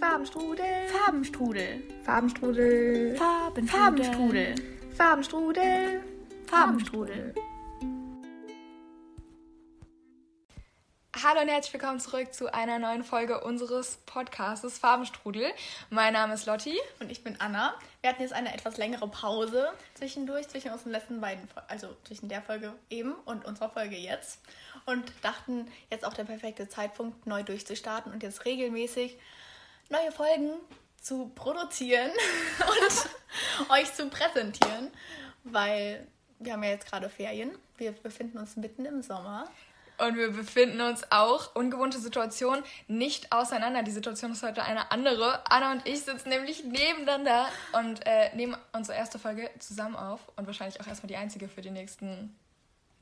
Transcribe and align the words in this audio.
Farbenstrudel. 0.00 0.88
Farbenstrudel. 0.88 1.82
Farbenstrudel. 2.04 3.16
Farben 3.16 3.68
Farbenstrudel. 3.68 4.54
Farbenstrudel. 4.96 6.02
Farbenstrudel. 6.46 7.34
Hallo 11.22 11.42
und 11.42 11.48
herzlich 11.48 11.74
willkommen 11.74 12.00
zurück 12.00 12.32
zu 12.32 12.54
einer 12.54 12.78
neuen 12.78 13.04
Folge 13.04 13.42
unseres 13.42 13.98
Podcasts 14.06 14.78
Farbenstrudel. 14.78 15.52
Mein 15.90 16.14
Name 16.14 16.32
ist 16.32 16.46
Lotti. 16.46 16.78
Und 16.98 17.12
ich 17.12 17.22
bin 17.22 17.38
Anna. 17.38 17.74
Wir 18.00 18.08
hatten 18.08 18.22
jetzt 18.22 18.32
eine 18.32 18.54
etwas 18.54 18.78
längere 18.78 19.06
Pause 19.06 19.70
zwischendurch, 19.92 20.48
zwischen 20.48 20.70
unseren 20.70 20.92
letzten 20.92 21.20
beiden, 21.20 21.46
also 21.68 21.94
zwischen 22.04 22.30
der 22.30 22.40
Folge 22.40 22.72
eben 22.88 23.12
und 23.26 23.44
unserer 23.44 23.68
Folge 23.68 23.96
jetzt. 23.96 24.40
Und 24.86 25.12
dachten, 25.20 25.70
jetzt 25.90 26.06
auch 26.06 26.14
der 26.14 26.24
perfekte 26.24 26.70
Zeitpunkt, 26.70 27.26
neu 27.26 27.42
durchzustarten 27.42 28.10
und 28.10 28.22
jetzt 28.22 28.46
regelmäßig 28.46 29.18
neue 29.90 30.12
Folgen 30.12 30.52
zu 31.00 31.30
produzieren 31.34 32.10
und 32.60 33.70
euch 33.70 33.92
zu 33.94 34.08
präsentieren, 34.08 34.90
weil 35.44 36.06
wir 36.38 36.54
haben 36.54 36.62
ja 36.62 36.70
jetzt 36.70 36.88
gerade 36.88 37.08
Ferien. 37.08 37.50
Wir 37.76 37.92
befinden 37.92 38.38
uns 38.38 38.56
mitten 38.56 38.84
im 38.84 39.02
Sommer. 39.02 39.44
Und 39.98 40.16
wir 40.16 40.30
befinden 40.32 40.80
uns 40.80 41.02
auch, 41.10 41.54
ungewohnte 41.54 41.98
Situation, 41.98 42.62
nicht 42.88 43.32
auseinander. 43.32 43.82
Die 43.82 43.90
Situation 43.90 44.32
ist 44.32 44.42
heute 44.42 44.62
eine 44.62 44.90
andere. 44.90 45.42
Anna 45.50 45.72
und 45.72 45.86
ich 45.86 46.00
sitzen 46.00 46.30
nämlich 46.30 46.64
nebeneinander 46.64 47.48
und 47.72 48.06
äh, 48.06 48.34
nehmen 48.34 48.56
unsere 48.72 48.96
erste 48.96 49.18
Folge 49.18 49.50
zusammen 49.58 49.96
auf. 49.96 50.20
Und 50.36 50.46
wahrscheinlich 50.46 50.80
auch 50.80 50.86
erstmal 50.86 51.08
die 51.08 51.16
einzige 51.16 51.48
für 51.48 51.60
die 51.60 51.70
nächsten 51.70 52.34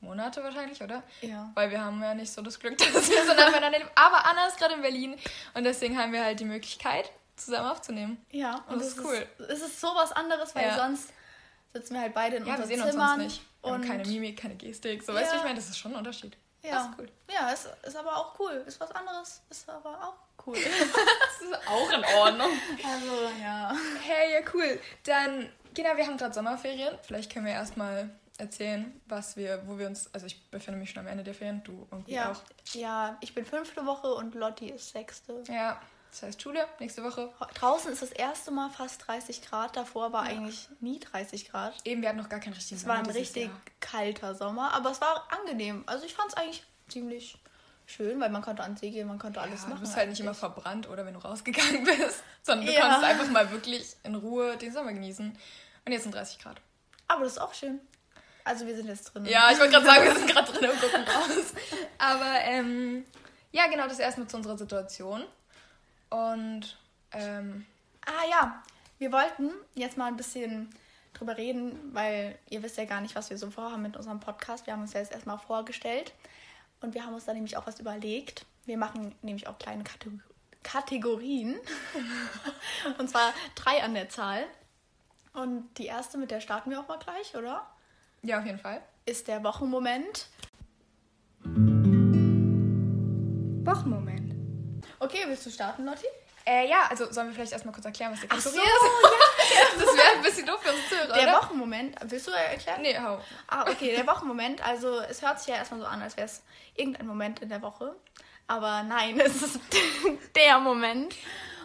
Monate 0.01 0.43
wahrscheinlich, 0.43 0.81
oder? 0.81 1.03
Ja. 1.21 1.51
Weil 1.55 1.71
wir 1.71 1.83
haben 1.83 2.01
ja 2.01 2.13
nicht 2.13 2.31
so 2.31 2.41
das 2.41 2.59
Glück, 2.59 2.77
dass 2.93 3.09
wir 3.09 3.25
so 3.25 3.33
nah 3.33 3.49
beieinander 3.51 3.77
leben. 3.79 3.89
Aber 3.95 4.25
Anna 4.25 4.47
ist 4.47 4.57
gerade 4.57 4.75
in 4.75 4.81
Berlin 4.81 5.17
und 5.53 5.63
deswegen 5.63 5.97
haben 5.97 6.11
wir 6.13 6.23
halt 6.23 6.39
die 6.39 6.45
Möglichkeit, 6.45 7.11
zusammen 7.35 7.69
aufzunehmen. 7.69 8.23
Ja, 8.31 8.63
Und 8.67 8.79
das 8.79 8.89
es 8.89 8.97
ist 8.97 9.05
cool. 9.05 9.27
es 9.49 9.61
ist 9.61 9.79
so 9.81 9.87
was 9.95 10.11
anderes, 10.11 10.53
weil 10.55 10.65
Ja. 10.67 10.75
sonst 10.75 11.09
sitzen 11.73 11.93
wir 11.93 12.01
halt 12.01 12.13
beide 12.13 12.37
in 12.37 12.43
Ja, 12.45 12.53
wir 12.57 12.63
unseren 12.63 12.67
sehen 12.69 12.81
uns 12.81 12.91
Zimmern. 12.91 13.07
sonst 13.19 13.23
nicht. 13.23 13.41
Wir 13.63 13.71
und 13.73 13.85
keine 13.87 14.05
Mimik, 14.05 14.39
keine 14.41 14.55
Gestik. 14.55 15.03
So, 15.03 15.13
weißt 15.13 15.31
du, 15.31 15.35
Ja. 15.35 15.39
ich 15.39 15.43
meine, 15.43 15.55
das 15.59 15.69
ist 15.69 15.77
schon 15.77 15.91
ein 15.91 15.97
Unterschied. 15.97 16.35
Ja. 16.63 16.71
Das 16.71 16.85
ist 16.87 16.91
cool. 16.97 17.09
Ja, 17.31 17.51
es 17.53 17.67
ist 17.87 17.95
aber 17.95 18.15
auch 18.17 18.37
cool. 18.39 18.63
Ist 18.67 18.79
was 18.81 18.91
anderes, 18.91 19.41
ist 19.49 19.69
aber 19.69 19.91
auch 20.03 20.45
cool. 20.45 20.57
Das 21.39 21.41
ist 21.47 21.67
auch 21.69 21.89
in 21.91 22.03
Ordnung. 22.17 22.49
also, 22.83 23.29
ja. 23.41 23.73
Hey, 24.05 24.33
ja, 24.33 24.39
cool. 24.53 24.79
Dann, 25.05 25.49
genau, 25.73 25.95
wir 25.95 26.05
haben 26.05 26.17
gerade 26.17 26.33
Sommerferien. 26.33 26.97
Vielleicht 27.03 27.31
können 27.31 27.45
wir 27.45 27.53
erstmal 27.53 28.09
erzählen, 28.39 28.99
was 29.05 29.35
wir, 29.37 29.61
wo 29.67 29.77
wir 29.77 29.87
uns, 29.87 30.13
also 30.13 30.25
ich 30.25 30.49
befinde 30.49 30.79
mich 30.79 30.89
schon 30.91 30.99
am 31.01 31.07
Ende 31.07 31.23
der 31.23 31.33
Ferien, 31.33 31.61
du 31.63 31.87
irgendwie 31.91 32.13
Ja, 32.13 32.31
auch. 32.31 32.41
ja, 32.73 33.17
ich 33.21 33.35
bin 33.35 33.45
fünfte 33.45 33.85
Woche 33.85 34.13
und 34.13 34.33
Lotti 34.35 34.69
ist 34.69 34.89
sechste. 34.91 35.43
Ja, 35.47 35.79
das 36.11 36.23
heißt 36.23 36.41
Schule, 36.41 36.65
nächste 36.79 37.03
Woche. 37.03 37.31
Draußen 37.55 37.91
ist 37.91 38.01
das 38.01 38.11
erste 38.11 38.49
Mal 38.51 38.69
fast 38.69 39.07
30 39.07 39.41
Grad, 39.43 39.75
davor 39.75 40.11
war 40.13 40.23
eigentlich 40.23 40.67
nie 40.79 40.99
30 40.99 41.49
Grad. 41.49 41.75
Eben, 41.85 42.01
wir 42.01 42.09
hatten 42.09 42.17
noch 42.17 42.29
gar 42.29 42.39
keinen 42.39 42.53
richtigen 42.53 42.79
Es 42.79 42.87
war 42.87 42.95
ein 42.95 43.05
richtig 43.05 43.45
Jahr. 43.47 43.61
kalter 43.79 44.33
Sommer, 44.33 44.73
aber 44.73 44.91
es 44.91 45.01
war 45.01 45.27
angenehm. 45.39 45.83
Also 45.85 46.05
ich 46.05 46.13
fand 46.15 46.29
es 46.29 46.33
eigentlich 46.35 46.63
ziemlich 46.87 47.37
schön, 47.85 48.19
weil 48.19 48.29
man 48.29 48.41
konnte 48.41 48.63
an 48.63 48.77
See 48.77 48.91
gehen, 48.91 49.07
man 49.07 49.19
konnte 49.19 49.41
alles 49.41 49.63
Ja, 49.63 49.69
machen. 49.69 49.79
du 49.79 49.81
bist 49.81 49.95
halt 49.95 50.09
nicht 50.09 50.19
immer 50.19 50.29
eigentlich. 50.29 50.39
verbrannt 50.39 50.89
oder 50.89 51.05
wenn 51.05 51.13
du 51.13 51.19
rausgegangen 51.19 51.83
bist, 51.83 52.23
sondern 52.43 52.67
du 52.67 52.73
Ja. 52.73 52.81
konntest 52.81 53.03
einfach 53.03 53.27
mal 53.29 53.51
wirklich 53.51 53.95
in 54.03 54.15
Ruhe 54.15 54.57
den 54.57 54.71
Sommer 54.73 54.93
genießen. 54.93 55.37
Und 55.85 55.91
jetzt 55.91 56.03
sind 56.03 56.13
30 56.15 56.39
Grad. 56.39 56.57
Aber 57.07 57.23
das 57.23 57.33
ist 57.33 57.39
auch 57.39 57.53
schön. 57.55 57.79
Also 58.49 58.65
wir 58.65 58.75
sind 58.75 58.87
jetzt 58.87 59.13
drin. 59.13 59.25
Ja, 59.25 59.51
ich 59.51 59.59
wollte 59.59 59.73
gerade 59.73 59.85
sagen, 59.85 60.03
wir 60.05 60.15
sind 60.15 60.31
gerade 60.31 60.51
drin 60.51 60.69
und 60.69 60.81
gucken 60.81 61.03
raus. 61.03 61.53
Aber 61.99 62.39
ähm, 62.43 63.05
ja, 63.51 63.67
genau, 63.67 63.87
das 63.87 63.99
erstmal 63.99 64.27
zu 64.27 64.37
unserer 64.37 64.57
Situation. 64.57 65.23
Und 66.09 66.77
ähm, 67.11 67.65
Ah 68.09 68.25
ja, 68.27 68.63
wir 68.97 69.11
wollten 69.11 69.51
jetzt 69.75 69.97
mal 69.97 70.07
ein 70.07 70.17
bisschen 70.17 70.69
drüber 71.13 71.37
reden, 71.37 71.77
weil 71.93 72.39
ihr 72.49 72.63
wisst 72.63 72.77
ja 72.77 72.85
gar 72.85 73.01
nicht, 73.01 73.15
was 73.15 73.29
wir 73.29 73.37
so 73.37 73.51
vorhaben 73.51 73.83
mit 73.83 73.95
unserem 73.95 74.19
Podcast. 74.19 74.65
Wir 74.65 74.73
haben 74.73 74.81
uns 74.81 74.93
ja 74.93 74.99
jetzt 74.99 75.11
erstmal 75.11 75.37
vorgestellt 75.37 76.13
und 76.81 76.95
wir 76.95 77.05
haben 77.05 77.13
uns 77.13 77.25
da 77.25 77.33
nämlich 77.33 77.55
auch 77.55 77.67
was 77.67 77.79
überlegt. 77.79 78.47
Wir 78.65 78.77
machen 78.77 79.13
nämlich 79.21 79.47
auch 79.47 79.59
kleine 79.59 79.83
Kategor 79.83 80.19
Kategorien 80.61 81.57
und 82.97 83.09
zwar 83.09 83.33
drei 83.55 83.81
an 83.81 83.93
der 83.93 84.09
Zahl. 84.09 84.45
Und 85.33 85.69
die 85.77 85.85
erste, 85.85 86.17
mit 86.17 86.31
der 86.31 86.41
starten 86.41 86.69
wir 86.69 86.81
auch 86.81 86.87
mal 86.89 86.99
gleich, 86.99 87.35
oder? 87.35 87.65
Ja, 88.23 88.39
auf 88.39 88.45
jeden 88.45 88.59
Fall. 88.59 88.81
Ist 89.05 89.27
der 89.27 89.43
Wochenmoment. 89.43 90.27
Wochenmoment. 93.65 94.35
Okay, 94.99 95.19
willst 95.27 95.45
du 95.45 95.49
starten, 95.49 95.85
Lotti? 95.85 96.05
Äh, 96.45 96.67
ja, 96.67 96.87
also 96.89 97.11
sollen 97.11 97.27
wir 97.27 97.35
vielleicht 97.35 97.51
erstmal 97.51 97.73
kurz 97.73 97.85
erklären, 97.85 98.11
was 98.11 98.21
die 98.21 98.27
Ach 98.29 98.39
so, 98.39 98.49
Kategorie 98.49 98.69
ist? 98.69 99.79
Das 99.79 99.97
wäre 99.97 100.15
ein 100.15 100.21
bisschen 100.21 100.45
doof 100.45 100.61
für 100.61 100.71
uns 100.71 100.89
Zuhörer, 100.89 101.13
Der 101.13 101.23
oder? 101.23 101.33
Wochenmoment, 101.41 101.95
willst 102.03 102.27
du 102.27 102.31
erklären? 102.31 102.81
Nee, 102.81 102.97
hau. 102.97 103.19
Ah, 103.47 103.63
okay, 103.69 103.95
der 103.95 104.05
Wochenmoment. 104.07 104.65
Also 104.65 104.99
es 105.01 105.21
hört 105.21 105.39
sich 105.39 105.47
ja 105.49 105.55
erstmal 105.55 105.79
so 105.79 105.85
an, 105.85 106.01
als 106.01 106.17
wäre 106.17 106.25
es 106.25 106.43
irgendein 106.75 107.07
Moment 107.07 107.39
in 107.41 107.49
der 107.49 107.61
Woche. 107.61 107.95
Aber 108.47 108.83
nein, 108.83 109.19
es 109.25 109.41
ist 109.41 109.59
der 110.35 110.59
Moment. 110.59 111.15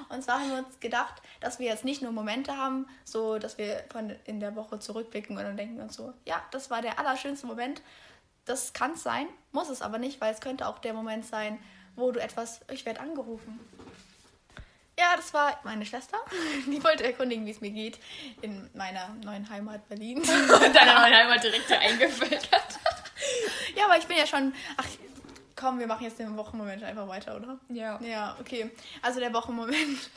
Und 0.08 0.22
zwar 0.22 0.40
haben 0.40 0.50
wir 0.50 0.58
uns 0.58 0.80
gedacht, 0.80 1.22
dass 1.40 1.58
wir 1.58 1.66
jetzt 1.66 1.84
nicht 1.84 2.02
nur 2.02 2.12
Momente 2.12 2.56
haben, 2.56 2.86
so 3.04 3.38
dass 3.38 3.58
wir 3.58 3.84
von 3.90 4.14
in 4.24 4.40
der 4.40 4.56
Woche 4.56 4.78
zurückblicken 4.78 5.36
und 5.36 5.42
dann 5.42 5.56
denken 5.56 5.80
uns 5.80 5.94
so, 5.94 6.12
ja, 6.24 6.42
das 6.50 6.70
war 6.70 6.82
der 6.82 6.98
allerschönste 6.98 7.46
Moment. 7.46 7.82
Das 8.44 8.72
kann 8.72 8.92
es 8.92 9.02
sein, 9.02 9.26
muss 9.52 9.70
es 9.70 9.82
aber 9.82 9.98
nicht, 9.98 10.20
weil 10.20 10.32
es 10.32 10.40
könnte 10.40 10.66
auch 10.68 10.78
der 10.78 10.92
Moment 10.92 11.24
sein, 11.24 11.58
wo 11.96 12.12
du 12.12 12.20
etwas, 12.20 12.60
ich 12.70 12.84
werde 12.84 13.00
angerufen. 13.00 13.58
Ja, 14.98 15.16
das 15.16 15.34
war 15.34 15.58
meine 15.64 15.84
Schwester. 15.84 16.18
Die 16.66 16.82
wollte 16.84 17.04
erkundigen, 17.04 17.46
wie 17.46 17.50
es 17.50 17.60
mir 17.60 17.70
geht 17.70 17.98
in 18.42 18.70
meiner 18.74 19.08
neuen 19.24 19.48
Heimat 19.48 19.88
Berlin. 19.88 20.18
In 20.22 20.72
deiner 20.72 21.00
neuen 21.00 21.14
Heimat 21.14 21.42
direkt 21.42 21.66
hier 21.66 21.80
eingefüllt 21.80 22.52
hat. 22.52 22.78
Ja, 23.76 23.86
aber 23.86 23.98
ich 23.98 24.06
bin 24.06 24.16
ja 24.16 24.26
schon. 24.26 24.54
Ach, 24.76 24.86
komm, 25.56 25.78
wir 25.78 25.86
machen 25.86 26.04
jetzt 26.04 26.18
den 26.18 26.36
Wochenmoment 26.36 26.82
einfach 26.82 27.08
weiter, 27.08 27.36
oder? 27.36 27.58
Ja. 27.68 28.00
Ja, 28.00 28.36
okay. 28.40 28.70
Also 29.02 29.20
der 29.20 29.32
Wochenmoment. 29.32 29.76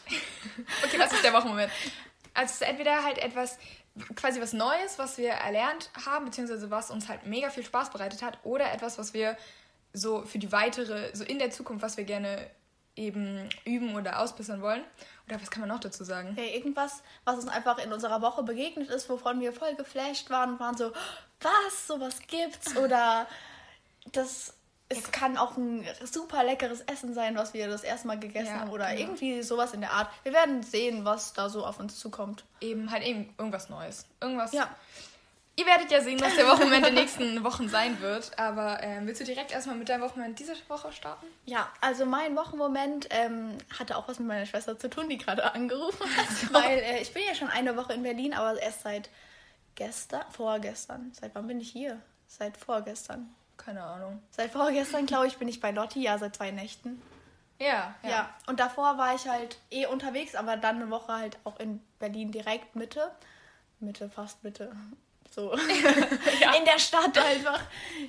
Okay, 0.84 1.00
was 1.00 1.12
ist 1.14 1.24
der 1.24 1.34
Wochenmoment? 1.34 1.72
Also 2.34 2.52
es 2.52 2.62
ist 2.62 2.68
entweder 2.68 3.04
halt 3.04 3.18
etwas, 3.18 3.58
quasi 4.16 4.42
was 4.42 4.54
Neues, 4.54 4.98
was 4.98 5.18
wir 5.18 5.32
erlernt 5.32 5.90
haben, 6.06 6.26
beziehungsweise 6.26 6.70
was 6.72 6.92
uns 6.92 7.08
halt 7.10 7.26
mega 7.26 7.50
viel 7.50 7.66
Spaß 7.66 7.92
bereitet 7.92 8.22
hat, 8.22 8.40
oder 8.44 8.72
etwas, 8.72 8.98
was 8.98 9.14
wir 9.14 9.38
so 9.94 10.24
für 10.24 10.40
die 10.40 10.52
weitere, 10.52 11.16
so 11.16 11.24
in 11.24 11.40
der 11.40 11.52
Zukunft, 11.52 11.84
was 11.84 11.98
wir 11.98 12.04
gerne 12.04 12.50
eben 12.96 13.50
üben 13.64 13.96
oder 13.96 14.20
ausbessern 14.20 14.62
wollen. 14.62 14.84
Oder 15.28 15.42
was 15.42 15.52
kann 15.52 15.62
man 15.62 15.70
noch 15.70 15.80
dazu 15.80 16.04
sagen? 16.04 16.36
Ja, 16.38 16.44
irgendwas, 16.44 17.04
was 17.26 17.36
uns 17.36 17.48
einfach 17.48 17.78
in 17.78 17.94
unserer 17.94 18.22
Woche 18.22 18.44
begegnet 18.44 18.90
ist, 18.90 19.10
wovon 19.10 19.40
wir 19.40 19.54
voll 19.54 19.76
geflasht 19.76 20.30
waren 20.30 20.54
und 20.54 20.60
waren 20.60 20.76
so, 20.76 20.92
was, 21.42 21.88
sowas 21.88 22.20
gibt's? 22.28 22.76
Oder 22.76 23.28
das. 24.12 24.54
Es 24.90 25.12
kann 25.12 25.38
auch 25.38 25.58
ein 25.58 25.86
super 26.06 26.44
leckeres 26.44 26.82
Essen 26.82 27.14
sein, 27.14 27.36
was 27.36 27.54
wir 27.54 27.68
das 27.68 27.84
erste 27.84 28.08
Mal 28.08 28.20
gegessen 28.20 28.48
Ja, 28.48 28.60
haben. 28.62 28.72
Oder 28.72 28.88
genau. 28.90 29.02
irgendwie 29.02 29.42
sowas 29.44 29.74
in 29.74 29.82
der 29.82 29.92
Art. 29.92 30.10
Wir 30.24 30.34
werden 30.34 30.64
sehen, 30.64 31.04
was 31.04 31.34
da 31.34 31.50
so 31.50 31.66
auf 31.66 31.80
uns 31.80 32.00
zukommt. 32.00 32.46
Eben 32.62 32.90
halt 32.90 33.04
eben 33.04 33.34
irgendwas 33.38 33.70
Neues. 33.70 34.06
Irgendwas. 34.22 34.54
Ja. 34.54 34.70
Ihr 35.60 35.66
werdet 35.66 35.92
ja 35.92 36.02
sehen, 36.02 36.22
was 36.22 36.36
der 36.36 36.48
Wochenmoment 36.48 36.86
der 36.86 36.94
nächsten 36.94 37.44
Wochen 37.44 37.68
sein 37.68 38.00
wird. 38.00 38.38
Aber 38.38 38.82
ähm, 38.84 39.08
willst 39.08 39.22
du 39.22 39.26
direkt 39.26 39.52
erstmal 39.52 39.76
mit 39.76 39.90
deinem 39.90 40.04
Wochenmoment 40.04 40.38
diese 40.38 40.54
Woche 40.68 40.92
starten? 40.92 41.26
Ja, 41.46 41.68
also 41.82 42.06
mein 42.06 42.36
Wochenmoment 42.36 43.08
ähm, 43.10 43.58
hatte 43.78 43.98
auch 43.98 44.08
was 44.08 44.20
mit 44.20 44.28
meiner 44.28 44.46
Schwester 44.46 44.78
zu 44.78 44.88
tun, 44.88 45.10
die 45.10 45.18
gerade 45.18 45.52
angerufen 45.52 46.06
hat. 46.16 46.28
Weil 46.54 46.78
äh, 46.78 47.02
ich 47.02 47.12
bin 47.12 47.24
ja 47.28 47.34
schon 47.34 47.50
eine 47.50 47.76
Woche 47.76 47.94
in 47.94 48.04
Berlin, 48.04 48.36
aber 48.36 48.62
erst 48.62 48.84
seit 48.84 49.10
gestern, 49.74 50.22
vorgestern. 50.30 51.12
Seit 51.20 51.34
wann 51.34 51.48
bin 51.48 51.60
ich 51.60 51.72
hier? 51.72 52.00
Seit 52.28 52.56
vorgestern. 52.56 53.34
Keine 53.68 53.84
Ahnung. 53.84 54.22
Seit 54.32 54.52
vorgestern, 54.52 55.06
glaube 55.08 55.28
ich, 55.28 55.36
bin 55.36 55.50
ich 55.50 55.60
bei 55.60 55.72
Lotti, 55.72 56.02
ja, 56.02 56.18
seit 56.18 56.38
zwei 56.38 56.52
Nächten. 56.52 57.02
Ja, 57.60 57.94
Ja. 58.02 58.34
und 58.46 58.62
davor 58.62 58.98
war 58.98 59.14
ich 59.14 59.28
halt 59.28 59.58
eh 59.72 59.88
unterwegs, 59.88 60.36
aber 60.36 60.56
dann 60.56 60.78
eine 60.78 60.90
Woche 60.90 61.12
halt 61.12 61.38
auch 61.44 61.60
in 61.60 61.82
Berlin 62.00 62.32
direkt 62.32 62.78
Mitte. 62.78 63.12
Mitte, 63.82 64.10
fast 64.10 64.42
Mitte. 64.46 64.74
So. 65.36 65.52
In 66.58 66.66
der 66.66 66.80
Stadt 66.80 67.18
einfach. 67.18 67.60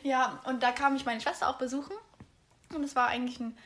Ja, 0.05 0.41
und 0.45 0.63
da 0.63 0.71
kam 0.71 0.95
ich 0.95 1.05
meine 1.05 1.21
Schwester 1.21 1.49
auch 1.49 1.59
besuchen. 1.59 1.97
Und 2.73 2.85
es 2.85 2.95
war 2.95 3.09
eigentlich 3.09 3.41
ein 3.41 3.59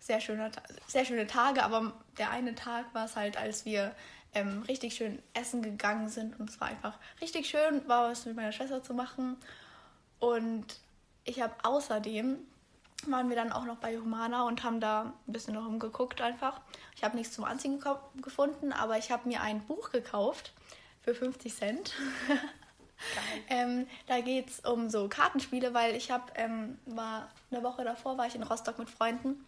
sehr 0.00 0.20
schöner, 0.20 0.50
sehr 0.86 1.06
schöne 1.06 1.26
Tage, 1.26 1.62
aber 1.62 1.94
der 2.18 2.30
eine 2.30 2.54
Tag 2.54 2.92
war 2.92 3.06
es 3.06 3.16
halt, 3.16 3.38
als 3.38 3.64
wir 3.64 3.94
ähm, 4.34 4.62
richtig 4.68 4.94
schön 4.96 5.22
essen 5.32 5.62
gegangen 5.62 6.08
sind 6.10 6.38
und 6.38 6.50
es 6.50 6.60
war 6.60 6.68
einfach 6.68 6.98
richtig 7.22 7.48
schön, 7.48 7.88
war 7.88 8.10
was 8.10 8.26
mit 8.26 8.36
meiner 8.36 8.52
Schwester 8.52 8.82
zu 8.82 8.92
machen. 8.92 9.38
Und 10.18 10.66
ich 11.24 11.40
habe 11.40 11.54
außerdem 11.62 12.38
waren 13.06 13.28
wir 13.28 13.36
dann 13.36 13.52
auch 13.52 13.64
noch 13.64 13.78
bei 13.78 13.98
Humana 13.98 14.44
und 14.44 14.62
haben 14.62 14.80
da 14.80 15.12
ein 15.26 15.32
bisschen 15.32 15.54
noch 15.54 15.66
umgeguckt 15.66 16.20
einfach. 16.20 16.60
Ich 16.94 17.02
habe 17.02 17.16
nichts 17.16 17.34
zum 17.34 17.44
Anziehen 17.44 17.82
gefunden, 18.22 18.72
aber 18.72 18.98
ich 18.98 19.10
habe 19.10 19.28
mir 19.28 19.40
ein 19.40 19.64
Buch 19.66 19.90
gekauft 19.90 20.52
für 21.02 21.14
50 21.14 21.54
Cent. 21.54 21.94
ähm, 23.48 23.86
da 24.06 24.20
geht 24.20 24.50
es 24.50 24.60
um 24.60 24.88
so 24.88 25.08
Kartenspiele, 25.08 25.74
weil 25.74 25.96
ich 25.96 26.10
habe, 26.10 26.24
ähm, 26.36 26.78
war 26.86 27.28
eine 27.50 27.62
Woche 27.62 27.84
davor 27.84 28.16
war 28.18 28.26
ich 28.26 28.36
in 28.36 28.42
Rostock 28.42 28.78
mit 28.78 28.88
Freunden 28.88 29.44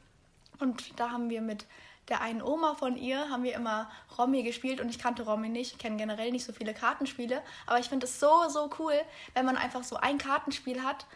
und 0.59 0.99
da 0.99 1.11
haben 1.11 1.31
wir 1.31 1.41
mit 1.41 1.67
der 2.09 2.21
einen 2.21 2.43
Oma 2.43 2.75
von 2.75 2.97
ihr 2.97 3.31
haben 3.31 3.45
wir 3.45 3.55
immer 3.55 3.91
Romy 4.19 4.43
gespielt 4.43 4.81
und 4.81 4.91
ich 4.91 4.99
kannte 4.99 5.23
Romy 5.23 5.49
nicht, 5.49 5.79
kenne 5.79 5.97
generell 5.97 6.33
nicht 6.33 6.45
so 6.45 6.53
viele 6.53 6.75
Kartenspiele, 6.75 7.41
aber 7.67 7.79
ich 7.79 7.89
finde 7.89 8.07
es 8.07 8.21
so, 8.21 8.49
so 8.49 8.69
cool, 8.79 8.95
wenn 9.33 9.47
man 9.47 9.57
einfach 9.57 9.85
so 9.85 9.97
ein 9.97 10.19
Kartenspiel 10.19 10.83
hat, 10.83 11.07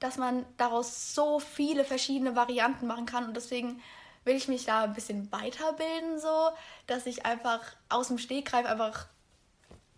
dass 0.00 0.16
man 0.16 0.44
daraus 0.56 1.14
so 1.14 1.40
viele 1.40 1.84
verschiedene 1.84 2.36
Varianten 2.36 2.86
machen 2.86 3.06
kann 3.06 3.26
und 3.26 3.36
deswegen 3.36 3.80
will 4.24 4.36
ich 4.36 4.48
mich 4.48 4.64
da 4.64 4.84
ein 4.84 4.94
bisschen 4.94 5.30
weiterbilden, 5.32 6.20
so, 6.20 6.50
dass 6.86 7.06
ich 7.06 7.24
einfach 7.24 7.60
aus 7.88 8.08
dem 8.08 8.18
Stegreif 8.18 8.66
einfach 8.66 9.06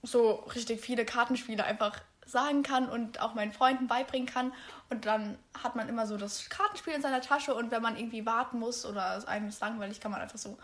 so 0.02 0.44
richtig 0.55 0.81
viele 0.81 1.05
Kartenspiele 1.05 1.64
einfach 1.64 2.00
sagen 2.25 2.62
kann 2.62 2.88
und 2.88 3.20
auch 3.20 3.35
meinen 3.35 3.52
Freunden 3.52 3.87
beibringen 3.88 4.29
kann. 4.29 4.52
Und 4.88 5.05
dann 5.05 5.37
hat 5.62 5.76
man 5.76 5.88
immer 5.88 6.06
so 6.06 6.17
das 6.17 6.49
Kartenspiel 6.49 6.94
in 6.94 7.02
seiner 7.02 7.20
Tasche 7.20 7.55
und 7.55 7.70
wenn 7.70 7.82
man 7.82 7.97
irgendwie 7.97 8.25
warten 8.25 8.58
muss 8.58 8.87
oder 8.87 9.17
es 9.17 9.25
einem 9.25 9.49
ist 9.49 9.61
langweilig, 9.61 10.00
kann 10.00 10.12
man 10.12 10.20
einfach 10.20 10.38
so 10.38 10.58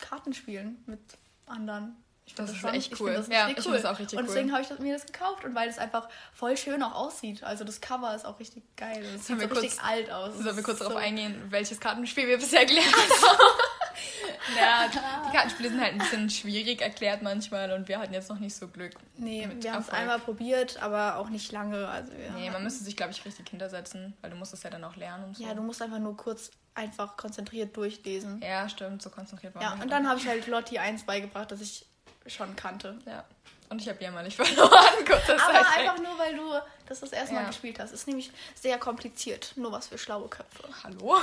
Karten 0.00 0.32
spielen 0.32 0.82
mit 0.86 1.00
anderen. 1.46 1.96
Ich 2.24 2.34
das, 2.34 2.46
das 2.46 2.54
ist 2.54 2.60
schon, 2.60 2.74
echt 2.74 3.00
cool. 3.00 3.12
Das 3.12 3.28
ja, 3.28 3.46
cool. 3.46 3.54
ich 3.56 3.62
finde 3.62 3.80
das 3.80 3.84
auch 3.84 3.98
richtig 3.98 4.18
und 4.18 4.26
deswegen 4.28 4.52
habe 4.52 4.62
ich 4.62 4.78
mir 4.78 4.92
das 4.94 5.06
gekauft 5.06 5.44
und 5.44 5.54
weil 5.54 5.68
es 5.68 5.78
einfach 5.78 6.08
voll 6.32 6.56
schön 6.56 6.82
auch 6.82 6.94
aussieht. 6.94 7.42
Also 7.42 7.64
das 7.64 7.80
Cover 7.80 8.14
ist 8.14 8.24
auch 8.24 8.38
richtig 8.38 8.62
geil. 8.76 9.04
Es 9.14 9.26
sieht 9.26 9.40
so 9.40 9.46
richtig 9.46 9.76
kurz, 9.76 9.84
alt 9.84 10.10
aus. 10.10 10.38
Sollen 10.38 10.56
wir 10.56 10.62
kurz 10.62 10.78
so 10.78 10.84
darauf 10.84 10.98
eingehen, 10.98 11.42
welches 11.50 11.80
Kartenspiel 11.80 12.28
wir 12.28 12.38
bisher 12.38 12.64
gelernt 12.64 12.94
haben? 12.94 13.38
ja, 14.56 14.88
die 15.26 15.32
Kartenspiele 15.36 15.68
sind 15.70 15.80
halt 15.80 15.92
ein 15.92 15.98
bisschen 15.98 16.30
schwierig 16.30 16.80
erklärt 16.80 17.22
manchmal 17.22 17.72
und 17.72 17.88
wir 17.88 17.98
hatten 17.98 18.14
jetzt 18.14 18.28
noch 18.28 18.38
nicht 18.38 18.54
so 18.54 18.68
Glück. 18.68 18.92
Nee, 19.16 19.48
wir 19.60 19.72
haben 19.72 19.82
es 19.82 19.90
einmal 19.90 20.18
probiert, 20.18 20.80
aber 20.82 21.16
auch 21.16 21.28
nicht 21.28 21.50
lange. 21.52 21.88
Also. 21.88 22.12
Nee, 22.34 22.50
man 22.50 22.62
müsste 22.62 22.84
sich, 22.84 22.96
glaube 22.96 23.12
ich, 23.12 23.24
richtig 23.24 23.48
hintersetzen, 23.48 24.14
weil 24.20 24.30
du 24.30 24.36
musst 24.36 24.54
es 24.54 24.62
ja 24.62 24.70
dann 24.70 24.84
auch 24.84 24.96
lernen 24.96 25.24
und 25.24 25.36
so. 25.36 25.44
Ja, 25.44 25.54
du 25.54 25.62
musst 25.62 25.82
einfach 25.82 25.98
nur 25.98 26.16
kurz 26.16 26.50
einfach 26.74 27.16
konzentriert 27.16 27.76
durchlesen. 27.76 28.40
Ja, 28.42 28.68
stimmt, 28.68 29.02
so 29.02 29.10
konzentriert 29.10 29.54
war 29.54 29.62
Ja, 29.62 29.72
und 29.74 29.90
dann 29.90 30.08
habe 30.08 30.18
ich 30.18 30.26
halt 30.26 30.46
Lotti 30.46 30.78
1 30.78 31.04
beigebracht, 31.04 31.50
dass 31.50 31.60
ich 31.60 31.86
schon 32.26 32.54
kannte. 32.56 32.98
Ja. 33.06 33.24
Und 33.68 33.80
ich 33.80 33.88
habe 33.88 34.00
jämmerlich 34.02 34.36
verloren. 34.36 35.04
Kurze 35.06 35.32
Aber 35.42 35.52
Zeit 35.52 35.78
einfach 35.78 35.98
nur, 35.98 36.18
weil 36.18 36.36
du 36.36 36.52
das 36.86 37.00
das 37.00 37.12
erste 37.12 37.34
Mal 37.34 37.42
ja. 37.42 37.46
gespielt 37.48 37.78
hast. 37.80 37.92
Ist 37.92 38.06
nämlich 38.06 38.30
sehr 38.54 38.78
kompliziert. 38.78 39.52
Nur 39.56 39.72
was 39.72 39.88
für 39.88 39.96
schlaue 39.96 40.28
Köpfe. 40.28 40.64
Hallo? 40.84 41.18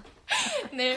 nee. 0.72 0.96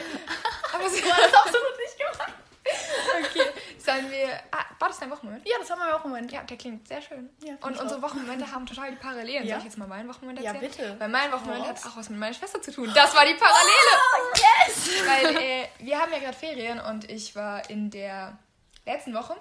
Aber 0.74 0.90
so 0.90 0.96
hat 0.96 1.18
das 1.18 1.34
absolut 1.34 1.78
nicht 1.78 1.98
gemacht. 1.98 2.32
Okay, 2.64 3.50
sollen 3.78 4.10
wir. 4.10 4.28
Ah, 4.50 4.64
war 4.78 4.88
das 4.88 5.00
dein 5.00 5.10
Wochenmoment? 5.10 5.46
Ja, 5.48 5.56
das 5.58 5.70
haben 5.70 5.80
wir 5.80 5.92
Wochenmoment. 5.94 6.30
Ja, 6.30 6.42
der 6.42 6.56
klingt 6.56 6.86
sehr 6.86 7.02
schön. 7.02 7.30
Ja, 7.42 7.54
und 7.62 7.78
unsere 7.80 7.98
auch. 7.98 8.02
Wochenmomente 8.02 8.50
haben 8.52 8.66
total 8.66 8.90
die 8.90 8.96
Parallelen. 8.96 9.44
Ja. 9.44 9.54
Soll 9.54 9.58
ich 9.58 9.64
jetzt 9.64 9.78
mal 9.78 9.88
meinen 9.88 10.08
Wochenmoment 10.08 10.44
erzählen? 10.44 10.62
Ja, 10.62 10.68
bitte. 10.68 11.00
Weil 11.00 11.08
mein 11.08 11.32
Wochenmoment 11.32 11.66
hat 11.66 11.86
auch 11.86 11.96
was 11.96 12.08
mit 12.08 12.18
meiner 12.18 12.34
Schwester 12.34 12.60
zu 12.60 12.70
tun. 12.70 12.90
Das 12.94 13.14
war 13.16 13.24
die 13.24 13.34
Parallele. 13.34 13.94
Oh, 14.14 14.36
yes! 14.36 15.06
Weil 15.06 15.36
äh, 15.36 15.68
wir 15.78 15.98
haben 15.98 16.12
ja 16.12 16.18
gerade 16.18 16.36
Ferien 16.36 16.80
und 16.80 17.10
ich 17.10 17.34
war 17.34 17.68
in 17.68 17.90
der 17.90 18.38
letzten 18.84 19.14
Woche 19.14 19.36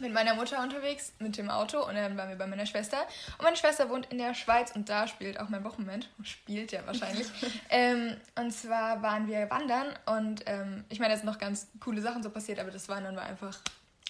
mit 0.00 0.12
meiner 0.12 0.34
Mutter 0.34 0.60
unterwegs 0.62 1.12
mit 1.20 1.36
dem 1.36 1.50
Auto 1.50 1.78
und 1.86 1.94
dann 1.94 2.16
waren 2.16 2.28
wir 2.28 2.36
bei 2.36 2.46
meiner 2.46 2.66
Schwester. 2.66 2.98
Und 3.38 3.44
meine 3.44 3.56
Schwester 3.56 3.88
wohnt 3.90 4.06
in 4.10 4.18
der 4.18 4.34
Schweiz 4.34 4.72
und 4.74 4.88
da 4.88 5.06
spielt 5.06 5.38
auch 5.38 5.48
mein 5.48 5.62
Wochenmoment. 5.64 6.08
Spielt 6.24 6.72
ja 6.72 6.84
wahrscheinlich. 6.86 7.28
ähm, 7.70 8.16
und 8.34 8.50
zwar 8.50 9.02
waren 9.02 9.28
wir 9.28 9.48
wandern 9.50 9.86
und 10.06 10.42
ähm, 10.46 10.84
ich 10.88 10.98
meine, 10.98 11.14
da 11.14 11.16
sind 11.16 11.26
noch 11.26 11.38
ganz 11.38 11.68
coole 11.80 12.00
Sachen 12.00 12.22
so 12.22 12.30
passiert, 12.30 12.58
aber 12.58 12.70
das 12.70 12.88
Wandern 12.88 13.14
war 13.16 13.24
einfach 13.24 13.60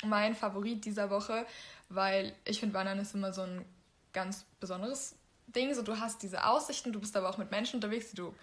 mein 0.02 0.34
Favorit 0.34 0.84
dieser 0.84 1.10
Woche, 1.10 1.46
weil 1.88 2.32
ich 2.44 2.60
finde, 2.60 2.74
Wandern 2.74 2.98
ist 2.98 3.14
immer 3.14 3.32
so 3.32 3.42
ein 3.42 3.64
ganz 4.12 4.46
besonderes 4.60 5.16
Ding. 5.48 5.74
So, 5.74 5.82
du 5.82 5.98
hast 5.98 6.22
diese 6.22 6.46
Aussichten, 6.46 6.92
du 6.92 7.00
bist 7.00 7.16
aber 7.16 7.28
auch 7.28 7.38
mit 7.38 7.50
Menschen 7.50 7.76
unterwegs, 7.76 8.10
die 8.10 8.16
du 8.16 8.34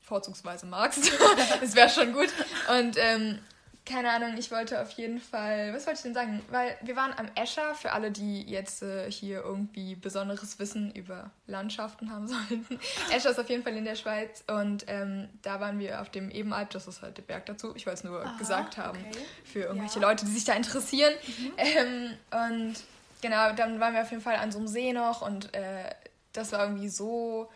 vorzugsweise 0.00 0.66
magst. 0.66 1.12
das 1.60 1.76
wäre 1.76 1.88
schon 1.88 2.12
gut. 2.12 2.28
Und 2.76 2.96
ähm, 2.98 3.38
keine 3.84 4.12
Ahnung, 4.12 4.36
ich 4.38 4.50
wollte 4.52 4.80
auf 4.80 4.90
jeden 4.92 5.20
Fall, 5.20 5.74
was 5.74 5.86
wollte 5.86 5.98
ich 5.98 6.02
denn 6.02 6.14
sagen? 6.14 6.40
Weil 6.50 6.76
wir 6.82 6.94
waren 6.94 7.12
am 7.16 7.26
Escher, 7.34 7.74
für 7.74 7.92
alle, 7.92 8.12
die 8.12 8.42
jetzt 8.42 8.82
äh, 8.82 9.10
hier 9.10 9.42
irgendwie 9.42 9.96
besonderes 9.96 10.58
Wissen 10.60 10.92
über 10.92 11.30
Landschaften 11.46 12.10
haben 12.10 12.28
sollten. 12.48 12.78
Escher 13.12 13.30
ist 13.30 13.40
auf 13.40 13.48
jeden 13.48 13.64
Fall 13.64 13.76
in 13.76 13.84
der 13.84 13.96
Schweiz 13.96 14.44
und 14.46 14.84
ähm, 14.86 15.28
da 15.42 15.58
waren 15.58 15.80
wir 15.80 16.00
auf 16.00 16.10
dem 16.10 16.30
Ebenalp, 16.30 16.70
das 16.70 16.86
ist 16.86 17.02
halt 17.02 17.16
der 17.16 17.22
Berg 17.22 17.46
dazu, 17.46 17.74
ich 17.74 17.86
wollte 17.86 17.98
es 17.98 18.04
nur 18.04 18.24
Aha, 18.24 18.38
gesagt 18.38 18.76
haben, 18.76 18.98
okay. 19.10 19.24
für 19.44 19.60
irgendwelche 19.60 19.98
ja. 19.98 20.08
Leute, 20.08 20.24
die 20.26 20.32
sich 20.32 20.44
da 20.44 20.52
interessieren. 20.52 21.12
Mhm. 21.26 21.52
Ähm, 21.56 22.10
und 22.30 22.74
genau, 23.20 23.52
dann 23.52 23.80
waren 23.80 23.94
wir 23.94 24.02
auf 24.02 24.10
jeden 24.10 24.22
Fall 24.22 24.36
an 24.36 24.52
so 24.52 24.58
einem 24.58 24.68
See 24.68 24.92
noch 24.92 25.22
und 25.22 25.52
äh, 25.54 25.90
das 26.32 26.52
war 26.52 26.64
irgendwie 26.64 26.88
so 26.88 27.50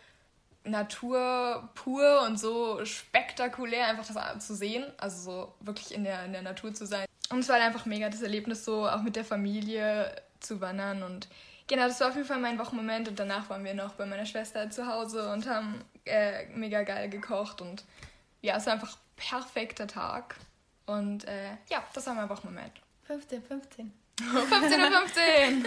Natur 0.66 1.68
pur 1.74 2.22
und 2.26 2.38
so 2.38 2.84
spektakulär, 2.84 3.86
einfach 3.88 4.06
das 4.06 4.46
zu 4.46 4.54
sehen. 4.54 4.84
Also 4.98 5.30
so 5.30 5.54
wirklich 5.60 5.94
in 5.94 6.04
der, 6.04 6.24
in 6.24 6.32
der 6.32 6.42
Natur 6.42 6.74
zu 6.74 6.86
sein. 6.86 7.06
Und 7.30 7.40
es 7.40 7.48
war 7.48 7.56
einfach 7.56 7.86
mega 7.86 8.08
das 8.08 8.22
Erlebnis, 8.22 8.64
so 8.64 8.88
auch 8.88 9.02
mit 9.02 9.16
der 9.16 9.24
Familie 9.24 10.14
zu 10.40 10.60
wandern. 10.60 11.02
Und 11.02 11.28
genau, 11.66 11.88
das 11.88 12.00
war 12.00 12.08
auf 12.08 12.14
jeden 12.14 12.26
Fall 12.26 12.38
mein 12.38 12.58
Wochenmoment. 12.58 13.08
Und 13.08 13.18
danach 13.18 13.50
waren 13.50 13.64
wir 13.64 13.74
noch 13.74 13.94
bei 13.94 14.06
meiner 14.06 14.26
Schwester 14.26 14.70
zu 14.70 14.86
Hause 14.86 15.30
und 15.32 15.48
haben 15.48 15.84
äh, 16.04 16.46
mega 16.48 16.82
geil 16.82 17.08
gekocht. 17.08 17.60
Und 17.60 17.84
ja, 18.42 18.56
es 18.56 18.66
war 18.66 18.74
einfach 18.74 18.96
perfekter 19.16 19.86
Tag. 19.86 20.36
Und 20.86 21.24
äh, 21.26 21.50
ja, 21.68 21.82
das 21.94 22.06
war 22.06 22.14
mein 22.14 22.28
Wochenmoment. 22.28 22.72
15, 23.06 23.42
15. 23.42 23.92
15 24.18 24.84
und 24.84 24.92
15. 24.92 25.66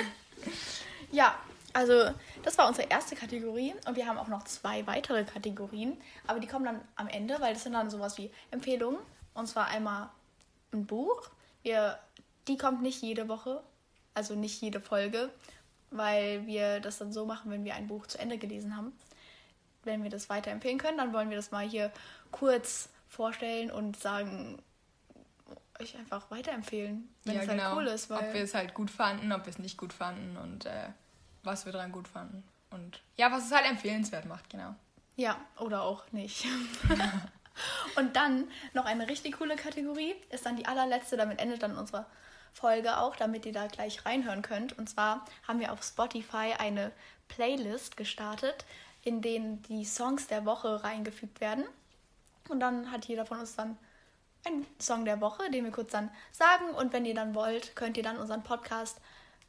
ja, 1.12 1.38
also, 1.74 2.12
das 2.44 2.58
war 2.58 2.68
unsere 2.68 2.88
erste 2.88 3.16
Kategorie 3.16 3.74
und 3.88 3.96
wir 3.96 4.08
haben 4.08 4.18
auch 4.18 4.28
noch 4.28 4.44
zwei 4.44 4.86
weitere 4.88 5.24
Kategorien, 5.24 6.00
aber 6.28 6.40
die 6.40 6.48
kommen 6.48 6.66
dann 6.66 6.82
am 6.96 7.08
Ende, 7.08 7.40
weil 7.40 7.54
das 7.54 7.64
sind 7.64 7.74
dann 7.74 7.90
sowas 7.90 8.18
wie 8.18 8.32
Empfehlungen. 8.52 9.00
Und 9.34 9.48
zwar 9.48 9.68
einmal 9.68 10.10
ein 10.74 10.86
Buch. 10.86 11.30
Wir, 11.64 12.00
die 12.48 12.58
kommt 12.58 12.82
nicht 12.82 13.02
jede 13.02 13.28
Woche, 13.28 13.62
also 14.14 14.36
nicht 14.36 14.62
jede 14.62 14.82
Folge, 14.82 15.30
weil 15.92 16.46
wir 16.46 16.80
das 16.80 16.98
dann 16.98 17.14
so 17.14 17.26
machen, 17.26 17.52
wenn 17.52 17.64
wir 17.64 17.76
ein 17.76 17.88
Buch 17.88 18.08
zu 18.08 18.20
Ende 18.20 18.38
gelesen 18.38 18.76
haben. 18.76 18.94
Wenn 19.84 20.04
wir 20.04 20.10
das 20.10 20.30
weiterempfehlen 20.30 20.78
können, 20.78 20.98
dann 20.98 21.14
wollen 21.14 21.30
wir 21.30 21.38
das 21.38 21.52
mal 21.52 21.68
hier 21.68 21.92
kurz 22.32 22.90
vorstellen 23.08 23.72
und 23.72 23.98
sagen, 23.98 24.62
euch 25.80 25.98
einfach 25.98 26.30
weiterempfehlen, 26.30 27.08
wenn 27.24 27.36
ja, 27.36 27.42
es 27.42 27.48
halt 27.48 27.60
genau. 27.60 27.78
cool 27.78 27.88
ist. 27.88 28.12
ob 28.12 28.34
wir 28.34 28.42
es 28.42 28.54
halt 28.54 28.74
gut 28.74 28.92
fanden, 28.92 29.32
ob 29.32 29.46
wir 29.46 29.52
es 29.52 29.60
nicht 29.60 29.78
gut 29.78 29.94
fanden 29.94 30.38
und 30.38 30.66
äh, 30.66 30.90
was 31.44 31.66
wir 31.66 31.74
dran 31.74 31.92
gut 31.92 32.08
fanden. 32.08 32.44
Und 32.72 33.02
ja, 33.18 33.32
was 33.32 33.46
es 33.46 33.52
halt 33.52 33.66
empfehlenswert 33.66 34.26
macht, 34.26 34.50
genau. 34.50 34.76
Ja, 35.16 35.38
oder 35.58 35.84
auch 35.84 36.12
nicht. 36.12 36.46
und 37.96 38.16
dann 38.16 38.48
noch 38.74 38.86
eine 38.86 39.08
richtig 39.10 39.38
coole 39.38 39.56
Kategorie, 39.56 40.16
ist 40.30 40.46
dann 40.46 40.56
die 40.56 40.66
allerletzte, 40.66 41.18
damit 41.18 41.40
endet 41.40 41.64
dann 41.64 41.78
unsere 41.78 42.06
Folge 42.54 42.98
auch, 42.98 43.16
damit 43.16 43.46
ihr 43.46 43.54
da 43.54 43.68
gleich 43.68 44.06
reinhören 44.06 44.42
könnt. 44.42 44.78
Und 44.78 44.90
zwar 44.90 45.26
haben 45.48 45.60
wir 45.60 45.72
auf 45.72 45.84
Spotify 45.84 46.54
eine 46.58 46.92
Playlist 47.28 47.98
gestartet, 47.98 48.66
in 49.04 49.22
denen 49.22 49.62
die 49.64 49.86
Songs 49.86 50.28
der 50.28 50.46
Woche 50.46 50.84
reingefügt 50.84 51.42
werden. 51.42 51.66
Und 52.50 52.60
dann 52.60 52.92
hat 52.92 53.06
jeder 53.06 53.26
von 53.26 53.40
uns 53.40 53.56
dann 53.56 53.78
einen 54.46 54.66
Song 54.80 55.06
der 55.06 55.22
Woche, 55.22 55.50
den 55.52 55.66
wir 55.66 55.72
kurz 55.72 55.92
dann 55.92 56.10
sagen. 56.32 56.70
Und 56.72 56.94
wenn 56.94 57.06
ihr 57.06 57.16
dann 57.16 57.36
wollt, 57.36 57.76
könnt 57.76 57.98
ihr 57.98 58.04
dann 58.04 58.18
unseren 58.18 58.44
Podcast 58.44 59.00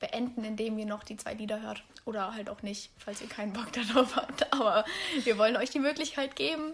beenden, 0.00 0.44
indem 0.44 0.78
ihr 0.78 0.86
noch 0.86 1.04
die 1.04 1.16
zwei 1.16 1.34
Lieder 1.34 1.62
hört. 1.62 1.84
Oder 2.04 2.34
halt 2.34 2.50
auch 2.50 2.62
nicht, 2.62 2.90
falls 2.98 3.20
ihr 3.20 3.28
keinen 3.28 3.52
Bock 3.52 3.72
darauf 3.94 4.16
habt. 4.16 4.52
Aber 4.52 4.84
wir 5.22 5.38
wollen 5.38 5.56
euch 5.56 5.70
die 5.70 5.78
Möglichkeit 5.78 6.34
geben. 6.34 6.72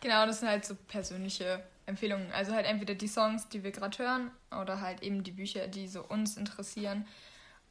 Genau, 0.00 0.26
das 0.26 0.40
sind 0.40 0.48
halt 0.48 0.64
so 0.64 0.76
persönliche 0.86 1.62
Empfehlungen. 1.86 2.30
Also 2.32 2.52
halt 2.52 2.66
entweder 2.66 2.94
die 2.94 3.08
Songs, 3.08 3.48
die 3.48 3.64
wir 3.64 3.72
gerade 3.72 3.98
hören, 3.98 4.30
oder 4.62 4.80
halt 4.80 5.02
eben 5.02 5.24
die 5.24 5.32
Bücher, 5.32 5.66
die 5.66 5.88
so 5.88 6.02
uns 6.02 6.36
interessieren. 6.36 7.06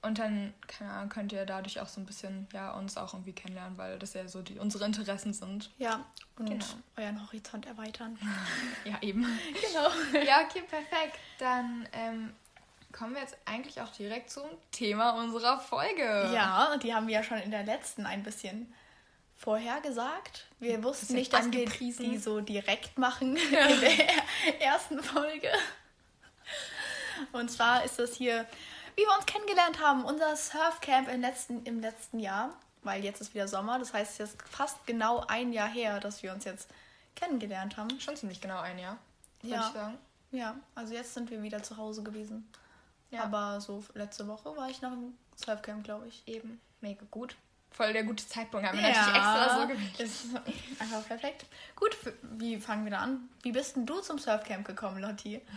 Und 0.01 0.20
dann 0.20 0.54
Ahnung, 0.80 1.10
könnt 1.10 1.32
ihr 1.34 1.46
dadurch 1.46 1.80
auch 1.80 1.88
so 1.88 2.00
ein 2.00 2.06
bisschen 2.06 2.48
ja, 2.54 2.72
uns 2.72 2.98
auch 2.98 3.13
irgendwie 3.13 3.34
kennenlernen, 3.34 3.77
weil 3.77 3.98
das 3.98 4.13
ja 4.13 4.27
so 4.27 4.42
die, 4.42 4.60
unsere 4.60 4.86
Interessen 4.86 5.34
sind. 5.34 5.72
Ja, 5.80 6.06
und 6.38 6.50
genau. 6.50 6.66
euren 6.98 7.25
Horizont 7.25 7.66
erweitern. 7.66 8.18
ja, 8.86 8.98
eben. 9.01 9.24
Genau. 9.24 9.89
Ja, 10.25 10.42
okay, 10.46 10.62
perfekt. 10.70 11.18
Dann 11.39 11.88
ähm, 11.94 12.34
kommen 12.98 13.13
wir 13.13 13.22
jetzt 13.22 13.38
eigentlich 13.46 13.80
auch 13.80 13.89
direkt 13.89 14.32
zum 14.32 14.46
Thema 14.72 15.12
unserer 15.12 15.60
Folge. 15.60 16.32
Ja, 16.34 16.72
und 16.74 16.84
die 16.84 16.94
haben 16.94 17.08
wir 17.08 17.16
ja 17.16 17.24
schon 17.24 17.38
in 17.38 17.51
der 17.51 17.63
letzten 17.63 18.06
ein 18.06 18.24
bisschen 18.24 18.74
vorhergesagt. 19.36 20.48
Wir 20.60 20.84
wussten 20.84 21.13
nicht, 21.13 21.32
dass 21.32 21.51
wir 21.51 21.66
die 21.68 22.18
so 22.18 22.42
direkt 22.42 22.98
machen 22.98 23.38
ja. 23.51 23.66
in 23.68 23.82
der 23.82 24.62
ersten 24.62 25.04
Folge. 25.04 25.51
Und 27.34 27.51
zwar 27.51 27.84
ist 27.84 28.00
das 28.00 28.16
hier, 28.16 28.46
wie 28.96 29.04
wir 29.04 29.16
uns 29.16 29.27
kennengelernt 29.27 29.80
haben, 29.80 30.04
unser 30.04 30.36
Surfcamp 30.36 31.08
im 31.08 31.22
letzten, 31.22 31.63
im 31.66 31.80
letzten 31.80 32.20
Jahr, 32.20 32.58
weil 32.82 33.04
jetzt 33.04 33.22
ist 33.22 33.36
wieder 33.36 33.48
Sommer. 33.48 33.77
Das 33.77 33.94
heißt, 33.94 34.20
es 34.20 34.32
ist 34.32 34.42
fast 34.50 34.88
genau 34.88 35.24
ein 35.27 35.54
Jahr 35.54 35.70
her, 35.70 36.00
dass 36.00 36.24
wir 36.24 36.34
uns 36.34 36.46
jetzt 36.46 36.68
kennengelernt 37.16 37.77
haben. 37.77 38.00
Schon 38.00 38.16
ziemlich 38.16 38.42
genau 38.42 38.60
ein 38.60 38.80
Jahr, 38.80 38.98
würde 39.42 39.56
ja. 39.56 39.68
ich 39.68 39.74
sagen. 39.74 39.98
Ja, 40.32 40.56
also 40.74 40.96
jetzt 40.96 41.13
sind 41.13 41.30
wir 41.30 41.44
wieder 41.44 41.62
zu 41.62 41.77
Hause 41.77 42.01
gewesen. 42.01 42.51
Ja. 43.10 43.24
Aber 43.24 43.62
so 43.62 43.84
letzte 43.94 44.28
Woche 44.28 44.56
war 44.56 44.70
ich 44.70 44.82
noch 44.82 44.92
im 44.92 45.14
Surfcamp, 45.36 45.84
glaube 45.84 46.08
ich. 46.08 46.24
Eben. 46.28 46.60
Mega 46.82 47.06
gut. 47.10 47.36
voll 47.72 47.94
der 47.94 48.04
gute 48.04 48.28
Zeitpunkt. 48.28 48.68
Haben 48.68 48.78
wir 48.78 48.90
ja, 48.90 48.96
natürlich 48.96 49.16
extra 49.16 49.62
so 49.62 49.68
gewählt. 49.68 50.00
Ist 50.00 50.26
einfach 50.80 51.08
perfekt. 51.08 51.46
Gut, 51.76 51.98
wie 52.24 52.58
fangen 52.60 52.86
wir 52.86 52.92
da 52.92 53.00
an? 53.00 53.30
Wie 53.44 53.52
bist 53.52 53.76
denn 53.76 53.86
du 53.86 54.00
zum 54.02 54.20
Surfcamp 54.20 54.66
gekommen, 54.66 55.00
Lotti? 55.00 55.42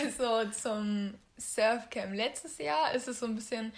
Also 0.00 0.48
zum 0.50 1.14
Surfcamp 1.36 2.14
letztes 2.14 2.58
Jahr 2.58 2.92
ist 2.92 3.08
es 3.08 3.18
so 3.18 3.26
ein 3.26 3.34
bisschen. 3.34 3.72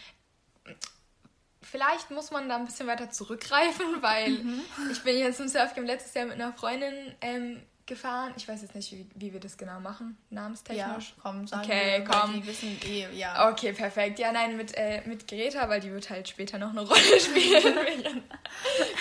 Vielleicht 1.63 2.11
muss 2.11 2.31
man 2.31 2.49
da 2.49 2.57
ein 2.57 2.67
bisschen 2.67 2.87
weiter 2.87 3.11
zurückgreifen, 3.11 3.87
weil 4.03 4.31
mhm. 4.31 4.63
ich 4.91 5.03
bin 5.03 5.19
jetzt 5.19 5.39
zum 5.39 5.49
Surfcamp 5.49 5.87
letztes 5.87 6.13
Jahr 6.13 6.27
mit 6.27 6.35
einer 6.35 6.53
Freundin 6.53 7.15
ähm, 7.23 7.63
gefahren. 7.87 8.33
Ich 8.37 8.49
weiß 8.49 8.63
jetzt 8.63 8.75
nicht, 8.75 8.93
wie, 8.93 9.07
wie 9.15 9.33
wir 9.33 9.41
das 9.41 9.57
genau 9.57 9.81
machen, 9.81 10.17
namenstechnisch. 10.31 11.15
Ja, 11.17 11.23
komm, 11.23 11.47
sagen 11.47 11.65
okay, 11.65 11.99
wir, 11.99 12.05
komm. 12.05 12.35
Die 12.35 12.47
wissen 12.47 12.79
eh, 12.85 13.07
ja. 13.17 13.51
Okay, 13.51 13.73
perfekt. 13.73 14.19
Ja, 14.19 14.33
nein, 14.33 14.57
mit, 14.57 14.77
äh, 14.77 15.03
mit 15.07 15.29
Greta, 15.29 15.69
weil 15.69 15.81
die 15.81 15.91
wird 15.91 16.11
halt 16.11 16.29
später 16.29 16.59
noch 16.59 16.71
eine 16.71 16.81
Rolle 16.89 17.21
spielen. 17.21 17.75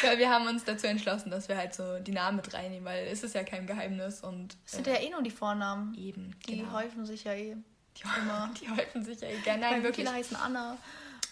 weil 0.03 0.17
wir 0.17 0.29
haben 0.29 0.47
uns 0.47 0.63
dazu 0.63 0.87
entschlossen, 0.87 1.31
dass 1.31 1.49
wir 1.49 1.57
halt 1.57 1.73
so 1.73 1.99
die 1.99 2.11
Namen 2.11 2.37
mit 2.37 2.53
reinnehmen, 2.53 2.85
weil 2.85 3.07
es 3.07 3.23
ist 3.23 3.35
ja 3.35 3.43
kein 3.43 3.67
Geheimnis 3.67 4.21
und... 4.21 4.55
Es 4.65 4.73
sind 4.73 4.87
äh, 4.87 4.93
ja 4.93 5.01
eh 5.01 5.09
nur 5.09 5.23
die 5.23 5.31
Vornamen. 5.31 5.95
Eben, 5.95 6.35
Die 6.47 6.57
genau. 6.57 6.73
häufen 6.73 7.05
sich 7.05 7.23
ja 7.23 7.33
eh. 7.33 7.55
Die, 7.97 8.03
immer. 8.21 8.51
die 8.61 8.69
häufen 8.69 9.03
sich 9.03 9.19
ja 9.21 9.29
eh 9.29 9.39
gerne. 9.39 9.61
Nein, 9.61 9.83
wirklich. 9.83 10.07
Viele 10.07 10.17
heißen 10.17 10.37
Anna. 10.37 10.77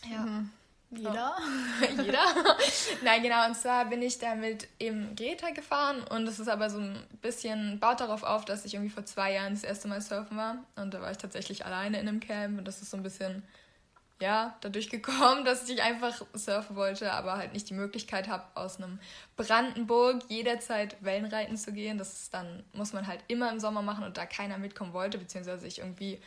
Ja. 0.09 0.19
Mhm. 0.19 0.49
Jeder. 0.97 1.35
Jeder. 2.03 2.23
Nein, 3.03 3.23
genau. 3.23 3.45
Und 3.47 3.55
zwar 3.55 3.85
bin 3.85 4.01
ich 4.01 4.19
da 4.19 4.35
mit 4.35 4.67
eben 4.79 5.15
Greta 5.15 5.49
gefahren 5.51 6.03
und 6.09 6.27
es 6.27 6.39
ist 6.39 6.47
aber 6.47 6.69
so 6.69 6.79
ein 6.79 7.03
bisschen, 7.21 7.79
baut 7.79 7.99
darauf 7.99 8.23
auf, 8.23 8.45
dass 8.45 8.65
ich 8.65 8.73
irgendwie 8.73 8.91
vor 8.93 9.05
zwei 9.05 9.33
Jahren 9.33 9.53
das 9.53 9.63
erste 9.63 9.87
Mal 9.87 10.01
surfen 10.01 10.37
war. 10.37 10.57
Und 10.75 10.93
da 10.93 11.01
war 11.01 11.11
ich 11.11 11.17
tatsächlich 11.17 11.65
alleine 11.65 11.99
in 11.99 12.07
einem 12.07 12.19
Camp 12.19 12.57
und 12.57 12.65
das 12.65 12.81
ist 12.81 12.91
so 12.91 12.97
ein 12.97 13.03
bisschen, 13.03 13.43
ja, 14.21 14.55
dadurch 14.61 14.89
gekommen, 14.89 15.45
dass 15.45 15.67
ich 15.69 15.81
einfach 15.81 16.21
surfen 16.33 16.75
wollte, 16.75 17.11
aber 17.11 17.37
halt 17.37 17.53
nicht 17.53 17.69
die 17.69 17.73
Möglichkeit 17.73 18.27
habe, 18.27 18.43
aus 18.55 18.77
einem 18.77 18.99
Brandenburg 19.35 20.23
jederzeit 20.29 20.95
Wellenreiten 21.01 21.57
zu 21.57 21.73
gehen. 21.73 21.97
Das 21.97 22.13
ist 22.13 22.33
dann, 22.33 22.63
muss 22.73 22.93
man 22.93 23.07
halt 23.07 23.21
immer 23.27 23.51
im 23.51 23.59
Sommer 23.59 23.81
machen 23.81 24.03
und 24.03 24.17
da 24.17 24.25
keiner 24.25 24.57
mitkommen 24.57 24.93
wollte, 24.93 25.17
beziehungsweise 25.17 25.67
ich 25.67 25.79
irgendwie 25.79 26.21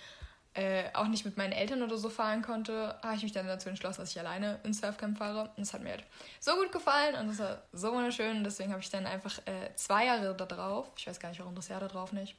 äh, 0.57 0.85
auch 0.95 1.07
nicht 1.07 1.27
mit 1.27 1.37
meinen 1.37 1.53
Eltern 1.53 1.83
oder 1.83 1.99
so 1.99 2.09
fahren 2.09 2.41
konnte, 2.41 2.99
habe 3.03 3.15
ich 3.15 3.23
mich 3.23 3.33
dann 3.33 3.47
dazu 3.47 3.69
entschlossen, 3.69 4.01
dass 4.01 4.11
ich 4.11 4.19
alleine 4.19 4.59
ins 4.65 4.81
Surfcamp 4.81 5.19
fahre. 5.19 5.51
Und 5.57 5.63
es 5.63 5.75
hat 5.75 5.83
mir 5.83 5.91
halt 5.91 6.05
so 6.41 6.55
gut 6.57 6.73
gefallen 6.73 7.15
und 7.15 7.29
es 7.29 7.39
war 7.39 7.63
so 7.73 7.93
wunderschön. 7.93 8.39
Und 8.39 8.45
deswegen 8.45 8.73
habe 8.73 8.81
ich 8.81 8.89
dann 8.89 9.07
einfach 9.07 9.39
äh, 9.47 9.75
zwei 9.75 10.07
Jahre 10.07 10.35
da 10.35 10.47
drauf, 10.47 10.91
ich 10.97 11.07
weiß 11.07 11.21
gar 11.21 11.29
nicht, 11.29 11.41
warum 11.41 11.55
das 11.55 11.69
Jahr 11.69 11.81
da 11.81 11.89
drauf 11.89 12.13
nicht. 12.13 12.37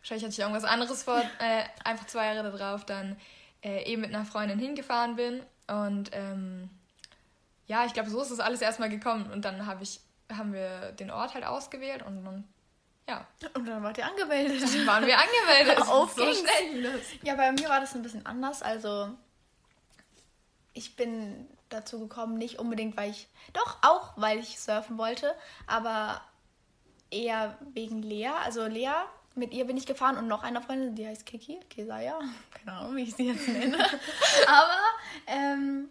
Wahrscheinlich 0.00 0.24
hatte 0.24 0.32
ich 0.32 0.38
irgendwas 0.40 0.64
anderes 0.64 1.04
vor, 1.04 1.18
äh, 1.18 1.62
einfach 1.84 2.06
zwei 2.06 2.26
Jahre 2.34 2.50
da 2.50 2.56
drauf, 2.56 2.84
dann 2.84 3.16
äh, 3.62 3.84
eben 3.84 4.02
mit 4.02 4.12
einer 4.12 4.24
Freundin 4.24 4.58
hingefahren 4.58 5.14
bin. 5.14 5.40
Und 5.68 6.10
ähm, 6.12 6.68
ja, 7.66 7.86
ich 7.86 7.94
glaube, 7.94 8.10
so 8.10 8.20
ist 8.20 8.32
das 8.32 8.40
alles 8.40 8.62
erstmal 8.62 8.90
gekommen. 8.90 9.30
Und 9.30 9.44
dann 9.44 9.66
hab 9.66 9.80
ich, 9.80 10.00
haben 10.30 10.52
wir 10.52 10.92
den 10.92 11.12
Ort 11.12 11.34
halt 11.34 11.44
ausgewählt 11.44 12.02
und 12.02 12.24
dann 12.24 12.44
ja. 13.08 13.26
Und 13.54 13.66
dann 13.66 13.82
wart 13.82 13.98
ihr 13.98 14.06
angemeldet. 14.06 14.62
Dann 14.62 14.86
waren 14.86 15.06
wir 15.06 15.18
angemeldet. 15.18 15.82
Auf 15.88 16.12
so 16.14 16.32
schnell. 16.32 17.02
Ja, 17.22 17.34
bei 17.34 17.52
mir 17.52 17.68
war 17.68 17.80
das 17.80 17.94
ein 17.94 18.02
bisschen 18.02 18.24
anders. 18.26 18.62
Also 18.62 19.10
ich 20.72 20.96
bin 20.96 21.48
dazu 21.68 22.00
gekommen, 22.00 22.36
nicht 22.36 22.58
unbedingt, 22.58 22.96
weil 22.96 23.10
ich, 23.10 23.28
doch 23.52 23.78
auch, 23.82 24.12
weil 24.16 24.38
ich 24.38 24.60
surfen 24.60 24.98
wollte, 24.98 25.34
aber 25.66 26.20
eher 27.10 27.58
wegen 27.72 28.02
Lea. 28.02 28.30
Also 28.44 28.66
Lea, 28.66 28.92
mit 29.34 29.52
ihr 29.52 29.66
bin 29.66 29.76
ich 29.76 29.86
gefahren 29.86 30.16
und 30.16 30.28
noch 30.28 30.42
einer 30.42 30.62
Freundin, 30.62 30.94
die 30.94 31.06
heißt 31.06 31.26
Kiki, 31.26 31.60
Kesaya, 31.70 32.18
keine 32.52 32.76
Ahnung, 32.76 32.96
wie 32.96 33.02
ich 33.02 33.14
sie 33.14 33.28
jetzt 33.28 33.48
nenne. 33.48 33.78
aber, 34.46 34.78
ähm, 35.26 35.88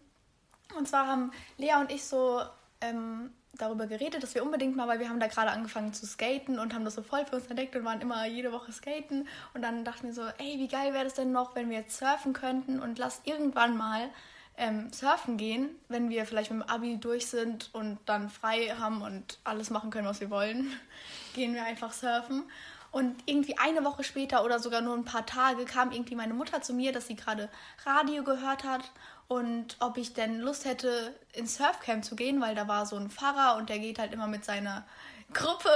und 0.77 0.87
zwar 0.87 1.07
haben 1.07 1.31
Lea 1.57 1.75
und 1.79 1.91
ich 1.91 2.03
so 2.03 2.41
ähm, 2.81 3.33
darüber 3.57 3.87
geredet, 3.87 4.23
dass 4.23 4.35
wir 4.35 4.43
unbedingt 4.43 4.75
mal, 4.75 4.87
weil 4.87 4.99
wir 4.99 5.09
haben 5.09 5.19
da 5.19 5.27
gerade 5.27 5.51
angefangen 5.51 5.93
zu 5.93 6.05
skaten 6.05 6.59
und 6.59 6.73
haben 6.73 6.85
das 6.85 6.95
so 6.95 7.03
voll 7.03 7.25
für 7.25 7.35
uns 7.35 7.47
entdeckt 7.47 7.75
und 7.75 7.85
waren 7.85 8.01
immer 8.01 8.25
jede 8.25 8.51
Woche 8.51 8.71
skaten. 8.71 9.27
Und 9.53 9.61
dann 9.61 9.85
dachten 9.85 10.07
wir 10.07 10.13
so, 10.13 10.23
ey, 10.23 10.57
wie 10.57 10.67
geil 10.67 10.93
wäre 10.93 11.03
das 11.03 11.13
denn 11.13 11.31
noch, 11.31 11.55
wenn 11.55 11.69
wir 11.69 11.77
jetzt 11.77 11.97
surfen 11.97 12.33
könnten 12.33 12.79
und 12.79 12.97
lass 12.97 13.21
irgendwann 13.25 13.77
mal 13.77 14.09
ähm, 14.57 14.91
surfen 14.91 15.37
gehen, 15.37 15.69
wenn 15.87 16.09
wir 16.09 16.25
vielleicht 16.25 16.51
mit 16.51 16.61
dem 16.61 16.69
Abi 16.69 16.97
durch 16.97 17.27
sind 17.27 17.69
und 17.73 17.99
dann 18.05 18.29
frei 18.29 18.75
haben 18.79 19.01
und 19.01 19.39
alles 19.43 19.69
machen 19.69 19.89
können, 19.89 20.07
was 20.07 20.19
wir 20.19 20.29
wollen, 20.29 20.71
gehen 21.33 21.53
wir 21.53 21.63
einfach 21.63 21.93
surfen. 21.93 22.43
Und 22.91 23.15
irgendwie 23.25 23.57
eine 23.57 23.83
Woche 23.83 24.03
später 24.03 24.45
oder 24.45 24.59
sogar 24.59 24.81
nur 24.81 24.95
ein 24.95 25.05
paar 25.05 25.25
Tage 25.25 25.65
kam 25.65 25.91
irgendwie 25.91 26.13
meine 26.13 26.35
Mutter 26.35 26.61
zu 26.61 26.75
mir, 26.75 26.91
dass 26.91 27.07
sie 27.07 27.15
gerade 27.15 27.49
Radio 27.85 28.23
gehört 28.23 28.63
hat 28.63 28.91
und 29.27 29.77
ob 29.79 29.97
ich 29.97 30.13
denn 30.13 30.39
Lust 30.39 30.65
hätte, 30.65 31.13
ins 31.33 31.55
Surfcamp 31.55 32.03
zu 32.03 32.15
gehen, 32.15 32.41
weil 32.41 32.55
da 32.55 32.67
war 32.67 32.85
so 32.85 32.95
ein 32.95 33.09
Pfarrer 33.09 33.57
und 33.57 33.69
der 33.69 33.79
geht 33.79 33.99
halt 33.99 34.13
immer 34.13 34.27
mit 34.27 34.45
seiner 34.45 34.85
Gruppe. 35.33 35.69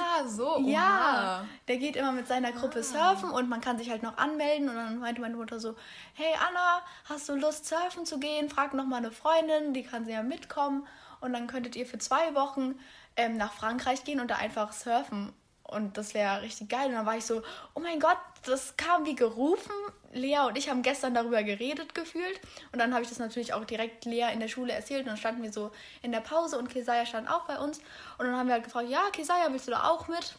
Ah, 0.00 0.24
so. 0.28 0.60
Ja, 0.64 1.44
der 1.66 1.78
geht 1.78 1.96
immer 1.96 2.12
mit 2.12 2.28
seiner 2.28 2.52
Gruppe 2.52 2.80
ah. 2.80 2.82
surfen 2.82 3.30
und 3.30 3.48
man 3.48 3.60
kann 3.60 3.78
sich 3.78 3.90
halt 3.90 4.04
noch 4.04 4.16
anmelden. 4.16 4.68
Und 4.68 4.76
dann 4.76 4.98
meinte 5.00 5.20
meine 5.20 5.34
Mutter 5.34 5.58
so: 5.58 5.74
Hey 6.14 6.32
Anna, 6.48 6.82
hast 7.06 7.28
du 7.28 7.34
Lust, 7.34 7.66
surfen 7.66 8.06
zu 8.06 8.20
gehen? 8.20 8.48
Frag 8.48 8.74
noch 8.74 8.86
mal 8.86 8.98
eine 8.98 9.10
Freundin, 9.10 9.74
die 9.74 9.82
kann 9.82 10.04
sie 10.04 10.12
ja 10.12 10.22
mitkommen. 10.22 10.86
Und 11.20 11.32
dann 11.32 11.48
könntet 11.48 11.74
ihr 11.74 11.86
für 11.86 11.98
zwei 11.98 12.34
Wochen 12.34 12.78
ähm, 13.16 13.36
nach 13.36 13.52
Frankreich 13.52 14.04
gehen 14.04 14.20
und 14.20 14.30
da 14.30 14.36
einfach 14.36 14.72
surfen. 14.72 15.32
Und 15.66 15.98
das 15.98 16.14
wäre 16.14 16.42
richtig 16.42 16.68
geil. 16.68 16.86
Und 16.86 16.92
dann 16.92 17.06
war 17.06 17.16
ich 17.16 17.24
so, 17.24 17.42
oh 17.74 17.80
mein 17.80 17.98
Gott, 17.98 18.18
das 18.44 18.76
kam 18.76 19.04
wie 19.04 19.16
gerufen. 19.16 19.72
Lea 20.12 20.38
und 20.46 20.56
ich 20.56 20.70
haben 20.70 20.82
gestern 20.82 21.12
darüber 21.14 21.42
geredet 21.42 21.94
gefühlt. 21.94 22.40
Und 22.72 22.78
dann 22.78 22.94
habe 22.94 23.02
ich 23.02 23.08
das 23.08 23.18
natürlich 23.18 23.52
auch 23.52 23.64
direkt 23.64 24.04
Lea 24.04 24.28
in 24.32 24.40
der 24.40 24.48
Schule 24.48 24.72
erzählt. 24.72 25.00
Und 25.00 25.08
dann 25.08 25.16
standen 25.16 25.42
wir 25.42 25.52
so 25.52 25.72
in 26.02 26.12
der 26.12 26.20
Pause 26.20 26.58
und 26.58 26.68
Kesaya 26.68 27.04
stand 27.04 27.28
auch 27.28 27.46
bei 27.46 27.58
uns. 27.58 27.78
Und 28.18 28.26
dann 28.26 28.36
haben 28.36 28.46
wir 28.46 28.54
halt 28.54 28.64
gefragt, 28.64 28.88
ja, 28.88 29.10
Kesaya, 29.12 29.48
willst 29.50 29.66
du 29.66 29.72
da 29.72 29.88
auch 29.90 30.08
mit? 30.08 30.36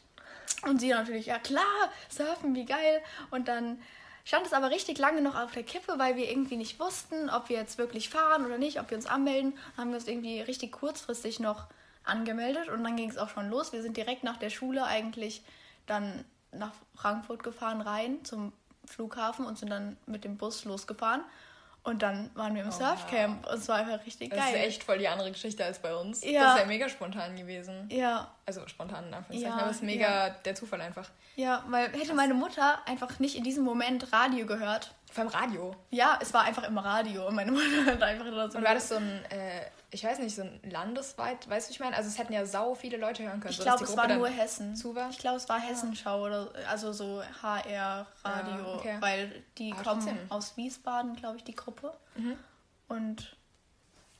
Und 0.63 0.79
sie 0.79 0.89
natürlich, 0.89 1.27
ja 1.27 1.39
klar, 1.39 1.91
surfen, 2.09 2.55
wie 2.55 2.65
geil. 2.65 3.01
Und 3.29 3.47
dann 3.47 3.81
stand 4.23 4.45
es 4.45 4.53
aber 4.53 4.71
richtig 4.71 4.97
lange 4.97 5.21
noch 5.21 5.35
auf 5.35 5.51
der 5.51 5.63
Kippe, 5.63 5.93
weil 5.97 6.15
wir 6.15 6.29
irgendwie 6.29 6.57
nicht 6.57 6.79
wussten, 6.79 7.29
ob 7.29 7.49
wir 7.49 7.57
jetzt 7.57 7.77
wirklich 7.77 8.09
fahren 8.09 8.45
oder 8.45 8.57
nicht, 8.57 8.79
ob 8.79 8.89
wir 8.89 8.97
uns 8.97 9.05
anmelden. 9.05 9.53
Dann 9.75 9.85
haben 9.85 9.89
wir 9.91 9.97
uns 9.97 10.07
irgendwie 10.07 10.41
richtig 10.41 10.71
kurzfristig 10.71 11.39
noch 11.39 11.67
angemeldet 12.07 12.69
und 12.69 12.83
dann 12.83 12.95
ging 12.95 13.09
es 13.09 13.17
auch 13.17 13.29
schon 13.29 13.49
los. 13.49 13.73
Wir 13.73 13.81
sind 13.81 13.97
direkt 13.97 14.23
nach 14.23 14.37
der 14.37 14.49
Schule 14.49 14.85
eigentlich 14.85 15.43
dann 15.85 16.25
nach 16.51 16.73
Frankfurt 16.95 17.43
gefahren 17.43 17.81
rein 17.81 18.23
zum 18.23 18.53
Flughafen 18.85 19.45
und 19.45 19.57
sind 19.57 19.69
dann 19.69 19.97
mit 20.05 20.23
dem 20.23 20.37
Bus 20.37 20.65
losgefahren. 20.65 21.23
Und 21.87 22.01
dann 22.01 22.29
waren 22.33 22.53
wir 22.53 22.63
im 22.63 22.67
oh, 22.67 22.71
Surfcamp 22.71 23.45
ja. 23.45 23.51
und 23.51 23.59
es 23.59 23.69
war 23.69 23.77
einfach 23.77 24.05
richtig 24.05 24.29
geil. 24.29 24.39
Das 24.39 24.49
ist 24.49 24.55
echt 24.55 24.83
voll 24.83 24.97
die 24.97 25.07
andere 25.07 25.31
Geschichte 25.31 25.63
als 25.63 25.79
bei 25.79 25.95
uns. 25.95 26.21
Ja. 26.21 26.43
Das 26.43 26.55
ist 26.55 26.59
ja 26.59 26.65
mega 26.65 26.89
spontan 26.89 27.37
gewesen. 27.37 27.87
Ja. 27.89 28.29
Also 28.45 28.67
spontan 28.67 29.07
in 29.07 29.13
Anführungszeichen, 29.13 29.57
ja, 29.57 29.63
aber 29.63 29.71
es 29.71 29.77
ist 29.77 29.83
mega 29.83 30.27
ja. 30.27 30.35
der 30.43 30.55
Zufall 30.55 30.81
einfach. 30.81 31.09
Ja, 31.37 31.63
weil 31.69 31.89
hätte 31.93 32.13
meine 32.13 32.33
Mutter 32.33 32.85
einfach 32.85 33.19
nicht 33.19 33.37
in 33.37 33.43
diesem 33.45 33.63
Moment 33.63 34.11
Radio 34.11 34.45
gehört. 34.45 34.93
Vom 35.13 35.27
Radio? 35.27 35.73
Ja, 35.89 36.19
es 36.21 36.33
war 36.33 36.43
einfach 36.43 36.63
im 36.63 36.77
Radio 36.77 37.25
und 37.25 37.35
meine 37.35 37.51
Mutter 37.53 37.85
hat 37.85 38.03
einfach 38.03 38.25
so. 38.51 38.57
Und 38.57 38.65
war 38.65 38.73
das 38.73 38.89
so 38.89 38.95
ein 38.95 39.23
äh, 39.29 39.61
ich 39.89 40.03
weiß 40.03 40.19
nicht, 40.19 40.35
so 40.35 40.41
ein 40.41 40.59
landesweit, 40.69 41.49
weißt 41.49 41.69
du, 41.69 41.71
ich 41.71 41.79
meine? 41.79 41.95
Also 41.95 42.09
es 42.09 42.17
hätten 42.17 42.33
ja 42.33 42.45
sau 42.45 42.75
viele 42.75 42.97
Leute 42.97 43.23
hören 43.23 43.39
können. 43.39 43.53
Ich 43.53 43.59
glaube, 43.59 43.85
es 43.85 43.95
war 43.95 44.07
nur 44.07 44.27
Hessen. 44.27 44.75
War. 44.95 45.09
Ich 45.09 45.17
glaube, 45.17 45.37
es 45.37 45.47
war 45.47 45.59
Hessenschau 45.59 46.25
oder 46.25 46.51
also 46.69 46.91
so 46.91 47.23
HR-Radio, 47.41 48.57
ja, 48.57 48.75
okay. 48.75 48.97
weil 48.99 49.43
die 49.57 49.71
aber 49.71 49.83
kommen 49.83 50.01
trotzdem. 50.01 50.17
aus 50.29 50.57
Wiesbaden, 50.57 51.15
glaube 51.15 51.37
ich, 51.37 51.43
die 51.45 51.55
Gruppe. 51.55 51.93
Mhm. 52.15 52.37
Und 52.89 53.37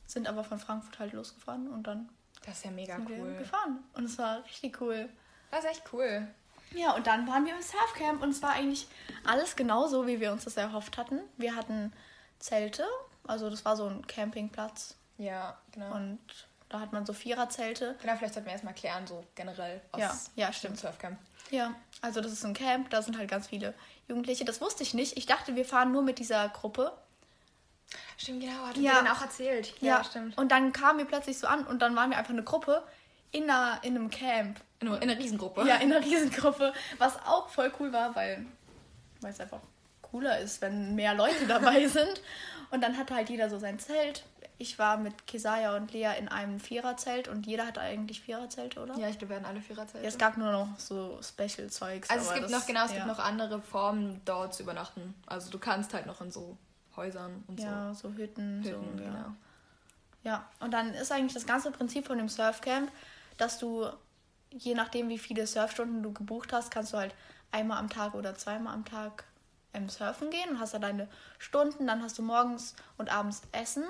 sind 0.06 0.26
aber 0.26 0.42
von 0.42 0.58
Frankfurt 0.58 0.98
halt 0.98 1.12
losgefahren 1.12 1.68
und 1.68 1.86
dann. 1.86 2.08
Das 2.46 2.58
ist 2.58 2.64
ja 2.64 2.70
mega 2.70 2.98
cool. 3.08 3.34
gefahren. 3.36 3.84
Und 3.92 4.04
es 4.04 4.16
war 4.16 4.42
richtig 4.44 4.80
cool. 4.80 5.08
Das 5.50 5.64
ist 5.64 5.70
echt 5.70 5.82
cool. 5.92 6.26
Ja, 6.74 6.94
und 6.94 7.06
dann 7.06 7.26
waren 7.26 7.44
wir 7.44 7.54
im 7.54 7.62
Surfcamp 7.62 8.22
und 8.22 8.30
es 8.30 8.42
war 8.42 8.52
eigentlich 8.52 8.86
alles 9.24 9.56
genauso, 9.56 10.06
wie 10.06 10.20
wir 10.20 10.32
uns 10.32 10.44
das 10.44 10.56
erhofft 10.56 10.96
hatten. 10.96 11.20
Wir 11.36 11.56
hatten 11.56 11.92
Zelte, 12.38 12.84
also 13.26 13.50
das 13.50 13.64
war 13.64 13.76
so 13.76 13.86
ein 13.86 14.06
Campingplatz 14.06 14.97
ja, 15.18 15.56
genau. 15.72 15.94
Und 15.94 16.18
da 16.68 16.80
hat 16.80 16.92
man 16.92 17.04
so 17.06 17.12
Viererzelte. 17.12 17.96
Genau, 18.00 18.16
vielleicht 18.16 18.34
sollten 18.34 18.46
wir 18.46 18.52
erstmal 18.52 18.74
klären, 18.74 19.06
so 19.06 19.24
generell 19.34 19.80
aus 19.92 20.00
ja, 20.00 20.18
ja, 20.36 20.52
stimmt. 20.52 20.78
Surfcamp. 20.78 21.18
Ja, 21.50 21.74
also 22.02 22.20
das 22.20 22.32
ist 22.32 22.44
ein 22.44 22.54
Camp, 22.54 22.90
da 22.90 23.02
sind 23.02 23.16
halt 23.16 23.30
ganz 23.30 23.48
viele 23.48 23.74
Jugendliche. 24.06 24.44
Das 24.44 24.60
wusste 24.60 24.82
ich 24.82 24.94
nicht. 24.94 25.16
Ich 25.16 25.26
dachte, 25.26 25.56
wir 25.56 25.64
fahren 25.64 25.92
nur 25.92 26.02
mit 26.02 26.18
dieser 26.18 26.48
Gruppe. 26.50 26.92
Stimmt, 28.18 28.42
genau, 28.42 28.66
hat 28.66 28.76
ja. 28.76 29.02
mir 29.02 29.12
auch 29.12 29.22
erzählt. 29.22 29.74
Ja, 29.80 29.98
ja, 29.98 30.04
stimmt. 30.04 30.36
Und 30.36 30.52
dann 30.52 30.72
kamen 30.72 30.98
wir 30.98 31.06
plötzlich 31.06 31.38
so 31.38 31.46
an 31.46 31.66
und 31.66 31.80
dann 31.80 31.96
waren 31.96 32.10
wir 32.10 32.18
einfach 32.18 32.32
eine 32.32 32.44
Gruppe 32.44 32.82
in, 33.32 33.44
einer, 33.44 33.82
in 33.82 33.96
einem 33.96 34.10
Camp. 34.10 34.60
In, 34.80 34.88
in 34.88 34.94
einer 34.94 35.18
Riesengruppe. 35.18 35.66
Ja, 35.66 35.76
in 35.76 35.92
einer 35.92 36.04
Riesengruppe. 36.04 36.72
Was 36.98 37.16
auch 37.24 37.48
voll 37.48 37.72
cool 37.80 37.92
war, 37.92 38.14
weil, 38.14 38.44
weil 39.20 39.32
es 39.32 39.40
einfach 39.40 39.60
cooler 40.02 40.38
ist, 40.38 40.60
wenn 40.60 40.94
mehr 40.94 41.14
Leute 41.14 41.46
dabei 41.46 41.86
sind. 41.88 42.20
Und 42.70 42.82
dann 42.82 42.98
hatte 42.98 43.14
halt 43.14 43.30
jeder 43.30 43.48
so 43.48 43.58
sein 43.58 43.78
Zelt 43.78 44.24
ich 44.58 44.78
war 44.78 44.96
mit 44.96 45.26
Kesaya 45.26 45.76
und 45.76 45.92
Lea 45.92 46.10
in 46.18 46.28
einem 46.28 46.58
Viererzelt 46.58 47.28
und 47.28 47.46
jeder 47.46 47.66
hatte 47.66 47.80
eigentlich 47.80 48.20
Viererzelte, 48.20 48.80
oder? 48.80 48.96
Ja, 48.98 49.08
ich 49.08 49.18
glaube, 49.18 49.30
wir 49.30 49.36
hatten 49.36 49.46
alle 49.46 49.60
Viererzelte. 49.60 50.02
Ja, 50.02 50.08
es 50.08 50.18
gab 50.18 50.36
nur 50.36 50.50
noch 50.50 50.68
so 50.78 51.20
Special-Zeugs. 51.22 52.10
Also 52.10 52.26
es 52.26 52.34
gibt 52.34 52.44
das, 52.46 52.50
noch, 52.50 52.66
genau, 52.66 52.84
es 52.84 52.90
ja. 52.90 52.96
gibt 52.96 53.06
noch 53.06 53.20
andere 53.20 53.60
Formen, 53.62 54.20
dort 54.24 54.54
zu 54.54 54.64
übernachten. 54.64 55.14
Also 55.26 55.50
du 55.50 55.58
kannst 55.58 55.94
halt 55.94 56.06
noch 56.06 56.20
in 56.20 56.32
so 56.32 56.56
Häusern 56.96 57.44
und 57.46 57.60
ja, 57.60 57.66
so. 57.94 58.08
Ja, 58.08 58.12
so 58.12 58.18
Hütten. 58.18 58.64
Hütten 58.64 58.98
so, 58.98 59.04
genau. 59.04 59.32
Ja, 60.24 60.48
und 60.58 60.72
dann 60.72 60.92
ist 60.92 61.12
eigentlich 61.12 61.34
das 61.34 61.46
ganze 61.46 61.70
Prinzip 61.70 62.08
von 62.08 62.18
dem 62.18 62.28
Surfcamp, 62.28 62.90
dass 63.36 63.60
du, 63.60 63.86
je 64.50 64.74
nachdem 64.74 65.08
wie 65.08 65.18
viele 65.18 65.46
Surfstunden 65.46 66.02
du 66.02 66.12
gebucht 66.12 66.52
hast, 66.52 66.72
kannst 66.72 66.92
du 66.92 66.96
halt 66.96 67.14
einmal 67.52 67.78
am 67.78 67.88
Tag 67.88 68.14
oder 68.14 68.34
zweimal 68.34 68.74
am 68.74 68.84
Tag 68.84 69.24
ähm, 69.74 69.88
surfen 69.88 70.30
gehen 70.30 70.50
und 70.50 70.60
hast 70.60 70.74
da 70.74 70.78
deine 70.78 71.08
Stunden, 71.38 71.86
dann 71.86 72.02
hast 72.02 72.18
du 72.18 72.22
morgens 72.22 72.74
und 72.96 73.10
abends 73.12 73.42
Essen 73.52 73.84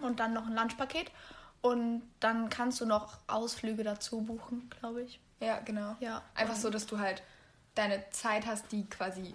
und 0.00 0.20
dann 0.20 0.32
noch 0.32 0.46
ein 0.46 0.54
Lunchpaket 0.54 1.10
und 1.60 2.02
dann 2.20 2.48
kannst 2.50 2.80
du 2.80 2.86
noch 2.86 3.16
Ausflüge 3.26 3.84
dazu 3.84 4.20
buchen, 4.20 4.70
glaube 4.80 5.02
ich. 5.02 5.20
Ja, 5.40 5.60
genau. 5.60 5.96
Ja. 6.00 6.22
Einfach 6.34 6.56
so, 6.56 6.70
dass 6.70 6.86
du 6.86 6.98
halt 6.98 7.22
deine 7.74 8.08
Zeit 8.10 8.46
hast, 8.46 8.70
die 8.72 8.84
quasi 8.88 9.34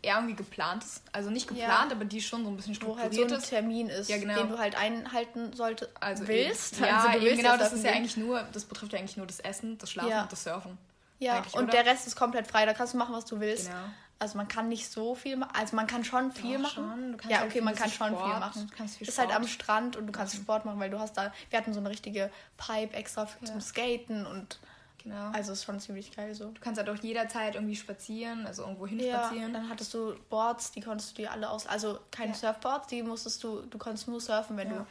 irgendwie 0.00 0.34
geplant 0.34 0.84
ist. 0.84 1.02
Also 1.12 1.28
nicht 1.30 1.48
geplant, 1.48 1.90
Ja. 1.90 1.96
aber 1.96 2.04
die 2.04 2.20
schon 2.20 2.44
so 2.44 2.50
ein 2.50 2.56
bisschen 2.56 2.80
Wo 2.82 2.96
halt 2.96 3.06
strukturiert 3.12 3.30
so 3.30 3.34
ein 3.34 3.40
ist. 3.42 3.48
Termin 3.48 3.88
ist, 3.88 4.08
Ja, 4.08 4.18
genau. 4.18 4.34
den 4.38 4.48
du 4.50 4.58
halt 4.58 4.76
einhalten 4.76 5.52
solltest, 5.54 5.90
Also 6.00 6.28
willst. 6.28 6.78
Ja, 6.80 7.04
also 7.08 7.20
willst 7.24 7.36
genau, 7.42 7.52
das 7.56 7.70
surfen 7.70 7.78
ist 7.78 7.84
ja 7.84 7.92
eigentlich 7.92 8.16
nur, 8.16 8.42
das 8.52 8.64
betrifft 8.64 8.92
ja 8.92 8.98
eigentlich 9.00 9.16
nur 9.16 9.26
das 9.26 9.40
Essen, 9.40 9.76
das 9.78 9.90
Schlafen 9.90 10.10
Ja. 10.10 10.22
und 10.22 10.32
das 10.32 10.44
Surfen. 10.44 10.78
Ja, 11.18 11.38
und 11.38 11.64
oder? 11.64 11.66
der 11.66 11.86
Rest 11.86 12.06
ist 12.06 12.14
komplett 12.14 12.46
frei. 12.46 12.64
Da 12.64 12.74
kannst 12.74 12.94
du 12.94 12.98
machen, 12.98 13.12
was 13.12 13.24
du 13.24 13.40
willst. 13.40 13.66
Genau. 13.66 13.78
Also 14.20 14.36
man 14.36 14.48
kann 14.48 14.68
nicht 14.68 14.90
so 14.90 15.14
viel 15.14 15.36
machen. 15.36 15.52
Also 15.54 15.76
man 15.76 15.86
kann 15.86 16.04
schon 16.04 16.32
viel 16.32 16.56
Doch, 16.56 16.62
machen. 16.76 17.18
schon. 17.22 17.30
Ja, 17.30 17.36
halt 17.38 17.46
okay, 17.46 17.52
viel 17.52 17.62
man 17.62 17.74
kann 17.76 17.88
so 17.88 17.94
schon 17.96 18.08
viel 18.08 18.16
Sport, 18.18 18.40
machen. 18.40 18.72
du 18.76 18.88
viel 18.88 19.08
ist 19.08 19.18
halt 19.18 19.30
am 19.30 19.42
Sport 19.46 19.62
Strand 19.62 19.96
und 19.96 20.06
du 20.06 20.12
kannst 20.12 20.34
Sport 20.34 20.64
machen, 20.64 20.80
weil 20.80 20.90
du 20.90 20.98
hast 20.98 21.16
da, 21.16 21.32
wir 21.50 21.58
hatten 21.58 21.72
so 21.72 21.78
eine 21.80 21.88
richtige 21.90 22.30
Pipe 22.56 22.94
extra 22.96 23.26
für, 23.26 23.44
zum 23.44 23.60
Skaten 23.60 24.26
und 24.26 24.58
Genau. 25.04 25.30
also 25.30 25.52
ist 25.52 25.64
schon 25.64 25.78
ziemlich 25.78 26.14
geil 26.14 26.34
so. 26.34 26.46
du 26.50 26.60
kannst 26.60 26.76
halt 26.78 26.90
auch 26.90 27.00
jederzeit 27.00 27.54
irgendwie 27.54 27.76
spazieren, 27.76 28.44
also 28.46 28.62
irgendwo 28.62 28.86
hin 28.88 28.98
Ja, 28.98 29.20
spazieren. 29.26 29.52
dann 29.52 29.68
hattest 29.68 29.94
du 29.94 30.16
Boards, 30.28 30.72
die 30.72 30.80
konntest 30.80 31.12
du 31.12 31.22
dir 31.22 31.30
alle 31.30 31.48
aus, 31.48 31.68
also 31.68 32.00
keine 32.10 32.32
Ja. 32.32 32.36
Surfboards, 32.38 32.88
die 32.88 33.04
musstest 33.04 33.42
du, 33.44 33.60
du 33.62 33.78
konntest 33.78 34.08
nur 34.08 34.20
surfen, 34.20 34.56
wenn 34.56 34.68
Ja. 34.70 34.78
du 34.78 34.86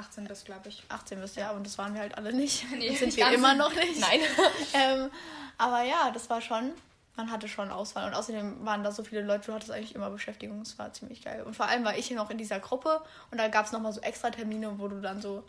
18 0.00 0.24
bist, 0.24 0.46
glaube 0.46 0.70
ich. 0.70 0.82
18 0.88 1.20
bist, 1.20 1.36
ja, 1.36 1.50
und 1.50 1.66
das 1.66 1.76
waren 1.76 1.92
wir 1.92 2.00
halt 2.00 2.16
alle 2.16 2.32
nicht. 2.32 2.64
Nee, 2.72 2.88
das 2.88 3.00
sind 3.00 3.14
wir 3.14 3.30
immer 3.30 3.54
noch 3.54 3.74
nicht. 3.74 4.00
Nein. 4.00 4.20
ähm, 4.72 5.10
aber 5.58 5.82
ja, 5.82 6.10
das 6.12 6.30
war 6.30 6.40
schon, 6.40 6.72
man 7.16 7.30
hatte 7.30 7.46
schon 7.48 7.70
Auswahl. 7.70 8.08
Und 8.08 8.14
außerdem 8.14 8.64
waren 8.64 8.82
da 8.84 8.90
so 8.92 9.04
viele 9.04 9.22
Leute, 9.22 9.46
du 9.46 9.52
hattest 9.54 9.70
eigentlich 9.70 9.94
immer 9.94 10.10
Beschäftigung. 10.10 10.60
Es 10.62 10.78
war 10.78 10.92
ziemlich 10.92 11.22
geil. 11.22 11.42
Und 11.42 11.54
vor 11.54 11.66
allem 11.68 11.84
war 11.84 11.96
ich 11.96 12.06
hier 12.06 12.16
noch 12.16 12.30
in 12.30 12.38
dieser 12.38 12.58
Gruppe 12.60 13.02
und 13.30 13.38
da 13.38 13.48
gab 13.48 13.66
es 13.66 13.72
nochmal 13.72 13.92
so 13.92 14.00
extra 14.00 14.30
Termine, 14.30 14.78
wo 14.78 14.88
du 14.88 15.00
dann 15.00 15.20
so, 15.20 15.44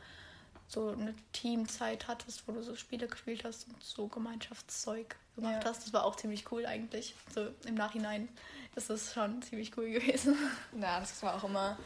so 0.68 0.90
eine 0.90 1.14
Teamzeit 1.32 2.08
hattest, 2.08 2.48
wo 2.48 2.52
du 2.52 2.62
so 2.64 2.76
Spiele 2.76 3.08
gespielt 3.08 3.44
hast 3.46 3.68
und 3.68 3.82
so 3.84 4.08
Gemeinschaftszeug 4.08 5.16
gemacht 5.36 5.64
Ja. 5.64 5.70
hast. 5.70 5.86
Das 5.86 5.94
war 5.94 6.04
auch 6.06 6.16
ziemlich 6.16 6.52
cool 6.52 6.66
eigentlich. 6.66 7.16
So 7.34 7.48
im 7.66 7.76
Nachhinein 7.76 8.28
ist 8.76 8.90
das 8.90 9.14
schon 9.14 9.42
ziemlich 9.42 9.76
cool 9.78 9.90
gewesen. 9.92 10.36
Ja, 10.80 11.00
das 11.00 11.22
war 11.24 11.36
auch 11.36 11.44
immer 11.44 11.78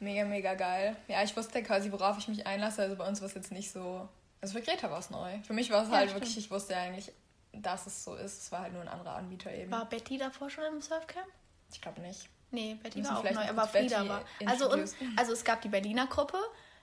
mega, 0.00 0.24
mega 0.24 0.54
geil. 0.54 0.96
Ja, 1.08 1.22
ich 1.22 1.36
wusste 1.36 1.62
quasi, 1.62 1.92
worauf 1.92 2.18
ich 2.18 2.28
mich 2.28 2.46
einlasse. 2.46 2.82
Also 2.82 2.96
bei 2.96 3.06
uns 3.06 3.20
war 3.20 3.28
es 3.28 3.34
jetzt 3.34 3.52
nicht 3.52 3.70
so. 3.70 4.08
Also 4.40 4.54
für 4.58 4.64
Greta 4.64 4.90
war 4.90 4.98
es 4.98 5.10
neu. 5.10 5.38
Für 5.42 5.52
mich 5.52 5.70
war 5.70 5.82
es 5.82 5.90
Ja, 5.90 5.96
halt 5.96 6.10
stimmt. 6.10 6.22
wirklich, 6.24 6.38
ich 6.38 6.50
wusste 6.50 6.72
ja 6.72 6.80
eigentlich, 6.80 7.12
dass 7.52 7.86
es 7.86 8.04
so 8.04 8.14
ist. 8.14 8.42
Es 8.42 8.52
war 8.52 8.60
halt 8.62 8.72
nur 8.72 8.82
ein 8.82 8.88
anderer 8.88 9.16
Anbieter 9.16 9.52
eben. 9.52 9.70
War 9.70 9.84
Betty 9.86 10.18
davor 10.18 10.50
schon 10.50 10.64
im 10.64 10.80
Surfcamp? 10.80 11.26
Ich 11.72 11.80
glaube 11.80 12.00
nicht. 12.00 12.28
Nee, 12.50 12.76
Betty 12.82 13.04
war 13.04 13.18
auch 13.18 13.24
neu, 13.24 13.48
aber 13.48 13.66
Frieda 13.68 14.08
war. 14.08 14.22
Also, 14.46 14.72
und, 14.72 14.92
also 15.16 15.32
es 15.32 15.44
gab 15.44 15.60
die 15.62 15.68
Berliner 15.68 16.06
Gruppe, 16.08 16.38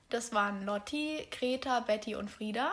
das 0.09 0.33
waren 0.33 0.63
Lotti, 0.65 1.27
Greta, 1.29 1.81
Betty 1.81 2.15
und 2.15 2.29
Frieda. 2.31 2.71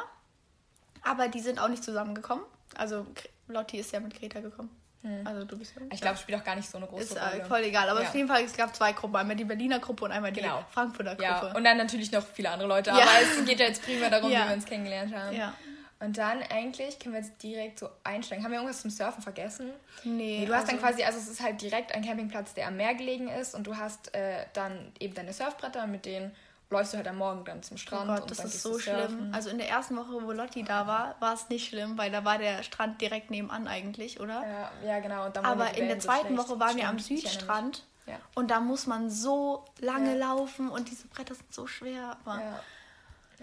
Aber 1.03 1.29
die 1.29 1.41
sind 1.41 1.59
auch 1.59 1.69
nicht 1.69 1.83
zusammengekommen. 1.83 2.45
Also 2.77 3.07
Lotti 3.49 3.79
ist 3.79 3.93
ja 3.93 4.01
mit 4.01 4.19
Greta 4.19 4.41
gekommen. 4.41 4.71
Also 5.27 5.45
du 5.45 5.59
bist 5.59 5.75
ja. 5.77 5.83
Ich 5.93 6.01
glaube, 6.01 6.15
es 6.15 6.23
spielt 6.23 6.41
auch 6.41 6.45
gar 6.45 6.57
nicht 6.57 6.71
so 6.71 6.79
eine 6.79 6.87
große 6.87 7.03
ist 7.03 7.17
Rolle. 7.21 7.43
äh, 7.43 7.45
voll 7.45 7.61
egal. 7.65 7.91
Aber 7.91 8.01
Ja. 8.01 8.09
auf 8.09 8.15
jeden 8.15 8.27
Fall, 8.27 8.43
es 8.43 8.55
gab 8.57 8.75
zwei 8.75 8.93
Gruppen. 8.93 9.15
Einmal 9.17 9.37
die 9.37 9.45
Berliner 9.45 9.79
Gruppe 9.79 10.07
und 10.07 10.13
einmal 10.13 10.33
die 10.33 10.41
Genau. 10.41 10.65
Frankfurter 10.71 11.11
Gruppe. 11.15 11.23
Ja, 11.25 11.55
und 11.55 11.63
dann 11.63 11.77
natürlich 11.77 12.11
noch 12.11 12.25
viele 12.27 12.49
andere 12.49 12.67
Leute. 12.69 12.89
Ja. 12.89 12.97
Aber 13.03 13.21
es 13.21 13.45
geht 13.45 13.61
ja 13.61 13.67
jetzt 13.67 13.83
primär 13.83 14.09
darum, 14.09 14.31
wie 14.31 14.35
wir 14.35 14.55
uns 14.55 14.65
kennengelernt 14.65 15.15
haben. 15.15 15.37
Ja. 15.37 15.53
Und 16.05 16.19
dann 16.19 16.43
eigentlich 16.51 16.99
können 16.99 17.15
wir 17.15 17.23
jetzt 17.23 17.43
direkt 17.43 17.79
so 17.79 17.89
einsteigen. 18.05 18.45
Haben 18.45 18.51
wir 18.53 18.59
irgendwas 18.59 18.83
zum 18.83 18.91
Surfen 18.91 19.23
vergessen? 19.23 19.71
Nee, 20.05 20.41
Nee, 20.41 20.47
du 20.47 20.55
hast 20.55 20.69
dann 20.69 20.77
also- 20.77 20.87
quasi, 20.87 21.03
also 21.05 21.19
es 21.19 21.29
ist 21.29 21.41
halt 21.43 21.61
direkt 21.63 21.95
ein 21.95 22.05
Campingplatz, 22.05 22.53
der 22.55 22.69
am 22.69 22.77
Meer 22.77 22.95
gelegen 22.95 23.29
ist 23.29 23.55
und 23.55 23.67
du 23.67 23.77
hast 23.77 24.15
äh, 24.15 24.45
dann 24.53 24.93
eben 25.01 25.15
deine 25.15 25.33
Surfbretter, 25.33 25.87
mit 25.87 26.05
denen 26.05 26.35
läufst 26.71 26.93
du 26.93 26.97
halt 26.99 27.07
am 27.09 27.17
Morgen 27.19 27.45
dann 27.45 27.63
zum 27.63 27.77
Oh 27.77 27.79
Strand. 27.79 28.07
Gott, 28.09 28.23
und 28.23 28.31
das 28.31 28.39
dann 28.39 28.47
ist 28.49 28.63
so 28.63 28.73
surfen. 28.79 29.07
schlimm. 29.09 29.31
Also 29.33 29.49
in 29.51 29.59
der 29.59 29.69
ersten 29.69 29.97
Woche, 29.97 30.13
wo 30.23 30.33
Lotti 30.33 30.63
da 30.65 30.87
war, 30.87 31.15
war 31.21 31.35
es 31.35 31.49
nicht 31.49 31.69
schlimm, 31.69 31.97
weil 31.97 32.11
da 32.11 32.25
war 32.25 32.37
der 32.39 32.63
Strand 32.63 33.01
direkt 33.01 33.31
nebenan 33.31 33.67
eigentlich, 33.69 34.21
oder? 34.21 34.43
Ja, 34.47 34.73
ja, 34.87 35.01
genau. 35.01 35.23
Aber 35.23 35.67
die 35.67 35.81
in 35.81 35.89
der 35.89 36.01
so 36.01 36.09
zweiten 36.09 36.35
schlecht. 36.35 36.49
Woche 36.51 36.61
waren 36.61 36.77
wir 36.77 36.89
am 36.89 36.99
Stimmt, 36.99 37.21
ich 37.21 37.25
erinnere 37.27 37.41
Südstrand. 37.41 37.85
Ja. 38.07 38.17
und 38.35 38.51
da 38.51 38.61
muss 38.61 38.87
man 38.87 39.09
so 39.09 39.65
lange 39.79 40.11
Ja. 40.19 40.29
laufen 40.29 40.69
und 40.69 40.91
diese 40.91 41.07
Bretter 41.09 41.35
sind 41.35 41.55
so 41.55 41.67
schwer. 41.67 42.19
Aber 42.25 42.39
Ja. 42.41 42.61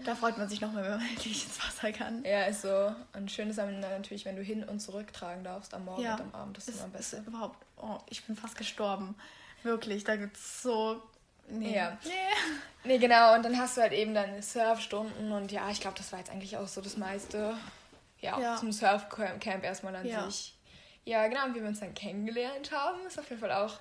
Da 0.04 0.14
freut 0.14 0.38
man 0.38 0.48
sich 0.48 0.60
noch 0.60 0.72
mehr, 0.72 0.82
wenn 0.84 0.90
man 0.98 1.00
endlich 1.08 1.44
ins 1.44 1.58
Wasser 1.64 1.92
kann. 1.92 2.24
ja, 2.24 2.44
ist 2.44 2.62
so. 2.62 2.94
Und 3.14 3.30
schön 3.30 3.48
ist 3.50 3.58
dann 3.58 3.80
natürlich, 3.80 4.24
wenn 4.24 4.36
du 4.36 4.42
hin 4.42 4.64
und 4.64 4.80
zurück 4.80 5.12
tragen 5.12 5.44
darfst 5.44 5.72
am 5.74 5.84
Morgen 5.84 6.02
Ja. 6.02 6.14
und 6.14 6.20
am 6.22 6.34
Abend. 6.34 6.56
Das 6.56 6.68
ist, 6.68 6.76
immer 6.76 6.84
am 6.84 6.90
ist 6.94 7.10
besten. 7.10 7.26
überhaupt. 7.26 7.64
Oh, 7.76 7.98
ich 8.08 8.24
bin 8.24 8.36
fast 8.36 8.56
gestorben. 8.56 9.14
Wirklich, 9.62 10.04
da 10.04 10.16
gibt 10.16 10.36
es 10.36 10.62
so. 10.62 11.02
Nee. 11.48 11.74
Ja. 11.76 11.98
Nee. 12.04 12.10
Nee, 12.84 12.98
genau. 12.98 13.34
Und 13.34 13.44
dann 13.44 13.56
hast 13.58 13.76
du 13.76 13.80
halt 13.82 13.92
eben 13.92 14.14
deine 14.14 14.42
Surfstunden 14.42 15.30
und 15.32 15.52
ja, 15.52 15.70
ich 15.70 15.80
glaube, 15.80 15.96
das 15.96 16.10
war 16.12 16.18
jetzt 16.18 16.30
eigentlich 16.30 16.56
auch 16.56 16.66
so 16.68 16.80
das 16.80 16.96
meiste. 16.96 17.56
Ja, 18.20 18.38
Ja. 18.40 18.56
zum 18.56 18.70
Surfcamp 18.72 19.64
erstmal 19.64 19.94
an 19.96 20.06
Ja. 20.06 20.24
sich. 20.30 20.54
Ja, 21.04 21.26
genau. 21.26 21.44
Und 21.46 21.54
wie 21.56 21.60
wir 21.60 21.68
uns 21.68 21.80
dann 21.80 21.94
kennengelernt 21.94 22.70
haben, 22.72 23.04
ist 23.06 23.18
auf 23.18 23.28
jeden 23.28 23.40
Fall 23.40 23.52
auch. 23.52 23.78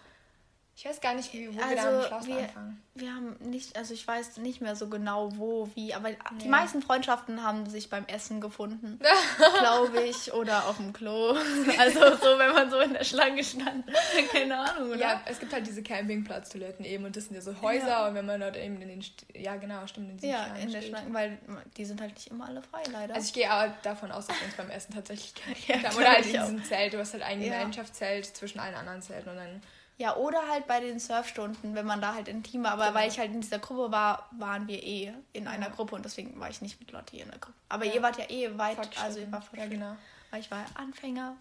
Ich 0.83 0.87
weiß 0.89 0.99
gar 0.99 1.13
nicht, 1.13 1.31
wie, 1.31 1.47
wo 1.47 1.59
wir 1.59 1.75
da 1.75 1.89
am 1.89 1.95
Also, 1.95 2.07
Schloss 2.07 2.25
wir, 2.25 2.37
anfangen. 2.39 2.81
wir 2.95 3.13
haben 3.13 3.35
nicht, 3.39 3.77
also 3.77 3.93
ich 3.93 4.07
weiß 4.07 4.37
nicht 4.37 4.61
mehr 4.61 4.75
so 4.75 4.87
genau 4.89 5.29
wo, 5.37 5.69
wie, 5.75 5.93
aber 5.93 6.09
die 6.39 6.45
Ja. 6.45 6.49
meisten 6.49 6.81
Freundschaften 6.81 7.43
haben 7.43 7.69
sich 7.69 7.91
beim 7.91 8.03
Essen 8.07 8.41
gefunden, 8.41 8.99
glaube 9.59 10.01
ich, 10.01 10.33
oder 10.33 10.67
auf 10.67 10.77
dem 10.77 10.91
Klo. 10.91 11.35
Also 11.77 11.99
so, 12.15 12.39
wenn 12.39 12.51
man 12.53 12.71
so 12.71 12.79
in 12.79 12.93
der 12.93 13.03
Schlange 13.03 13.43
stand. 13.43 13.85
Keine 14.31 14.57
Ahnung, 14.57 14.89
oder? 14.89 14.99
Ja, 14.99 15.21
es 15.25 15.39
gibt 15.39 15.53
halt 15.53 15.67
diese 15.67 15.83
Campingplatztoiletten 15.83 16.83
eben 16.83 17.05
und 17.05 17.15
das 17.15 17.25
sind 17.25 17.35
ja 17.35 17.41
so 17.41 17.61
Häuser 17.61 17.87
Ja. 17.87 18.07
und 18.07 18.15
wenn 18.15 18.25
man 18.25 18.39
dort 18.41 18.57
eben 18.57 18.81
in 18.81 18.87
den. 18.87 19.03
St 19.03 19.23
ja, 19.35 19.57
genau, 19.57 19.85
stimmt, 19.85 20.09
in 20.09 20.17
diesen 20.17 20.31
Ja, 20.31 20.45
Schlangen 20.45 20.61
in 20.63 20.71
der. 20.71 20.81
Schlange, 20.81 21.13
weil 21.13 21.37
die 21.77 21.85
sind 21.85 22.01
halt 22.01 22.15
nicht 22.15 22.29
immer 22.31 22.47
alle 22.47 22.63
frei, 22.63 22.81
leider. 22.91 23.13
Also 23.13 23.27
ich 23.27 23.33
gehe 23.33 23.47
aber 23.51 23.71
davon 23.83 24.11
aus, 24.11 24.25
dass 24.25 24.39
wir 24.39 24.47
uns 24.47 24.55
beim 24.55 24.71
Essen 24.71 24.95
tatsächlich 24.95 25.31
Ja, 25.67 25.75
haben. 25.75 25.81
glaub 25.81 25.95
Oder 25.97 26.09
halt 26.13 26.25
in 26.25 26.39
auch. 26.39 26.45
diesem 26.45 26.63
Zelt. 26.63 26.93
Du 26.95 26.97
hast 26.97 27.13
halt 27.13 27.21
ein 27.21 27.39
Ja. 27.39 27.53
Gemeinschaftszelt 27.59 28.25
zwischen 28.25 28.59
allen 28.59 28.73
anderen 28.73 29.03
Zelten 29.03 29.29
und 29.29 29.35
dann. 29.35 29.61
Ja, 29.97 30.15
oder 30.15 30.47
halt 30.49 30.65
bei 30.67 30.79
den 30.79 30.99
Surfstunden, 30.99 31.75
wenn 31.75 31.85
man 31.85 32.01
da 32.01 32.13
halt 32.15 32.27
intim 32.27 32.63
war. 32.63 32.71
Aber 32.71 32.85
Genau. 32.87 32.95
weil 32.99 33.07
ich 33.09 33.19
halt 33.19 33.31
in 33.31 33.41
dieser 33.41 33.59
Gruppe 33.59 33.91
war, 33.91 34.27
waren 34.31 34.67
wir 34.67 34.81
eh 34.81 35.13
in 35.33 35.47
einer 35.47 35.69
Gruppe 35.69 35.95
und 35.95 36.03
deswegen 36.05 36.39
war 36.39 36.49
ich 36.49 36.61
nicht 36.61 36.79
mit 36.79 36.91
Lotti 36.91 37.19
in 37.19 37.29
der 37.29 37.37
Gruppe. 37.39 37.57
Aber 37.69 37.85
Ja. 37.85 37.93
ihr 37.93 38.01
wart 38.01 38.17
ja 38.17 38.25
eh 38.29 38.57
weit, 38.57 38.77
also 38.79 39.19
Fortgeschritten. 39.19 39.21
ihr 39.21 39.31
war 39.31 39.43
Ja, 39.59 39.65
genau. 39.67 39.95
Weil 40.31 40.39
ich 40.39 40.49
war 40.49 40.59
ja 40.59 40.65
Anfänger 40.75 41.35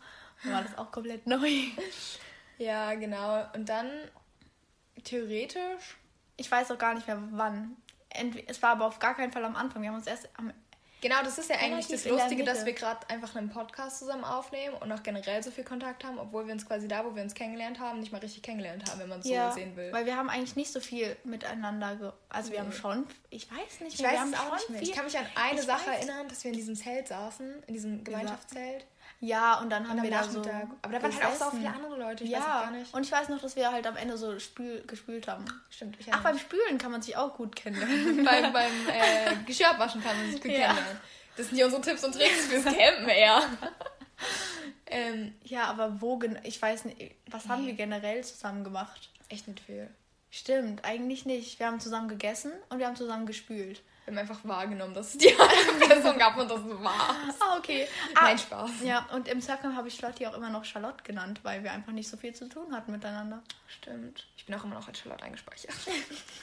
und 0.45 0.53
war 0.53 0.63
das 0.63 0.77
auch 0.77 0.91
komplett 0.93 1.27
neu. 1.27 1.49
Ja, 2.59 2.93
genau. 2.95 3.43
Und 3.55 3.71
dann 3.71 3.89
theoretisch. 5.05 5.97
Ich 6.37 6.51
weiß 6.51 6.71
auch 6.71 6.79
gar 6.79 6.95
nicht 6.95 7.07
mehr 7.07 7.19
wann. 7.33 7.77
Entwe 8.11 8.43
es 8.49 8.61
war 8.63 8.71
aber 8.73 8.87
auf 8.87 8.99
gar 8.99 9.15
keinen 9.15 9.33
Fall 9.33 9.45
am 9.45 9.57
Anfang. 9.57 9.83
Wir 9.83 9.89
haben 9.91 9.97
uns 9.97 10.07
erst 10.07 10.29
am. 10.37 10.53
Genau, 11.01 11.17
das 11.25 11.39
ist 11.39 11.49
ja 11.49 11.57
eigentlich 11.57 11.89
das 11.89 12.05
Lustige, 12.05 12.45
dass 12.45 12.65
wir 12.67 12.73
gerade 12.75 13.09
einfach 13.09 13.35
einen 13.35 13.49
Podcast 13.49 13.99
zusammen 14.01 14.25
aufnehmen 14.25 14.75
und 14.81 14.93
auch 14.93 15.03
generell 15.03 15.43
so 15.43 15.51
viel 15.51 15.65
Kontakt 15.65 16.05
haben, 16.05 16.19
obwohl 16.19 16.47
wir 16.47 16.53
uns 16.53 16.67
quasi 16.67 16.89
da, 16.89 17.05
wo 17.05 17.15
wir 17.15 17.23
uns 17.23 17.35
kennengelernt 17.35 17.81
haben, 17.81 18.01
nicht 18.01 18.13
mal 18.13 18.19
richtig 18.19 18.43
kennengelernt 18.43 18.85
haben, 18.91 19.01
wenn 19.01 19.09
man 19.09 19.21
es 19.21 19.27
so 19.27 19.51
sehen 19.55 19.75
will. 19.77 19.93
weil 19.93 20.05
wir 20.07 20.17
haben 20.17 20.29
eigentlich 20.29 20.57
nicht 20.57 20.73
so 20.73 20.81
viel 20.81 21.17
miteinander. 21.25 21.97
Ge 21.97 22.11
also 22.29 22.53
wir 22.53 22.61
haben 22.61 22.69
Nee. 22.71 22.75
schon. 22.77 23.07
Ich 23.31 23.51
weiß 23.51 23.81
nicht 23.81 23.95
Ich 23.95 24.01
mehr. 24.01 24.11
weiß 24.11 24.17
wir 24.17 24.21
haben 24.21 24.33
es 24.35 24.39
auch 24.41 24.57
nicht 24.59 24.71
mehr. 24.71 24.83
Ich 24.83 24.93
kann 24.93 25.05
mich 25.05 25.19
an 25.19 25.27
eine 25.35 25.61
Ich 25.61 25.67
Sache 25.67 25.89
weiß. 25.91 25.97
erinnern, 26.07 26.29
dass 26.29 26.45
wir 26.45 26.51
in 26.51 26.57
diesem 26.57 26.77
Zelt 26.77 27.09
saßen, 27.09 27.63
in 27.67 27.75
diesem 27.75 28.05
Gemeinschaftszelt. 28.05 28.83
ja, 28.83 28.87
und 29.21 29.71
dann 29.71 29.87
haben 29.89 29.99
Und 29.99 30.03
wir 30.05 30.11
da 30.11 30.25
so. 30.25 30.41
Aber 30.41 30.93
da 30.93 31.03
waren 31.03 31.15
halt 31.15 31.25
auch 31.27 31.51
so 31.53 31.57
viele 31.57 31.69
andere 31.69 31.97
Leute. 31.99 32.25
Ich 32.25 32.33
weiß 32.33 32.39
ja, 32.39 32.63
gar 32.63 32.71
nicht. 32.71 32.95
und 32.95 33.05
ich 33.05 33.13
weiß 33.13 33.29
noch, 33.29 33.41
dass 33.41 33.55
wir 33.55 33.71
halt 33.71 33.87
am 33.87 33.97
Ende 33.97 34.17
so 34.17 34.39
spül 34.39 34.83
gespült 34.87 35.29
haben. 35.29 35.45
Stimmt, 35.69 35.97
ich 36.01 36.07
Ach, 36.13 36.23
beim 36.23 36.39
Spülen 36.39 36.79
kann 36.79 36.91
man 36.91 37.03
sich 37.03 37.17
auch 37.17 37.35
gut 37.37 37.55
kennenlernen. 37.55 38.25
beim, 38.25 38.53
beim 38.53 38.73
äh, 38.89 39.37
Geschirrabwaschen 39.47 40.03
kann 40.03 40.17
man 40.17 40.31
sich 40.31 40.41
gut 40.41 40.51
Ja. 40.51 40.69
kennenlernen. 40.69 41.01
Das 41.37 41.47
sind 41.49 41.57
hier 41.57 41.67
unsere 41.67 41.83
Tipps 41.83 42.03
und 42.05 42.13
Tricks 42.15 42.47
fürs 42.47 42.65
Campen 42.65 43.09
eher. 43.09 43.43
ähm, 44.87 45.35
ja, 45.45 45.65
aber 45.65 46.01
wo 46.01 46.17
genau? 46.19 46.41
Ich 46.45 46.61
weiß 46.61 46.87
nicht. 46.87 47.15
Was 47.31 47.49
haben 47.49 47.63
Nee. 47.63 47.69
wir 47.69 47.75
generell 47.75 48.25
zusammen 48.25 48.65
gemacht? 48.65 49.11
echt 49.29 49.47
nicht 49.47 49.61
viel. 49.61 49.89
Stimmt, 50.31 50.85
eigentlich 50.85 51.25
nicht. 51.25 51.59
Wir 51.61 51.67
haben 51.67 51.79
zusammen 51.81 52.09
gegessen 52.09 52.53
und 52.69 52.79
wir 52.79 52.87
haben 52.87 52.97
zusammen 52.97 53.27
gespült. 53.27 53.81
Wir 54.05 54.13
haben 54.13 54.19
einfach 54.19 54.41
wahrgenommen, 54.45 54.95
dass 54.95 55.15
es 55.15 55.19
die 55.19 55.33
andere 55.39 55.89
Person 55.89 56.19
gab 56.19 56.37
und 56.37 56.51
das 56.51 56.61
war. 56.65 57.17
Ah, 57.39 57.57
okay. 57.59 57.87
Nein, 58.15 58.39
Spaß. 58.39 58.71
Ja, 58.83 59.07
und 59.13 59.29
im 59.29 59.41
Surfcamp 59.41 59.77
habe 59.77 59.89
ich 59.89 60.01
Lotti 60.01 60.27
auch 60.27 60.35
immer 60.35 60.51
noch 60.51 60.65
Charlotte 60.65 61.03
genannt, 61.05 61.41
weil 61.43 61.63
wir 61.63 61.73
einfach 61.73 61.93
nicht 61.93 62.09
so 62.09 62.17
viel 62.17 62.35
zu 62.35 62.49
tun 62.49 62.75
hatten 62.75 62.93
miteinander. 62.93 63.43
Stimmt. 63.69 64.27
Ich 64.37 64.47
bin 64.47 64.55
auch 64.55 64.65
immer 64.65 64.75
noch 64.75 64.89
als 64.89 64.99
Charlotte 64.99 65.23
eingespeichert. 65.23 65.75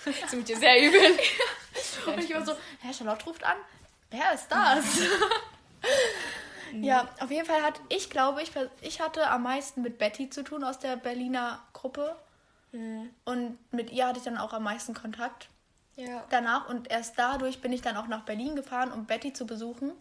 das 0.05 0.33
ist 0.33 0.47
dir 0.47 0.57
sehr 0.57 0.81
übel. 0.81 1.01
Und 2.05 2.23
ich 2.23 2.33
war 2.33 2.45
so, 2.45 2.53
hä, 2.81 2.93
Charlotte 2.93 3.25
ruft 3.25 3.43
an? 3.43 3.57
Wer 4.11 4.33
ist 4.33 4.47
das? 4.49 4.85
ja, 6.73 7.09
auf 7.19 7.31
jeden 7.31 7.45
Fall 7.45 7.61
hat, 7.63 7.81
ich 7.89 8.09
glaube, 8.09 8.41
ich, 8.41 8.51
ich 8.81 9.01
hatte 9.01 9.27
am 9.27 9.43
meisten 9.43 9.81
mit 9.81 9.97
Betty 9.97 10.29
zu 10.29 10.43
tun 10.43 10.63
aus 10.63 10.79
der 10.79 10.95
Berliner 10.95 11.61
Gruppe. 11.73 12.15
Und 12.71 13.57
mit 13.71 13.91
ihr 13.91 14.07
hatte 14.07 14.19
ich 14.19 14.25
dann 14.25 14.37
auch 14.37 14.53
am 14.53 14.63
meisten 14.63 14.93
Kontakt. 14.93 15.49
Ja. 15.97 16.23
danach 16.29 16.69
und 16.69 16.89
erst 16.89 17.17
dadurch 17.19 17.59
bin 17.61 17.73
ich 17.73 17.81
dann 17.81 17.97
auch 17.97 18.07
nach 18.07 18.23
Berlin 18.23 18.55
gefahren, 18.55 18.91
um 18.91 19.05
Betty 19.05 19.33
zu 19.33 19.45
besuchen. 19.45 19.91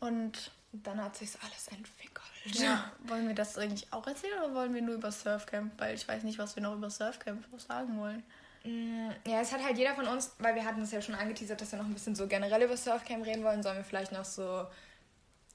Und 0.00 0.50
Dann 0.72 1.02
hat 1.02 1.16
sich 1.16 1.30
alles 1.42 1.68
entwickelt. 1.68 2.24
ja, 2.44 2.90
wollen 3.08 3.26
wir 3.28 3.34
das 3.34 3.56
eigentlich 3.58 3.92
auch 3.92 4.06
erzählen 4.06 4.38
oder 4.42 4.54
wollen 4.54 4.74
wir 4.74 4.82
nur 4.82 4.94
über 4.96 5.10
Surfcamp? 5.12 5.72
Weil 5.78 5.94
ich 5.94 6.06
weiß 6.06 6.22
nicht, 6.24 6.38
was 6.38 6.56
wir 6.56 6.62
noch 6.62 6.74
über 6.74 6.90
Surfcamp 6.90 7.44
sagen 7.60 7.98
wollen. 7.98 8.22
Mm, 8.64 9.10
Ja, 9.26 9.40
es 9.40 9.52
hat 9.52 9.62
halt 9.62 9.78
jeder 9.78 9.94
von 9.94 10.06
uns, 10.06 10.32
weil 10.38 10.54
wir 10.54 10.64
hatten 10.64 10.82
es 10.82 10.92
ja 10.92 11.00
schon 11.00 11.14
angeteasert, 11.14 11.60
dass 11.60 11.72
wir 11.72 11.78
noch 11.78 11.86
ein 11.86 11.94
bisschen 11.94 12.14
so 12.16 12.26
generell 12.26 12.62
über 12.62 12.76
Surfcamp 12.76 13.24
reden 13.24 13.44
wollen, 13.44 13.62
sollen 13.62 13.76
wir 13.78 13.84
vielleicht 13.84 14.12
noch 14.12 14.24
so, 14.24 14.66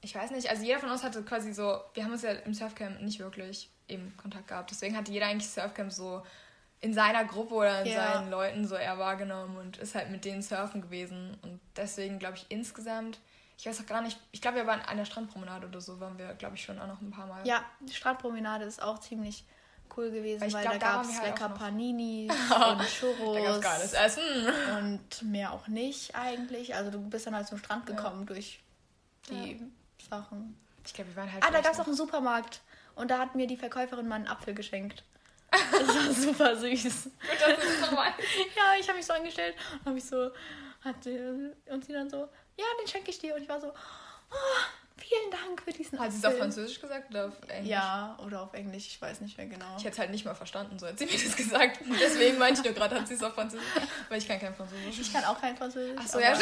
ich 0.01 0.15
weiß 0.15 0.31
nicht, 0.31 0.49
also 0.49 0.63
jeder 0.63 0.79
von 0.79 0.89
uns 0.89 1.03
hatte 1.03 1.23
quasi 1.23 1.53
so, 1.53 1.79
wir 1.93 2.03
haben 2.03 2.11
uns 2.13 2.23
ja 2.23 2.31
im 2.31 2.53
Surfcamp 2.53 3.01
nicht 3.01 3.19
wirklich 3.19 3.69
eben 3.87 4.15
Kontakt 4.17 4.47
gehabt, 4.47 4.71
deswegen 4.71 4.95
hatte 4.97 5.11
jeder 5.11 5.27
eigentlich 5.27 5.49
Surfcamp 5.49 5.91
so 5.91 6.23
in 6.81 6.93
seiner 6.93 7.23
Gruppe 7.25 7.53
oder 7.55 7.81
in 7.83 7.87
Ja. 7.91 8.13
seinen 8.13 8.29
Leuten 8.31 8.67
so 8.67 8.75
eher 8.75 8.97
wahrgenommen 8.97 9.57
und 9.57 9.77
ist 9.77 9.93
halt 9.95 10.09
mit 10.09 10.25
denen 10.25 10.41
surfen 10.41 10.81
gewesen 10.81 11.37
und 11.43 11.59
deswegen 11.75 12.17
glaube 12.19 12.37
ich 12.37 12.45
insgesamt, 12.49 13.19
ich 13.57 13.67
weiß 13.67 13.79
auch 13.81 13.85
gar 13.85 14.01
nicht, 14.01 14.19
ich 14.31 14.41
glaube 14.41 14.57
wir 14.57 14.67
waren 14.67 14.81
an 14.81 14.97
der 14.97 15.05
Strandpromenade 15.05 15.67
oder 15.67 15.79
so, 15.79 15.99
waren 15.99 16.17
wir 16.17 16.33
glaube 16.33 16.55
ich 16.55 16.63
schon 16.63 16.79
auch 16.79 16.87
noch 16.87 16.99
ein 17.01 17.11
paar 17.11 17.27
Mal. 17.27 17.45
Ja, 17.47 17.63
die 17.81 17.93
Strandpromenade 17.93 18.65
ist 18.65 18.81
auch 18.81 18.99
ziemlich 18.99 19.43
cool 19.95 20.09
gewesen, 20.09 20.41
Weil 20.41 20.53
weil, 20.53 20.63
ich 20.63 20.69
glaub, 20.69 20.79
da 20.79 20.87
da 20.87 20.95
gab 20.97 21.03
es 21.05 21.19
halt 21.19 21.27
lecker. 21.39 21.49
Panini 21.49 22.29
und 22.69 22.87
Churros. 22.87 23.35
Da 23.37 23.43
gab's 23.43 23.61
geiles 23.61 23.93
Essen. 23.93 24.23
Und 24.79 25.21
mehr 25.23 25.51
auch 25.51 25.67
nicht 25.67 26.15
eigentlich. 26.15 26.73
Also 26.75 26.91
du 26.91 26.99
bist 27.09 27.27
dann 27.27 27.35
halt 27.35 27.47
zum 27.47 27.57
Strand 27.57 27.85
gekommen 27.85 28.25
durch 28.25 28.61
die 29.29 29.61
Sachen. 30.09 30.57
Ich 30.85 30.93
glaube, 30.93 31.09
wir 31.11 31.17
waren 31.17 31.31
halt 31.31 31.43
Ah, 31.43 31.51
da 31.51 31.59
gab 31.61 31.73
es 31.73 31.79
auch 31.79 31.85
einen 31.87 31.95
Supermarkt. 31.95 32.61
Und 32.95 33.11
da 33.11 33.19
hat 33.19 33.35
mir 33.35 33.47
die 33.47 33.57
Verkäuferin 33.57 34.07
mal 34.07 34.15
einen 34.15 34.27
Apfel 34.27 34.53
geschenkt. 34.53 35.03
Das 35.51 35.87
war 35.95 36.13
super 36.13 36.55
süß. 36.55 36.83
noch- 36.85 37.11
Das 37.39 37.63
ist 37.63 37.81
nochmal. 37.81 38.13
Ja, 38.55 38.73
ich 38.79 38.87
habe 38.87 38.97
mich 38.97 39.05
so 39.05 39.13
angestellt 39.13 39.55
und 39.79 39.85
habe 39.87 39.97
ich 39.97 40.05
so, 40.05 40.31
hat 40.83 41.03
sie, 41.03 41.17
und 41.69 41.85
sie 41.85 41.93
dann 41.93 42.09
so, 42.09 42.27
ja, 42.57 42.65
den 42.81 42.87
schenke 42.87 43.11
ich 43.11 43.19
dir. 43.19 43.35
Und 43.35 43.41
ich 43.43 43.49
war 43.49 43.59
so, 43.59 43.67
oh, 43.67 44.35
vielen 44.97 45.29
Dank 45.31 45.61
für 45.61 45.71
diesen 45.71 45.99
Hat 45.99 46.11
sie 46.11 46.19
es 46.19 46.25
auf 46.25 46.37
Französisch 46.37 46.79
gesagt 46.79 47.09
oder 47.09 47.27
auf 47.27 47.33
Englisch? 47.49 47.69
Ja, 47.69 48.17
oder 48.25 48.43
auf 48.43 48.53
Englisch, 48.53 48.87
ich 48.87 49.01
weiß 49.01 49.19
nicht 49.21 49.37
mehr 49.37 49.47
genau. 49.47 49.75
Ich 49.77 49.83
hätte 49.83 49.93
es 49.93 49.99
halt 49.99 50.11
nicht 50.11 50.23
mal 50.25 50.35
verstanden, 50.35 50.79
so 50.79 50.87
hat 50.87 50.97
sie 50.97 51.05
mir 51.05 51.11
das 51.21 51.35
gesagt. 51.35 51.79
Deswegen 51.99 52.37
meinte 52.37 52.61
ich 52.61 52.65
nur 52.65 52.73
gerade, 52.73 52.95
hat 52.99 53.07
sie 53.07 53.15
es 53.15 53.23
auf 53.23 53.33
Französisch. 53.33 53.67
Weil 54.09 54.17
ich 54.19 54.27
kann 54.27 54.39
kein 54.39 54.55
Französisch. 54.55 54.99
Ich 54.99 55.11
kann 55.11 55.25
auch 55.25 55.39
kein 55.41 55.57
Französisch. 55.57 55.97
Achso, 55.99 56.19
ja, 56.19 56.33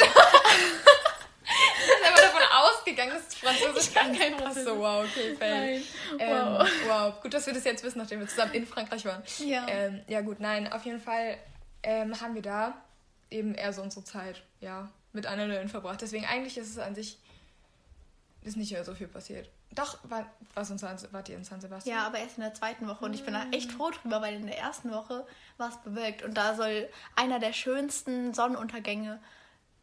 dass 2.96 3.28
du 3.28 3.36
Französisch 3.46 3.88
Ich 3.88 3.94
kann 3.94 4.16
kein 4.16 4.34
Französisch. 4.38 4.68
Achso, 4.68 4.78
wow, 4.80 5.04
okay, 5.04 5.34
fail. 5.36 5.82
Ähm, 6.18 6.30
Wow. 6.30 6.68
wow, 6.86 7.20
gut, 7.20 7.34
dass 7.34 7.46
wir 7.46 7.54
das 7.54 7.64
jetzt 7.64 7.82
wissen, 7.84 7.98
nachdem 7.98 8.20
wir 8.20 8.28
zusammen 8.28 8.54
in 8.54 8.66
Frankreich 8.66 9.04
waren. 9.04 9.22
Ja. 9.38 9.66
Ähm, 9.68 10.02
ja, 10.08 10.20
gut, 10.20 10.40
nein, 10.40 10.72
auf 10.72 10.84
jeden 10.84 11.00
Fall 11.00 11.36
ähm, 11.82 12.20
haben 12.20 12.34
wir 12.34 12.42
da 12.42 12.74
eben 13.30 13.54
eher 13.54 13.72
so 13.72 13.82
unsere 13.82 14.04
Zeit, 14.04 14.42
ja, 14.60 14.88
mit 15.12 15.26
anderen 15.26 15.68
verbracht. 15.68 16.00
Deswegen 16.02 16.24
eigentlich 16.26 16.58
ist 16.58 16.68
es 16.70 16.78
an 16.78 16.94
sich 16.94 17.18
ist 18.42 18.56
nicht 18.56 18.72
mehr 18.72 18.84
so 18.84 18.94
viel 18.94 19.08
passiert. 19.08 19.50
Doch, 19.72 19.98
war, 20.04 20.26
war's 20.54 20.70
in 20.70 20.78
San, 20.78 20.96
wart 21.12 21.28
ihr 21.28 21.36
in 21.36 21.44
San 21.44 21.60
Sebastian? 21.60 21.96
Ja, 21.96 22.06
aber 22.06 22.18
erst 22.18 22.38
in 22.38 22.42
der 22.42 22.54
zweiten 22.54 22.88
Woche 22.88 23.04
und 23.04 23.14
ich 23.14 23.24
bin 23.24 23.34
da 23.34 23.44
echt 23.52 23.70
froh 23.70 23.90
drüber, 23.90 24.20
weil 24.20 24.34
in 24.34 24.46
der 24.46 24.58
ersten 24.58 24.90
Woche 24.90 25.26
war 25.58 25.68
es 25.68 25.76
bewölkt 25.78 26.22
und 26.22 26.34
da 26.34 26.54
soll 26.56 26.88
einer 27.14 27.38
der 27.38 27.52
schönsten 27.52 28.34
Sonnenuntergänge 28.34 29.20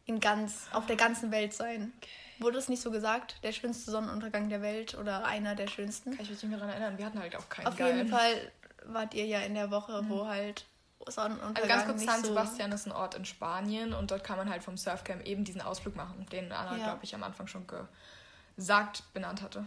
in 0.08 0.20
ganz, 0.20 0.66
auf 0.72 0.86
der 0.86 0.96
ganzen 0.96 1.30
Welt 1.30 1.52
sein. 1.54 1.92
Wurde 2.38 2.58
es 2.58 2.68
nicht 2.68 2.80
so 2.82 2.90
gesagt? 2.90 3.36
Der 3.42 3.52
schönste 3.52 3.90
Sonnenuntergang 3.90 4.48
der 4.48 4.62
Welt 4.62 4.94
oder 4.96 5.24
einer 5.24 5.54
der 5.54 5.66
schönsten? 5.66 6.12
Kann 6.12 6.24
ich 6.24 6.30
mich 6.30 6.42
nicht 6.42 6.50
mehr 6.50 6.58
daran 6.58 6.72
erinnern. 6.72 6.98
Wir 6.98 7.04
hatten 7.04 7.18
halt 7.20 7.36
auch 7.36 7.48
keinen 7.48 7.66
Auf 7.66 7.76
geilen. 7.76 7.96
jeden 7.98 8.08
Fall 8.10 8.52
wart 8.86 9.12
ihr 9.14 9.26
ja 9.26 9.40
in 9.40 9.54
der 9.54 9.70
Woche, 9.70 10.02
wo 10.08 10.26
halt 10.26 10.64
Sonnenuntergang 11.06 11.70
Also 11.70 11.86
ganz 11.86 11.86
kurz, 11.86 12.04
San 12.04 12.22
so... 12.22 12.28
Sebastian 12.28 12.72
ist 12.72 12.86
ein 12.86 12.92
Ort 12.92 13.16
in 13.16 13.24
Spanien 13.24 13.92
und 13.92 14.10
dort 14.10 14.24
kann 14.24 14.38
man 14.38 14.48
halt 14.48 14.62
vom 14.62 14.76
Surfcamp 14.76 15.26
eben 15.26 15.44
diesen 15.44 15.60
Ausflug 15.60 15.94
machen, 15.96 16.26
den 16.32 16.50
Anna, 16.52 16.76
Ja. 16.76 16.84
glaube 16.84 17.00
ich, 17.02 17.14
am 17.14 17.22
Anfang 17.22 17.46
schon 17.48 17.66
gesagt, 18.56 19.02
benannt 19.12 19.42
hatte. 19.42 19.66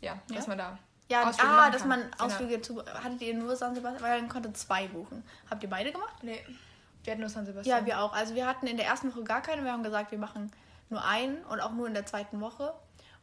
Ja, 0.00 0.14
Ja? 0.30 0.36
dass 0.36 0.46
man 0.46 0.58
da 0.58 0.78
Ja, 1.08 1.28
Ausflüge 1.28 1.52
ah, 1.52 1.70
dass 1.70 1.84
man 1.84 2.00
Genau. 2.10 2.24
Ausflüge 2.24 2.62
zu... 2.62 2.84
Hattet 2.84 3.20
ihr 3.22 3.34
nur 3.34 3.54
San 3.56 3.74
Sebastian? 3.74 4.02
Weil 4.02 4.20
man 4.20 4.28
konnte 4.30 4.52
zwei 4.52 4.88
buchen. 4.88 5.22
Habt 5.50 5.62
ihr 5.62 5.68
beide 5.70 5.92
gemacht? 5.92 6.22
Nee, 6.22 6.42
wir 7.04 7.12
hatten 7.12 7.20
nur 7.20 7.30
San 7.30 7.46
Sebastian. 7.46 7.80
Ja, 7.80 7.86
wir 7.86 8.00
auch. 8.00 8.12
Also 8.12 8.34
wir 8.34 8.46
hatten 8.46 8.66
in 8.66 8.76
der 8.76 8.86
ersten 8.86 9.12
Woche 9.12 9.24
gar 9.24 9.40
keine. 9.42 9.64
Wir 9.64 9.72
haben 9.72 9.82
gesagt, 9.82 10.10
wir 10.10 10.18
machen 10.18 10.50
nur 10.88 11.04
einen 11.04 11.38
und 11.44 11.60
auch 11.60 11.72
nur 11.72 11.86
in 11.86 11.94
der 11.94 12.06
zweiten 12.06 12.40
Woche. 12.40 12.74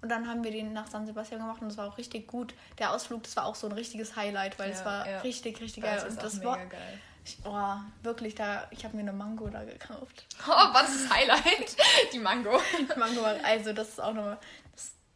Und 0.02 0.10
dann 0.10 0.28
haben 0.28 0.44
wir 0.44 0.52
den 0.52 0.74
nach 0.74 0.88
San 0.88 1.06
Sebastian 1.06 1.42
gemacht 1.42 1.62
und 1.62 1.70
das 1.70 1.78
war 1.78 1.88
auch 1.88 1.98
richtig 1.98 2.28
gut. 2.28 2.54
Der 2.78 2.94
Ausflug, 2.94 3.24
das 3.24 3.36
war 3.36 3.46
auch 3.46 3.56
so 3.56 3.68
ein 3.68 3.74
richtiges 3.74 4.16
Highlight, 4.16 4.60
weil 4.60 4.70
Ja, 4.70 4.76
es 4.76 4.86
war 4.86 5.10
ja. 5.10 5.20
richtig, 5.22 5.60
richtig 5.60 5.84
geil. 5.84 6.06
Und 6.08 6.22
das 6.22 6.44
war, 6.44 6.58
geil. 6.58 7.00
ich, 7.26 7.38
oh, 7.44 7.76
wirklich, 8.04 8.36
da, 8.36 8.68
ich 8.70 8.86
habe 8.86 8.96
mir 8.96 9.02
eine 9.02 9.14
Mango 9.14 9.48
da 9.50 9.64
gekauft. 9.64 10.26
Oh, 10.48 10.52
was 10.72 10.94
ist 10.94 11.10
das 11.10 11.18
Highlight? 11.18 11.76
Die 12.14 12.20
Mango. 12.20 12.60
Die 12.80 13.00
Mango 13.00 13.24
also 13.44 13.74
das 13.74 13.90
ist 13.90 14.00
auch 14.02 14.14
noch 14.14 14.26
eine 14.26 14.38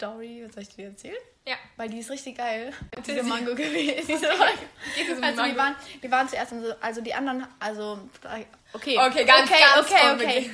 Story, 0.02 0.48
soll 0.52 0.64
ich 0.64 0.70
dir 0.70 0.88
erzählen? 0.88 1.22
Ja. 1.46 1.56
Weil 1.78 1.90
die 1.90 2.00
ist 2.00 2.10
richtig 2.10 2.38
geil. 2.38 2.74
Diese. 3.06 3.22
Mango 3.22 3.54
gewesen. 3.54 4.08
Diese 4.08 4.28
Mango. 4.28 5.26
Also 5.26 5.42
Mango? 5.42 5.58
waren, 5.58 5.76
die 6.02 6.12
waren 6.12 6.28
zuerst, 6.28 6.50
so, 6.50 6.74
also 6.82 7.02
die 7.02 7.14
anderen, 7.14 7.46
also 7.60 8.00
okay, 8.74 8.98
Okay, 8.98 9.26
ganz, 9.26 9.50
okay, 9.50 9.60
ganz 9.60 9.92
okay, 9.92 10.14
okay. 10.14 10.52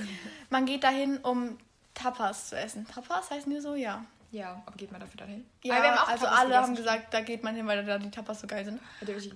Man 0.49 0.65
geht 0.65 0.83
dahin, 0.83 1.17
um 1.19 1.57
Tapas 1.93 2.49
zu 2.49 2.57
essen. 2.57 2.85
Tapas 2.87 3.31
heißen 3.31 3.49
die 3.49 3.61
so, 3.61 3.75
ja. 3.75 4.03
Ja, 4.31 4.61
aber 4.65 4.75
geht 4.75 4.91
man 4.91 4.99
dafür 4.99 5.17
dann 5.17 5.29
hin? 5.29 5.45
Ja, 5.63 5.75
Weil 5.75 5.83
wir 5.83 5.91
haben 5.91 5.99
auch 5.99 6.07
also 6.09 6.25
Tapas 6.25 6.39
alle 6.39 6.57
haben 6.57 6.75
gesagt, 6.75 7.13
da 7.13 7.21
geht 7.21 7.43
man 7.43 7.55
hin, 7.55 7.65
weil 7.67 7.85
da 7.85 7.97
die 7.97 8.11
Tapas 8.11 8.41
so 8.41 8.47
geil 8.47 8.65
sind. 8.65 8.81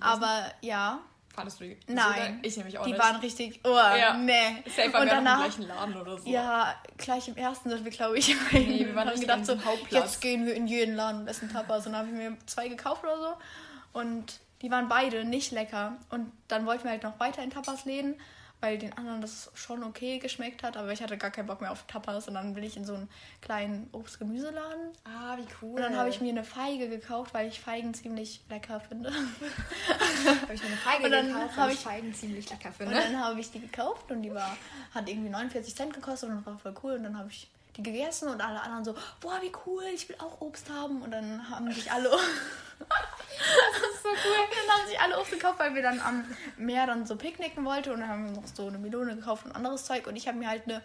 Aber 0.00 0.52
ja, 0.60 1.00
Fandest 1.34 1.60
du 1.60 1.64
die 1.64 1.78
nein. 1.86 2.40
Ich 2.42 2.56
nämlich 2.56 2.78
auch 2.78 2.84
die 2.84 2.92
nicht. 2.92 3.02
waren 3.02 3.16
richtig, 3.16 3.60
oh, 3.64 3.70
Ja. 3.74 4.14
nee. 4.14 4.62
Safe 4.66 4.88
Und 4.88 4.96
auch 4.96 5.00
im 5.02 5.08
danach, 5.08 5.38
gleichen 5.40 5.66
Laden 5.66 5.96
oder 5.96 6.18
so. 6.18 6.28
ja, 6.28 6.74
gleich 6.98 7.28
im 7.28 7.36
ersten 7.36 7.70
sind 7.70 7.84
wir, 7.84 7.90
glaube 7.90 8.18
ich, 8.18 8.36
Nee, 8.52 8.86
wir 8.86 8.94
waren 8.94 9.08
haben 9.08 9.18
gedacht 9.20 9.46
so, 9.46 9.54
Hauptplatz. 9.64 10.02
jetzt 10.04 10.20
gehen 10.20 10.44
wir 10.44 10.54
in 10.54 10.66
jeden 10.66 10.94
Laden 10.94 11.22
und 11.22 11.28
essen 11.28 11.50
Tapas. 11.50 11.86
Und 11.86 11.92
dann 11.92 12.02
habe 12.02 12.08
ich 12.10 12.14
mir 12.14 12.36
zwei 12.46 12.68
gekauft 12.68 13.02
oder 13.04 13.16
so. 13.18 13.98
Und 13.98 14.40
die 14.60 14.70
waren 14.70 14.88
beide 14.88 15.24
nicht 15.24 15.52
lecker. 15.52 15.96
Und 16.10 16.30
dann 16.48 16.66
wollten 16.66 16.84
wir 16.84 16.90
halt 16.90 17.02
noch 17.02 17.18
weiter 17.18 17.42
in 17.42 17.50
Tapas-Läden, 17.50 18.14
weil 18.62 18.78
den 18.78 18.92
anderen 18.96 19.20
das 19.20 19.50
schon 19.54 19.82
okay 19.82 20.18
geschmeckt 20.20 20.62
hat. 20.62 20.76
Aber 20.76 20.92
ich 20.92 21.02
hatte 21.02 21.18
gar 21.18 21.30
keinen 21.32 21.46
Bock 21.48 21.60
mehr 21.60 21.72
auf 21.72 21.82
Tapas. 21.88 22.28
Und 22.28 22.34
dann 22.34 22.54
bin 22.54 22.62
ich 22.62 22.76
in 22.76 22.84
so 22.84 22.94
einen 22.94 23.08
kleinen 23.40 23.88
Obst-Gemüseladen. 23.92 24.90
Ah, 25.04 25.36
wie 25.36 25.46
cool. 25.60 25.70
Und 25.74 25.82
dann 25.82 25.96
habe 25.96 26.08
ich 26.08 26.20
mir 26.20 26.30
eine 26.30 26.44
Feige 26.44 26.88
gekauft, 26.88 27.34
weil 27.34 27.48
ich 27.48 27.60
Feigen 27.60 27.92
ziemlich 27.92 28.40
lecker 28.48 28.78
finde. 28.80 29.10
Hab 29.12 30.50
ich 30.50 30.60
mir 30.62 30.68
eine 30.68 30.76
Feige 30.76 31.04
Und 31.04 31.10
dann 31.10 31.26
gekauft, 31.28 31.56
weil 31.56 31.70
ich- 31.72 31.78
Feigen 31.80 32.14
ziemlich 32.14 32.48
lecker 32.50 32.68
Und 32.68 32.74
finde. 32.76 32.94
dann 32.94 33.18
habe 33.18 33.40
ich 33.40 33.50
die 33.50 33.60
gekauft 33.60 34.10
und 34.12 34.22
die 34.22 34.32
war, 34.32 34.56
hat 34.94 35.08
irgendwie 35.08 35.30
49 35.30 35.74
Cent 35.74 35.92
gekostet 35.92 36.30
und 36.30 36.46
war 36.46 36.56
voll 36.58 36.74
cool. 36.82 36.92
Und 36.94 37.02
dann 37.02 37.18
habe 37.18 37.28
ich 37.30 37.48
die 37.76 37.82
gegessen 37.82 38.28
und 38.28 38.40
alle 38.40 38.60
anderen 38.60 38.84
so, 38.84 38.94
boah, 39.20 39.40
wie 39.40 39.52
cool, 39.66 39.84
ich 39.94 40.08
will 40.08 40.16
auch 40.18 40.40
Obst 40.40 40.68
haben. 40.70 41.02
Und 41.02 41.10
dann 41.10 41.48
haben 41.50 41.70
sich 41.72 41.90
alle, 41.90 42.10
Das 42.78 43.82
ist 43.94 44.02
so 44.02 44.08
cool. 44.08 44.46
dann 44.66 44.76
haben 44.78 44.88
sich 44.88 45.00
alle 45.00 45.18
Obst 45.18 45.32
gekauft, 45.32 45.58
weil 45.58 45.74
wir 45.74 45.82
dann 45.82 46.00
am 46.00 46.24
Meer 46.56 46.86
dann 46.86 47.06
so 47.06 47.16
picknicken 47.16 47.64
wollten. 47.64 47.90
Und 47.90 48.00
dann 48.00 48.08
haben 48.08 48.24
wir 48.26 48.40
noch 48.40 48.46
so 48.46 48.66
eine 48.66 48.78
Melone 48.78 49.16
gekauft 49.16 49.46
und 49.46 49.52
anderes 49.52 49.84
Zeug. 49.84 50.06
Und 50.06 50.16
ich 50.16 50.28
habe 50.28 50.38
mir 50.38 50.48
halt 50.48 50.64
eine 50.64 50.82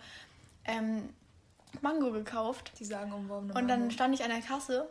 ähm, 0.66 1.14
Mango 1.82 2.12
gekauft. 2.12 2.72
Die 2.80 2.86
sagen 2.86 3.12
umworbene 3.12 3.54
Und 3.54 3.68
dann 3.68 3.82
Mango. 3.82 3.94
stand 3.94 4.16
ich 4.16 4.24
an 4.24 4.30
der 4.30 4.42
Kasse 4.42 4.88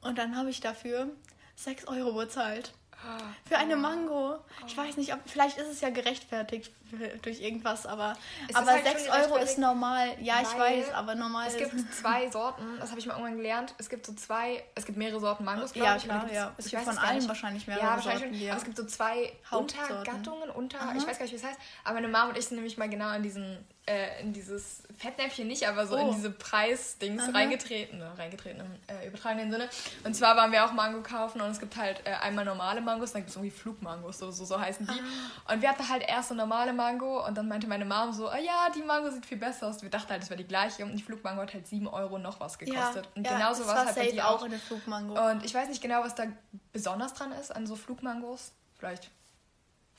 und 0.00 0.18
dann 0.18 0.36
habe 0.36 0.50
ich 0.50 0.60
dafür 0.60 1.08
6 1.56 1.88
Euro 1.88 2.12
bezahlt. 2.12 2.72
Ah. 3.06 3.18
Für 3.48 3.56
eine 3.58 3.76
Mango. 3.76 4.38
Ich 4.66 4.76
weiß 4.76 4.96
nicht, 4.96 5.14
ob 5.14 5.20
vielleicht 5.26 5.56
ist 5.56 5.68
es 5.68 5.80
ja 5.80 5.90
gerechtfertigt 5.90 6.72
für- 6.90 7.16
durch 7.18 7.40
irgendwas, 7.40 7.86
aber, 7.86 8.16
Es 8.48 8.56
aber 8.56 8.72
halt 8.72 8.84
schon 8.86 8.96
6 8.98 9.08
Euro 9.10 9.36
ist 9.36 9.56
normal. 9.58 10.16
Ja, 10.20 10.40
ich 10.42 10.58
weiß, 10.58 10.92
aber 10.92 11.14
normal 11.14 11.46
Es 11.46 11.54
ist 11.54 11.70
gibt 11.70 11.94
zwei 11.94 12.28
Sorten, 12.32 12.64
das 12.80 12.90
habe 12.90 12.98
ich 12.98 13.06
mal 13.06 13.14
irgendwann 13.14 13.36
gelernt. 13.36 13.74
Es 13.78 13.88
gibt 13.88 14.04
so 14.04 14.12
zwei, 14.14 14.64
es 14.74 14.84
gibt 14.84 14.98
mehrere 14.98 15.20
Sorten 15.20 15.44
Mangos, 15.44 15.74
Ja, 15.74 15.82
glaube 15.82 15.96
ich. 15.98 16.04
klar, 16.04 16.32
ja. 16.32 16.52
Es 16.58 16.66
ich 16.66 16.72
gibt 16.72 16.86
weiß 16.86 16.94
von 16.94 17.02
es 17.04 17.08
allen 17.10 17.28
wahrscheinlich 17.28 17.66
mehrere 17.68 17.84
Ja, 17.84 17.90
wahrscheinlich 17.92 18.20
Sorten, 18.20 18.34
schon. 18.34 18.42
ja. 18.44 18.50
Aber 18.52 18.58
es 18.58 18.64
gibt 18.64 18.76
so 18.76 18.84
zwei. 18.86 19.32
Untergattungen, 19.52 20.50
unter, 20.50 20.80
Aha. 20.80 20.94
ich 20.96 21.06
weiß 21.06 21.18
gar 21.18 21.24
nicht, 21.24 21.32
wie 21.32 21.36
es 21.36 21.44
heißt. 21.44 21.58
Aber 21.84 21.94
meine 21.94 22.08
Mom 22.08 22.30
und 22.30 22.38
ich 22.38 22.46
sind 22.46 22.56
nämlich 22.56 22.78
mal 22.78 22.88
genau 22.88 23.12
in 23.14 23.22
diesen, 23.22 23.58
äh, 23.88 24.20
in 24.20 24.32
dieses 24.32 24.82
Fettnäpfchen 24.98 25.46
nicht, 25.48 25.66
aber 25.66 25.86
so 25.86 25.96
in 25.96 26.08
Oh. 26.08 26.12
diese 26.12 26.30
Preisdings 26.30 27.22
Aha. 27.22 27.30
reingetreten, 27.32 27.98
ne, 27.98 28.10
reingetreten 28.18 28.60
im 28.60 28.96
äh, 28.96 29.06
übertragenen 29.06 29.50
Sinne. 29.50 29.68
Und 30.04 30.14
zwar 30.14 30.36
waren 30.36 30.52
wir 30.52 30.64
auch 30.64 30.72
Mango 30.72 31.02
kaufen 31.02 31.40
und 31.40 31.50
es 31.50 31.58
gibt 31.60 31.76
halt 31.76 32.02
äh, 32.04 32.10
einmal 32.10 32.44
normale 32.44 32.80
Mangos, 32.80 33.12
dann 33.12 33.22
gibt 33.22 33.30
es 33.30 33.36
irgendwie 33.36 33.50
Flugmangos, 33.50 34.18
so, 34.18 34.30
so, 34.30 34.44
so 34.44 34.60
heißen 34.60 34.86
die. 34.86 35.00
Ah. 35.00 35.52
Und 35.54 35.62
wir 35.62 35.68
hatten 35.70 35.88
halt 35.88 36.02
erst 36.06 36.28
so 36.28 36.34
normale 36.34 36.72
Mango 36.72 37.26
und 37.26 37.36
dann 37.36 37.48
meinte 37.48 37.66
meine 37.66 37.84
Mom 37.84 38.12
so, 38.12 38.28
ah 38.28 38.38
ja, 38.38 38.68
die 38.74 38.82
Mango 38.82 39.10
sieht 39.10 39.24
viel 39.26 39.38
besser 39.38 39.68
aus. 39.68 39.80
Wir 39.82 39.90
dachten 39.90 40.10
halt, 40.10 40.22
das 40.22 40.30
wäre 40.30 40.38
die 40.38 40.46
gleiche 40.48 40.84
und 40.84 40.96
die 40.96 41.02
Flugmango 41.02 41.42
hat 41.42 41.54
halt 41.54 41.66
7 41.66 41.86
Euro 41.88 42.18
noch 42.18 42.40
was 42.40 42.58
ja, 42.60 42.66
gekostet. 42.66 43.08
und 43.14 43.26
ja, 43.26 43.34
genauso 43.34 43.62
es 43.62 43.68
war 43.68 43.78
es 43.80 43.86
halt 43.86 43.96
bei 43.96 44.10
dir 44.10 44.26
auch 44.28 44.40
auch. 44.40 44.44
eine 44.44 44.58
Flugmango. 44.58 45.18
Und 45.30 45.44
ich 45.44 45.54
weiß 45.54 45.68
nicht 45.68 45.80
genau, 45.82 46.02
was 46.02 46.14
da 46.14 46.24
besonders 46.72 47.14
dran 47.14 47.32
ist 47.32 47.54
an 47.54 47.66
so 47.66 47.76
Flugmangos. 47.76 48.52
Vielleicht 48.78 49.10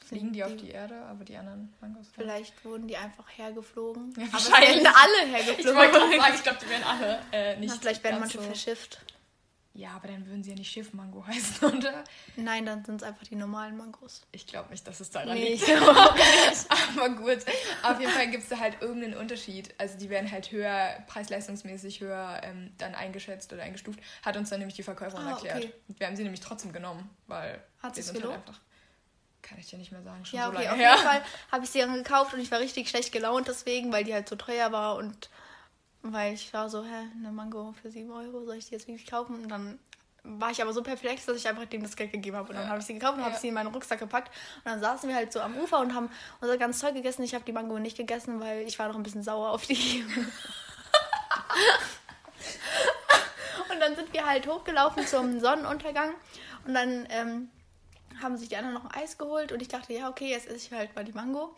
fliegen 0.10 0.34
die 0.34 0.44
auf 0.44 0.56
die 0.56 0.70
Erde, 0.72 0.96
aber 1.10 1.24
die 1.24 1.38
anderen 1.38 1.74
Mangos. 1.82 2.08
Vielleicht 2.14 2.66
wurden 2.66 2.88
die 2.88 2.98
einfach 2.98 3.26
hergeflogen. 3.38 4.14
Ja, 4.18 4.24
aber 4.24 4.34
wahrscheinlich. 4.34 4.84
werden 4.84 4.94
alle 4.96 5.26
Ich 5.40 5.46
hergeflogen. 5.48 5.76
wollte 5.80 6.00
gerade 6.00 6.18
sagen, 6.18 6.34
ich 6.36 6.44
glaube, 6.44 6.60
die 6.64 6.70
werden 6.70 6.84
alle 6.84 7.20
äh, 7.32 7.58
nicht. 7.58 7.74
Na, 7.74 7.80
vielleicht 7.80 8.04
werden 8.04 8.20
manche 8.20 8.38
so. 8.40 8.44
verschifft. 8.44 9.00
Ja, 9.76 9.92
aber 9.92 10.08
dann 10.10 10.26
würden 10.28 10.44
sie 10.44 10.50
ja 10.50 10.56
nicht 10.58 10.70
Schiffmango 10.72 11.26
heißen, 11.26 11.66
oder? 11.78 12.04
Nein, 12.36 12.66
dann 12.66 12.84
sind 12.84 13.02
es 13.02 13.04
einfach 13.08 13.26
die 13.26 13.36
normalen 13.36 13.78
Mangos. 13.78 14.26
Ich 14.32 14.46
glaube 14.48 14.72
nicht, 14.72 14.86
dass 14.86 15.00
es 15.00 15.10
daran 15.12 15.36
Nee, 15.36 15.54
liegt. 15.54 15.68
ich 15.68 15.74
aber 16.98 17.10
gut, 17.10 17.38
auf 17.84 18.00
jeden 18.00 18.12
Fall 18.12 18.28
gibt 18.30 18.44
es 18.44 18.50
da 18.50 18.58
halt 18.60 18.82
irgendeinen 18.82 19.16
Unterschied. 19.16 19.74
Also 19.78 19.98
die 19.98 20.10
werden 20.10 20.30
halt 20.32 20.52
höher, 20.52 21.02
preis-leistungsmäßig 21.08 22.02
höher 22.02 22.42
ähm, 22.44 22.72
dann 22.80 22.96
eingeschätzt 22.96 23.54
oder 23.54 23.62
eingestuft. 23.64 24.00
Hat 24.24 24.36
uns 24.36 24.50
dann 24.50 24.60
nämlich 24.60 24.76
die 24.76 24.84
Verkäuferin 24.84 25.28
Ah, 25.28 25.32
erklärt. 25.32 25.58
okay. 25.58 25.74
Wir 25.88 26.08
haben 26.08 26.16
sie 26.16 26.24
nämlich 26.24 26.42
trotzdem 26.42 26.74
genommen, 26.74 27.10
weil 27.28 27.64
Hat 27.82 27.96
sich's 27.96 28.08
sind 28.08 28.22
halt 28.24 28.34
einfach... 28.34 28.60
Kann 29.42 29.58
ich 29.58 29.68
dir 29.70 29.78
nicht 29.78 29.92
mehr 29.92 30.04
sagen, 30.04 30.26
schon 30.26 30.38
Ja, 30.40 30.46
so 30.46 30.52
okay, 30.52 30.66
lange 30.66 30.72
auf 30.74 30.78
her. 30.78 30.92
jeden 30.92 31.04
Fall 31.04 31.22
habe 31.52 31.64
ich 31.64 31.70
sie 31.72 31.80
dann 31.80 31.94
gekauft 31.96 32.34
und 32.34 32.40
ich 32.40 32.52
war 32.52 32.60
richtig 32.60 32.90
schlecht 32.90 33.12
gelaunt 33.12 33.48
deswegen, 33.48 33.92
weil 33.92 34.04
die 34.04 34.14
halt 34.14 34.28
so 34.30 34.36
teuer 34.36 34.72
war 34.72 34.96
und 34.98 35.30
weil 36.02 36.34
ich 36.34 36.54
war 36.54 36.70
so, 36.70 36.84
hä, 36.84 37.08
eine 37.18 37.32
Mango 37.32 37.74
für 37.82 37.90
7 37.92 38.10
Euro, 38.12 38.46
soll 38.46 38.56
ich 38.56 38.66
die 38.68 38.74
jetzt 38.74 38.88
wirklich 38.88 39.08
kaufen? 39.10 39.44
Und 39.44 39.50
dann 39.50 39.80
war 40.24 40.52
ich 40.52 40.62
aber 40.62 40.72
so 40.74 40.84
perplex, 40.84 41.26
dass 41.26 41.36
ich 41.38 41.48
einfach 41.48 41.66
dem 41.66 41.82
das 41.82 41.96
Geld 41.96 42.12
gegeben 42.12 42.38
habe. 42.38 42.50
Und 42.50 42.56
dann 42.56 42.66
Ja. 42.66 42.70
habe 42.70 42.80
ich 42.80 42.86
sie 42.86 42.94
gekauft 42.94 43.18
und 43.18 43.24
habe 43.24 43.34
Ja. 43.34 43.40
sie 43.40 43.48
in 43.50 43.54
meinen 43.54 43.68
Rucksack 43.74 44.00
gepackt. 44.00 44.30
Und 44.58 44.66
dann 44.66 44.80
saßen 44.80 45.10
wir 45.10 45.16
halt 45.16 45.32
so 45.34 45.40
am 45.42 45.58
Ufer 45.58 45.80
und 45.80 45.96
haben 45.96 46.10
unser 46.42 46.58
ganzes 46.58 46.82
Zeug 46.82 46.94
gegessen. 46.94 47.24
Ich 47.24 47.34
habe 47.34 47.44
die 47.46 47.52
Mango 47.54 47.80
nicht 47.80 47.98
gegessen, 47.98 48.40
weil 48.40 48.62
ich 48.68 48.78
war 48.80 48.88
noch 48.90 48.96
ein 48.96 49.04
bisschen 49.04 49.24
sauer 49.24 49.50
auf 49.52 49.66
die. 49.66 50.06
und 53.72 53.80
dann 53.80 53.96
sind 53.96 54.12
wir 54.14 54.26
halt 54.26 54.48
hochgelaufen 54.48 55.06
zum 55.08 55.40
Sonnenuntergang. 55.40 56.14
Und 56.66 56.74
dann 56.74 57.08
ähm, 57.10 57.50
haben 58.22 58.38
sich 58.38 58.50
die 58.50 58.58
anderen 58.58 58.74
noch 58.76 58.86
ein 58.86 59.02
Eis 59.04 59.18
geholt. 59.18 59.52
Und 59.52 59.62
ich 59.62 59.68
dachte, 59.68 59.94
ja, 59.94 60.10
okay, 60.10 60.30
jetzt 60.30 60.48
esse 60.48 60.58
ich 60.58 60.72
halt 60.72 60.96
mal 60.96 61.04
die 61.06 61.12
Mango. 61.14 61.56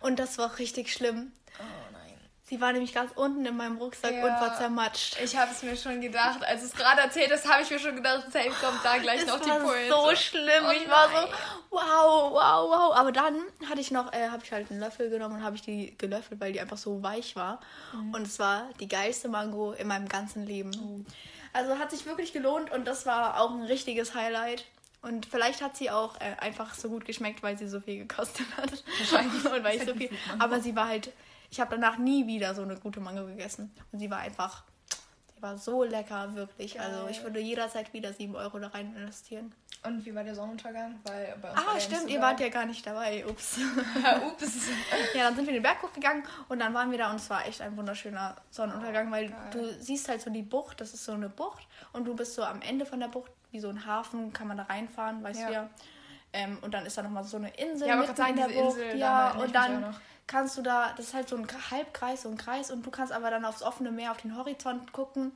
Und 0.00 0.18
das 0.18 0.38
war 0.38 0.58
richtig 0.58 0.92
schlimm. 0.92 1.32
Oh 1.58 1.62
nein. 1.92 2.00
Sie 2.44 2.60
war 2.60 2.72
nämlich 2.72 2.92
ganz 2.92 3.12
unten 3.14 3.46
in 3.46 3.56
meinem 3.56 3.76
Rucksack 3.76 4.12
Ja. 4.12 4.24
und 4.24 4.40
war 4.40 4.56
zermatscht. 4.56 5.16
Ich 5.22 5.36
habe 5.36 5.52
es 5.52 5.62
mir 5.62 5.76
schon 5.76 6.00
gedacht, 6.00 6.42
als 6.44 6.64
es 6.64 6.72
gerade 6.72 7.00
erzählt 7.02 7.30
hast, 7.30 7.48
habe 7.48 7.62
ich 7.62 7.70
mir 7.70 7.78
schon 7.78 7.94
gedacht, 7.94 8.24
safe 8.32 8.50
kommt 8.60 8.84
da 8.84 8.98
gleich 8.98 9.20
Es 9.20 9.26
noch 9.28 9.38
die 9.40 9.50
war 9.50 9.60
Pointe. 9.60 9.88
so 9.94 10.16
schlimm. 10.16 10.64
Oh 10.66 10.72
ich 10.72 10.88
war 10.90 11.08
so, 11.10 11.28
wow, 11.70 12.32
wow, 12.32 12.70
wow. 12.70 12.96
Aber 12.96 13.12
dann 13.12 13.40
hatte 13.68 13.80
ich 13.80 13.92
noch, 13.92 14.12
äh, 14.12 14.28
habe 14.30 14.42
ich 14.44 14.50
halt 14.50 14.68
einen 14.70 14.80
Löffel 14.80 15.10
genommen 15.10 15.36
und 15.36 15.44
habe 15.44 15.54
ich 15.54 15.62
die 15.62 15.96
gelöffelt, 15.96 16.40
weil 16.40 16.52
die 16.52 16.60
einfach 16.60 16.78
so 16.78 17.02
weich 17.04 17.36
war. 17.36 17.60
Mhm. 17.92 18.14
Und 18.14 18.22
es 18.26 18.38
war 18.40 18.68
die 18.80 18.88
geilste 18.88 19.28
Mango 19.28 19.72
in 19.72 19.86
meinem 19.86 20.08
ganzen 20.08 20.44
Leben. 20.44 20.72
Oh. 20.82 21.08
Also 21.52 21.78
hat 21.78 21.90
sich 21.92 22.04
wirklich 22.06 22.32
gelohnt 22.32 22.72
und 22.72 22.84
das 22.86 23.06
war 23.06 23.40
auch 23.40 23.50
ein 23.50 23.62
richtiges 23.62 24.14
Highlight. 24.14 24.64
Und 25.02 25.26
vielleicht 25.26 25.62
hat 25.62 25.76
sie 25.76 25.90
auch 25.90 26.16
äh, 26.20 26.36
einfach 26.40 26.74
so 26.74 26.88
gut 26.90 27.04
geschmeckt, 27.04 27.42
weil 27.42 27.56
sie 27.56 27.68
so 27.68 27.80
viel 27.80 27.98
gekostet 28.06 28.46
hat. 28.56 28.70
Wahrscheinlich. 28.98 29.44
und 29.52 29.64
weil 29.64 29.76
ich 29.78 29.84
so 29.84 29.94
viel. 29.94 30.10
Aber 30.38 30.60
sie 30.60 30.76
war 30.76 30.88
halt, 30.88 31.12
ich 31.50 31.58
habe 31.60 31.70
danach 31.76 31.96
nie 31.98 32.26
wieder 32.26 32.54
so 32.54 32.62
eine 32.62 32.76
gute 32.76 33.00
Mango 33.00 33.24
gegessen. 33.26 33.72
Und 33.92 33.98
sie 33.98 34.10
war 34.10 34.18
einfach, 34.18 34.64
die 35.34 35.42
war 35.42 35.56
so 35.56 35.84
lecker, 35.84 36.34
wirklich. 36.34 36.78
Also 36.78 37.02
Geil. 37.02 37.10
ich 37.10 37.22
würde 37.22 37.40
jederzeit 37.40 37.92
wieder 37.94 38.12
7 38.12 38.36
Euro 38.36 38.58
da 38.58 38.68
rein 38.68 38.94
investieren. 38.94 39.54
Und 39.82 40.04
wie 40.04 40.14
war 40.14 40.22
der 40.22 40.34
Sonnenuntergang? 40.34 41.00
Weil 41.04 41.34
bei 41.40 41.50
uns 41.50 41.58
Ah, 41.58 41.80
stimmt, 41.80 42.10
ihr 42.10 42.20
wart 42.20 42.38
ja 42.38 42.50
gar 42.50 42.66
nicht 42.66 42.86
dabei. 42.86 43.24
Ups. 43.26 43.56
Ups. 44.26 44.68
ja, 45.14 45.24
dann 45.24 45.36
sind 45.36 45.46
wir 45.46 45.54
den 45.54 45.62
Berg 45.62 45.82
hochgegangen 45.82 46.22
und 46.50 46.58
dann 46.58 46.74
waren 46.74 46.90
wir 46.90 46.98
da 46.98 47.10
und 47.10 47.16
es 47.16 47.30
war 47.30 47.46
echt 47.46 47.62
ein 47.62 47.74
wunderschöner 47.78 48.36
Sonnenuntergang, 48.50 49.10
weil 49.10 49.30
Geil. 49.30 49.38
du 49.52 49.72
siehst 49.82 50.10
halt 50.10 50.20
so 50.20 50.28
die 50.28 50.42
Bucht, 50.42 50.82
das 50.82 50.92
ist 50.92 51.06
so 51.06 51.12
eine 51.12 51.30
Bucht 51.30 51.66
und 51.94 52.04
du 52.04 52.14
bist 52.14 52.34
so 52.34 52.44
am 52.44 52.60
Ende 52.60 52.84
von 52.84 53.00
der 53.00 53.08
Bucht, 53.08 53.32
wie 53.52 53.60
so 53.60 53.68
ein 53.68 53.86
Hafen, 53.86 54.32
kann 54.32 54.48
man 54.48 54.56
da 54.56 54.64
reinfahren, 54.64 55.22
weißt 55.22 55.40
Ja. 55.40 55.46
du 55.46 55.52
ja. 55.52 55.70
Ähm, 56.32 56.58
und 56.62 56.72
dann 56.72 56.86
ist 56.86 56.96
da 56.96 57.02
nochmal 57.02 57.24
so 57.24 57.36
eine 57.38 57.50
Insel 57.56 57.88
Ja, 57.88 57.94
aber 57.94 58.02
mitten 58.02 58.16
sagen, 58.16 58.30
in 58.30 58.36
der 58.36 58.44
Bucht. 58.54 58.76
Insel, 58.76 58.90
da 58.92 58.96
ja, 58.96 59.26
erinnere 59.28 59.38
ich 59.38 59.46
und 59.46 59.54
dann 59.54 59.96
kannst 60.28 60.56
du 60.58 60.62
da, 60.62 60.92
das 60.96 61.06
ist 61.06 61.14
halt 61.14 61.28
so 61.28 61.36
ein 61.36 61.46
Halbkreis, 61.72 62.22
so 62.22 62.28
ein 62.28 62.36
Kreis 62.36 62.70
und 62.70 62.86
du 62.86 62.90
kannst 62.90 63.12
aber 63.12 63.30
dann 63.30 63.44
aufs 63.44 63.62
offene 63.62 63.90
Meer, 63.90 64.12
auf 64.12 64.18
den 64.18 64.36
Horizont 64.36 64.92
gucken. 64.92 65.32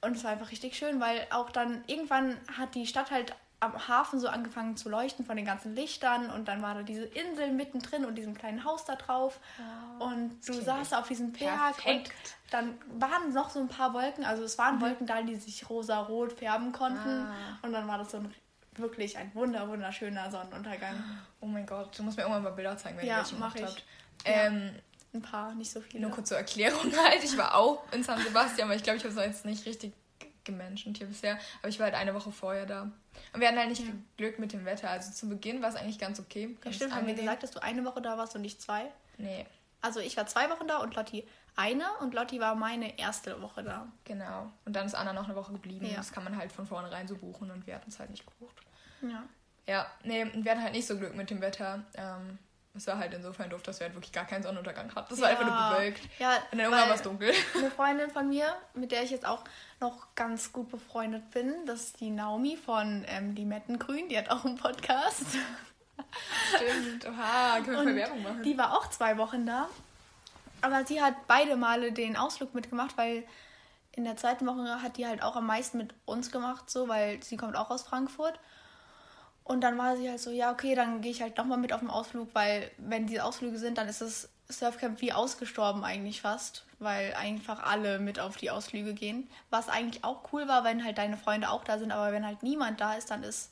Und 0.00 0.16
es 0.16 0.22
war 0.22 0.30
einfach 0.30 0.52
richtig 0.52 0.76
schön, 0.76 1.00
weil 1.00 1.26
auch 1.30 1.50
dann 1.50 1.82
irgendwann 1.88 2.36
hat 2.56 2.76
die 2.76 2.86
Stadt 2.86 3.10
halt 3.10 3.34
am 3.60 3.88
Hafen 3.88 4.20
so 4.20 4.28
angefangen 4.28 4.76
zu 4.76 4.88
leuchten 4.88 5.24
von 5.26 5.36
den 5.36 5.44
ganzen 5.44 5.74
Lichtern 5.74 6.30
und 6.30 6.46
dann 6.46 6.62
war 6.62 6.74
da 6.74 6.82
diese 6.82 7.04
Insel 7.04 7.50
mittendrin 7.52 8.04
und 8.04 8.14
diesem 8.14 8.36
kleinen 8.38 8.64
Haus 8.64 8.84
da 8.84 8.94
drauf. 8.94 9.40
und 9.98 10.38
du 10.46 10.52
saßt 10.52 10.94
auf 10.94 11.08
diesem 11.08 11.32
Berg 11.32 11.76
perfekt. 11.76 12.08
und 12.08 12.52
dann 12.52 12.78
waren 13.00 13.32
noch 13.32 13.50
so 13.50 13.58
ein 13.58 13.68
paar 13.68 13.92
Wolken, 13.94 14.24
also 14.24 14.44
es 14.44 14.58
waren 14.58 14.80
Wolken 14.80 15.06
da, 15.06 15.22
die 15.22 15.34
sich 15.36 15.68
rosa-rot 15.68 16.34
färben 16.34 16.70
konnten. 16.72 17.08
Ah. 17.26 17.34
Und 17.62 17.72
dann 17.72 17.88
war 17.88 17.98
das 17.98 18.12
so 18.12 18.18
ein 18.18 18.32
wirklich 18.76 19.18
ein 19.18 19.34
wunder 19.34 19.68
wunderschöner 19.68 20.30
Sonnenuntergang. 20.30 20.94
Oh 21.40 21.46
mein 21.46 21.66
Gott, 21.66 21.98
du 21.98 22.04
musst 22.04 22.16
mir 22.16 22.22
irgendwann 22.22 22.44
mal 22.44 22.50
Bilder 22.50 22.76
zeigen, 22.76 22.96
wenn 22.98 23.06
Ja, 23.06 23.14
ihr 23.16 23.18
welche 23.24 23.34
mach 23.36 23.54
gemacht 23.54 23.74
ich. 23.74 23.76
habt. 23.76 23.84
Ähm, 24.24 24.70
Ein 25.14 25.22
paar, 25.22 25.52
nicht 25.56 25.70
so 25.72 25.80
viele. 25.80 26.02
Nur 26.02 26.12
kurz 26.12 26.28
zur 26.28 26.36
Erklärung 26.38 26.92
halt. 27.04 27.24
Ich 27.24 27.36
war 27.36 27.56
auch 27.56 27.82
in 27.92 28.04
San 28.04 28.20
Sebastian, 28.22 28.68
aber 28.68 28.76
ich 28.76 28.84
glaube, 28.84 28.98
ich 28.98 29.04
habe 29.04 29.12
es 29.14 29.26
jetzt 29.26 29.44
nicht 29.44 29.66
richtig 29.66 29.92
gemenschent 30.48 30.98
hier 30.98 31.06
bisher. 31.06 31.38
Aber 31.60 31.68
ich 31.68 31.78
war 31.78 31.84
halt 31.86 31.94
eine 31.94 32.14
Woche 32.14 32.32
vorher 32.32 32.66
da. 32.66 32.82
Und 33.32 33.40
wir 33.40 33.46
hatten 33.46 33.58
halt 33.58 33.68
nicht 33.68 33.82
viel 33.82 33.94
Glück 34.16 34.38
mit 34.38 34.52
dem 34.52 34.64
Wetter. 34.64 34.90
Also 34.90 35.12
zu 35.12 35.28
Beginn 35.28 35.62
war 35.62 35.68
es 35.68 35.76
eigentlich 35.76 35.98
ganz 35.98 36.18
okay. 36.18 36.48
Ja, 36.50 36.56
Ganz 36.62 36.76
stimmt, 36.76 36.94
haben 36.94 37.06
wir 37.06 37.14
gesagt, 37.14 37.42
dass 37.42 37.52
du 37.52 37.62
eine 37.62 37.84
Woche 37.84 38.02
da 38.02 38.18
warst 38.18 38.34
und 38.34 38.42
nicht 38.42 38.60
zwei? 38.60 38.86
Nee, 39.18 39.46
Also 39.80 40.00
ich 40.00 40.16
war 40.16 40.26
zwei 40.26 40.50
Wochen 40.50 40.66
da 40.66 40.78
und 40.78 40.94
Lotti 40.96 41.26
eine 41.56 41.84
und 42.00 42.14
Lotti 42.14 42.38
war 42.38 42.54
meine 42.54 42.98
erste 43.00 43.42
Woche 43.42 43.64
da. 43.64 43.88
genau. 44.04 44.50
Und 44.64 44.76
dann 44.76 44.86
ist 44.86 44.94
Anna 44.94 45.12
noch 45.12 45.24
eine 45.24 45.34
Woche 45.34 45.52
geblieben. 45.52 45.86
Ja. 45.86 45.96
Das 45.96 46.12
kann 46.12 46.22
man 46.22 46.36
halt 46.36 46.52
von 46.52 46.66
vornherein 46.66 47.08
so 47.08 47.16
buchen 47.16 47.50
und 47.50 47.66
wir 47.66 47.74
hatten 47.74 47.90
es 47.90 47.98
halt 47.98 48.10
nicht 48.10 48.24
gebucht. 48.24 48.56
Ja. 49.02 49.24
Ja, 49.66 49.86
nee, 50.04 50.24
wir 50.34 50.50
hatten 50.52 50.62
halt 50.62 50.72
nicht 50.72 50.86
so 50.86 50.96
Glück 50.96 51.14
mit 51.16 51.30
dem 51.30 51.40
Wetter. 51.40 51.84
Ähm, 51.94 52.38
es 52.78 52.86
war 52.86 52.98
halt 52.98 53.12
insofern 53.12 53.50
doof, 53.50 53.62
dass 53.62 53.80
wir 53.80 53.86
halt 53.86 53.94
wirklich 53.94 54.12
gar 54.12 54.24
keinen 54.24 54.42
Sonnenuntergang 54.42 54.94
hatten. 54.94 55.06
Das 55.10 55.20
war 55.20 55.28
einfach 55.28 55.44
nur 55.44 55.76
bewölkt. 55.76 56.00
Ja, 56.18 56.36
Und 56.36 56.42
dann 56.52 56.60
irgendwann 56.60 56.88
war 56.88 56.94
es 56.94 57.02
dunkel. 57.02 57.32
Eine 57.54 57.70
Freundin 57.70 58.10
von 58.10 58.28
mir, 58.28 58.56
mit 58.74 58.92
der 58.92 59.02
ich 59.02 59.10
jetzt 59.10 59.26
auch 59.26 59.44
noch 59.80 60.14
ganz 60.14 60.52
gut 60.52 60.70
befreundet 60.70 61.30
bin, 61.30 61.54
das 61.66 61.84
ist 61.84 62.00
die 62.00 62.10
Naomi 62.10 62.56
von 62.56 63.04
ähm, 63.08 63.34
Limettengrün, 63.34 64.08
die 64.08 64.18
hat 64.18 64.30
auch 64.30 64.44
einen 64.44 64.56
Podcast. 64.56 65.26
Stimmt, 66.56 67.06
oha, 67.06 67.60
können 67.60 67.86
wir 67.86 67.90
Und 67.90 67.96
Werbung 67.96 68.22
machen. 68.22 68.42
Die 68.42 68.56
war 68.56 68.76
auch 68.76 68.88
zwei 68.90 69.18
Wochen 69.18 69.46
da. 69.46 69.68
Aber 70.60 70.84
sie 70.84 71.00
hat 71.00 71.14
beide 71.26 71.56
Male 71.56 71.92
den 71.92 72.16
Ausflug 72.16 72.54
mitgemacht, 72.54 72.96
weil 72.96 73.24
in 73.92 74.04
der 74.04 74.16
zweiten 74.16 74.46
Woche 74.46 74.82
hat 74.82 74.96
die 74.96 75.06
halt 75.06 75.22
auch 75.22 75.36
am 75.36 75.46
meisten 75.46 75.78
mit 75.78 75.94
uns 76.04 76.30
gemacht, 76.30 76.70
so, 76.70 76.88
weil 76.88 77.22
sie 77.22 77.36
kommt 77.36 77.56
auch 77.56 77.70
aus 77.70 77.82
Frankfurt. 77.82 78.38
Und 79.48 79.62
dann 79.62 79.76
war 79.78 79.96
sie 79.96 80.08
halt 80.08 80.20
so, 80.20 80.30
ja, 80.30 80.52
okay, 80.52 80.74
dann 80.74 81.00
gehe 81.00 81.10
ich 81.10 81.22
halt 81.22 81.36
nochmal 81.38 81.58
mit 81.58 81.72
auf 81.72 81.80
den 81.80 81.90
Ausflug, 81.90 82.28
weil 82.34 82.70
wenn 82.78 83.06
diese 83.06 83.24
Ausflüge 83.24 83.58
sind, 83.58 83.78
dann 83.78 83.88
ist 83.88 84.00
das 84.02 84.28
Surfcamp 84.50 85.00
wie 85.00 85.12
ausgestorben 85.12 85.84
eigentlich 85.84 86.20
fast, 86.20 86.64
weil 86.78 87.12
einfach 87.14 87.62
alle 87.64 87.98
mit 87.98 88.20
auf 88.20 88.36
die 88.36 88.50
Ausflüge 88.50 88.94
gehen. 88.94 89.28
Was 89.50 89.68
eigentlich 89.68 90.04
auch 90.04 90.32
cool 90.32 90.46
war, 90.48 90.64
wenn 90.64 90.84
halt 90.84 90.98
deine 90.98 91.16
Freunde 91.16 91.50
auch 91.50 91.64
da 91.64 91.78
sind, 91.78 91.92
aber 91.92 92.12
wenn 92.12 92.24
halt 92.26 92.42
niemand 92.42 92.80
da 92.80 92.94
ist, 92.94 93.10
dann 93.10 93.22
ist 93.24 93.50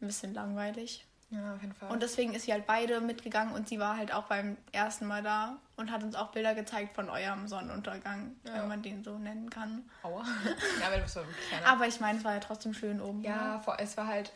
ein 0.00 0.06
bisschen 0.08 0.34
langweilig. 0.34 1.06
ja, 1.30 1.54
auf 1.54 1.60
jeden 1.62 1.74
Fall. 1.74 1.90
Und 1.90 2.02
deswegen 2.02 2.34
ist 2.34 2.44
sie 2.44 2.52
halt 2.52 2.66
beide 2.66 3.00
mitgegangen 3.00 3.54
und 3.54 3.66
sie 3.68 3.78
war 3.78 3.96
halt 3.96 4.12
auch 4.14 4.24
beim 4.24 4.56
ersten 4.72 5.06
Mal 5.06 5.22
da 5.22 5.56
und 5.76 5.90
hat 5.90 6.02
uns 6.02 6.14
auch 6.14 6.32
Bilder 6.32 6.54
gezeigt 6.54 6.94
von 6.94 7.08
eurem 7.10 7.48
Sonnenuntergang, 7.48 8.36
Ja. 8.44 8.54
wenn 8.54 8.68
man 8.68 8.82
den 8.82 9.02
so 9.04 9.18
nennen 9.18 9.48
kann. 9.50 9.88
Aua. 10.02 10.22
ja, 10.80 10.86
aber 10.86 10.98
das 10.98 11.16
war 11.16 11.24
wirklich. 11.26 11.46
Aber 11.66 11.86
ich 11.86 12.00
meine, 12.00 12.18
es 12.18 12.24
war 12.24 12.34
ja 12.34 12.40
trotzdem 12.40 12.72
schön 12.74 13.00
oben. 13.00 13.22
Ja, 13.22 13.58
vor, 13.60 13.76
es 13.80 13.96
war 13.96 14.06
halt 14.06 14.32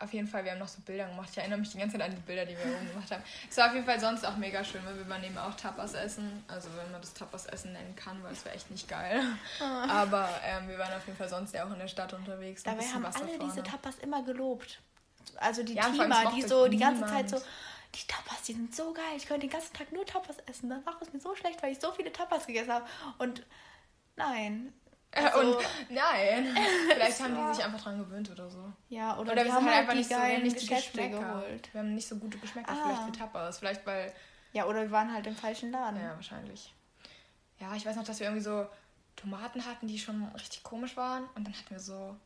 auf 0.00 0.12
jeden 0.12 0.26
Fall, 0.26 0.44
wir 0.44 0.52
haben 0.52 0.58
noch 0.58 0.68
so 0.68 0.80
Bilder 0.80 1.06
gemacht. 1.06 1.28
Ich 1.30 1.38
erinnere 1.38 1.58
mich 1.58 1.70
die 1.70 1.78
ganze 1.78 1.96
Zeit 1.96 2.08
an 2.08 2.14
die 2.14 2.20
Bilder, 2.22 2.44
die 2.44 2.56
wir 2.56 2.64
oben 2.76 2.88
gemacht 2.88 3.10
haben. 3.12 3.22
Es 3.48 3.56
war 3.56 3.68
auf 3.68 3.74
jeden 3.74 3.86
Fall 3.86 4.00
sonst 4.00 4.26
auch 4.26 4.36
mega 4.36 4.64
schön, 4.64 4.84
weil 4.84 4.96
wir 4.96 5.08
waren 5.08 5.22
eben 5.22 5.38
auch 5.38 5.54
Tapas 5.54 5.94
essen. 5.94 6.44
Also 6.48 6.68
wenn 6.76 6.90
man 6.90 7.00
das 7.00 7.14
Tapas 7.14 7.46
essen 7.46 7.72
nennen 7.72 7.94
kann, 7.94 8.22
weil 8.24 8.32
es 8.32 8.44
war 8.44 8.52
echt 8.52 8.70
nicht 8.70 8.88
geil. 8.88 9.22
Aber 9.60 10.28
ähm, 10.44 10.68
wir 10.68 10.78
waren 10.78 10.92
auf 10.94 11.06
jeden 11.06 11.16
Fall 11.16 11.28
sonst 11.28 11.54
ja 11.54 11.64
auch 11.64 11.72
in 11.72 11.78
der 11.78 11.88
Stadt 11.88 12.12
unterwegs. 12.12 12.64
Dabei 12.64 12.82
haben 12.84 13.04
Wasser 13.04 13.20
alle 13.20 13.38
diese 13.38 13.54
vorne. 13.54 13.62
Tapas 13.62 13.98
immer 13.98 14.22
gelobt. 14.24 14.80
Also 15.36 15.62
die 15.62 15.74
Ja, 15.74 15.88
Teamer, 15.90 16.32
die 16.34 16.42
so 16.42 16.66
die 16.66 16.78
ganze 16.78 17.04
niemand. 17.04 17.30
Zeit 17.30 17.40
so, 17.40 17.46
die 17.94 18.06
Tapas, 18.08 18.42
die 18.42 18.52
sind 18.54 18.74
so 18.74 18.92
geil. 18.92 19.04
Ich 19.16 19.26
könnte 19.26 19.46
den 19.46 19.50
ganzen 19.50 19.72
Tag 19.74 19.92
nur 19.92 20.04
Tapas 20.04 20.36
essen. 20.46 20.70
Dann 20.70 20.84
war 20.84 21.00
es 21.00 21.12
mir 21.12 21.20
so 21.20 21.34
schlecht, 21.36 21.62
weil 21.62 21.72
ich 21.72 21.80
so 21.80 21.92
viele 21.92 22.12
Tapas 22.12 22.46
gegessen 22.46 22.72
habe. 22.72 22.86
Und 23.18 23.44
nein. 24.16 24.72
Also- 25.14 25.56
und 25.58 25.64
nein, 25.90 26.56
vielleicht 26.92 27.20
haben 27.22 27.34
die 27.36 27.54
sich 27.54 27.64
einfach 27.64 27.80
dran 27.82 27.98
gewöhnt 27.98 28.30
oder 28.30 28.50
so. 28.50 28.72
Ja, 28.88 29.16
oder, 29.18 29.32
Oder 29.32 29.44
wir 29.44 29.52
haben 29.54 29.64
halt 29.66 29.74
halt 29.76 29.82
einfach 29.82 29.94
nicht 29.94 30.10
so, 30.10 30.42
nicht 30.42 30.60
die 30.62 30.66
Geschmäcker. 30.74 31.18
geholt. 31.18 31.68
Wir 31.72 31.80
haben 31.80 31.94
nicht 31.94 32.08
so 32.08 32.16
gute 32.16 32.38
Geschmäcker 32.38 32.70
Ah. 32.72 32.76
vielleicht 32.84 33.02
für 33.02 33.12
Tapas. 33.12 33.58
Vielleicht 33.58 33.86
weil 33.86 34.12
Ja, 34.52 34.66
oder 34.66 34.82
wir 34.82 34.90
waren 34.90 35.12
halt 35.12 35.26
im 35.26 35.36
falschen 35.36 35.70
Laden. 35.70 36.00
Ja, 36.00 36.14
wahrscheinlich. 36.14 36.72
Ja, 37.60 37.74
ich 37.74 37.84
weiß 37.86 37.96
noch, 37.96 38.04
dass 38.04 38.18
wir 38.20 38.26
irgendwie 38.26 38.42
so 38.44 38.66
Tomaten 39.16 39.64
hatten, 39.64 39.86
die 39.86 39.98
schon 39.98 40.24
richtig 40.34 40.62
komisch 40.64 40.96
waren. 40.96 41.24
Und 41.34 41.44
dann 41.46 41.54
hatten 41.54 41.70
wir 41.70 41.80
so 41.80 42.16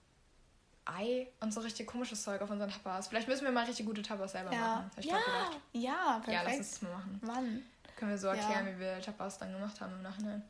Ei 0.87 1.29
und 1.41 1.53
so 1.53 1.61
richtig 1.61 1.87
komisches 1.87 2.23
Zeug 2.23 2.41
auf 2.41 2.49
unseren 2.51 2.71
Tapas. 2.71 3.09
Vielleicht 3.09 3.29
müssen 3.29 3.45
wir 3.45 3.53
mal 3.53 3.65
richtig 3.67 3.85
gute 3.85 4.01
Tapas 4.03 4.33
selber 4.33 4.53
Ja, 4.53 4.59
machen. 4.61 4.91
Hab 4.91 4.99
ich 4.99 5.05
ja, 5.05 5.19
gedacht. 5.19 5.61
ja, 5.75 5.81
Ja, 5.83 6.15
lass 6.17 6.25
perfekt. 6.25 6.59
uns 6.59 6.71
das 6.71 6.83
mal 6.83 6.91
machen. 6.93 7.21
Mann. 7.23 7.63
Können 7.97 8.11
wir 8.13 8.19
so 8.19 8.29
Ja. 8.29 8.35
erklären, 8.35 8.67
wie 8.75 8.81
wir 8.81 9.03
Tapas 9.03 9.37
dann 9.39 9.53
gemacht 9.53 9.79
haben 9.83 9.93
im 9.93 10.03
Nachhinein. 10.03 10.43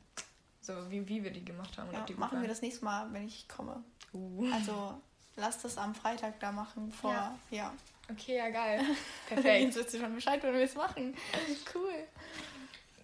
So, 0.69 0.91
wie, 0.91 1.09
wie 1.09 1.25
wir 1.25 1.31
die 1.31 1.43
gemacht 1.43 1.79
haben. 1.79 1.91
Ja, 1.91 2.01
machen 2.01 2.33
wir 2.33 2.41
waren. 2.41 2.49
das 2.49 2.61
nächste 2.61 2.85
Mal, 2.85 3.11
wenn 3.11 3.27
ich 3.27 3.49
komme. 3.49 3.83
Uh. 4.13 4.45
Also 4.53 5.01
lass 5.37 5.63
das 5.63 5.79
am 5.79 5.95
Freitag 5.95 6.39
da 6.41 6.53
machen. 6.53 6.93
Vor, 6.93 7.11
Ja. 7.11 7.39
ja. 7.51 7.73
Okay, 8.11 8.37
ja, 8.37 8.51
geil. 8.51 8.83
Jetzt 8.87 8.99
Perfekt. 9.29 9.75
wisst 9.77 9.95
ihr 9.95 10.01
schon 10.01 10.15
Bescheid, 10.15 10.43
wenn 10.43 10.53
wir 10.53 10.61
es 10.65 10.75
machen. 10.75 11.15
Cool. 11.75 11.95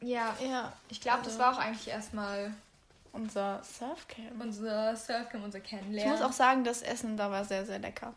ja, 0.02 0.36
Ja. 0.46 0.74
ich 0.90 1.00
glaube, 1.00 1.20
das 1.22 1.28
Also- 1.28 1.38
war 1.38 1.54
auch 1.54 1.58
eigentlich 1.58 1.88
erstmal 1.88 2.52
unser 3.12 3.62
Surfcamp. 3.64 4.38
Unser 4.42 4.94
Surfcamp, 4.94 5.42
unser 5.42 5.60
Kennenlernen. 5.60 6.12
Ich 6.14 6.20
muss 6.20 6.28
auch 6.28 6.34
sagen, 6.36 6.64
das 6.64 6.82
Essen 6.82 7.16
da 7.16 7.30
war 7.30 7.46
sehr, 7.46 7.64
sehr 7.64 7.78
lecker. 7.78 8.12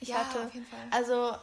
Ich 0.00 0.08
ja, 0.10 0.18
hatte, 0.18 0.46
auf 0.46 0.54
jeden 0.54 0.66
Fall. 0.66 0.78
Also 0.92 1.34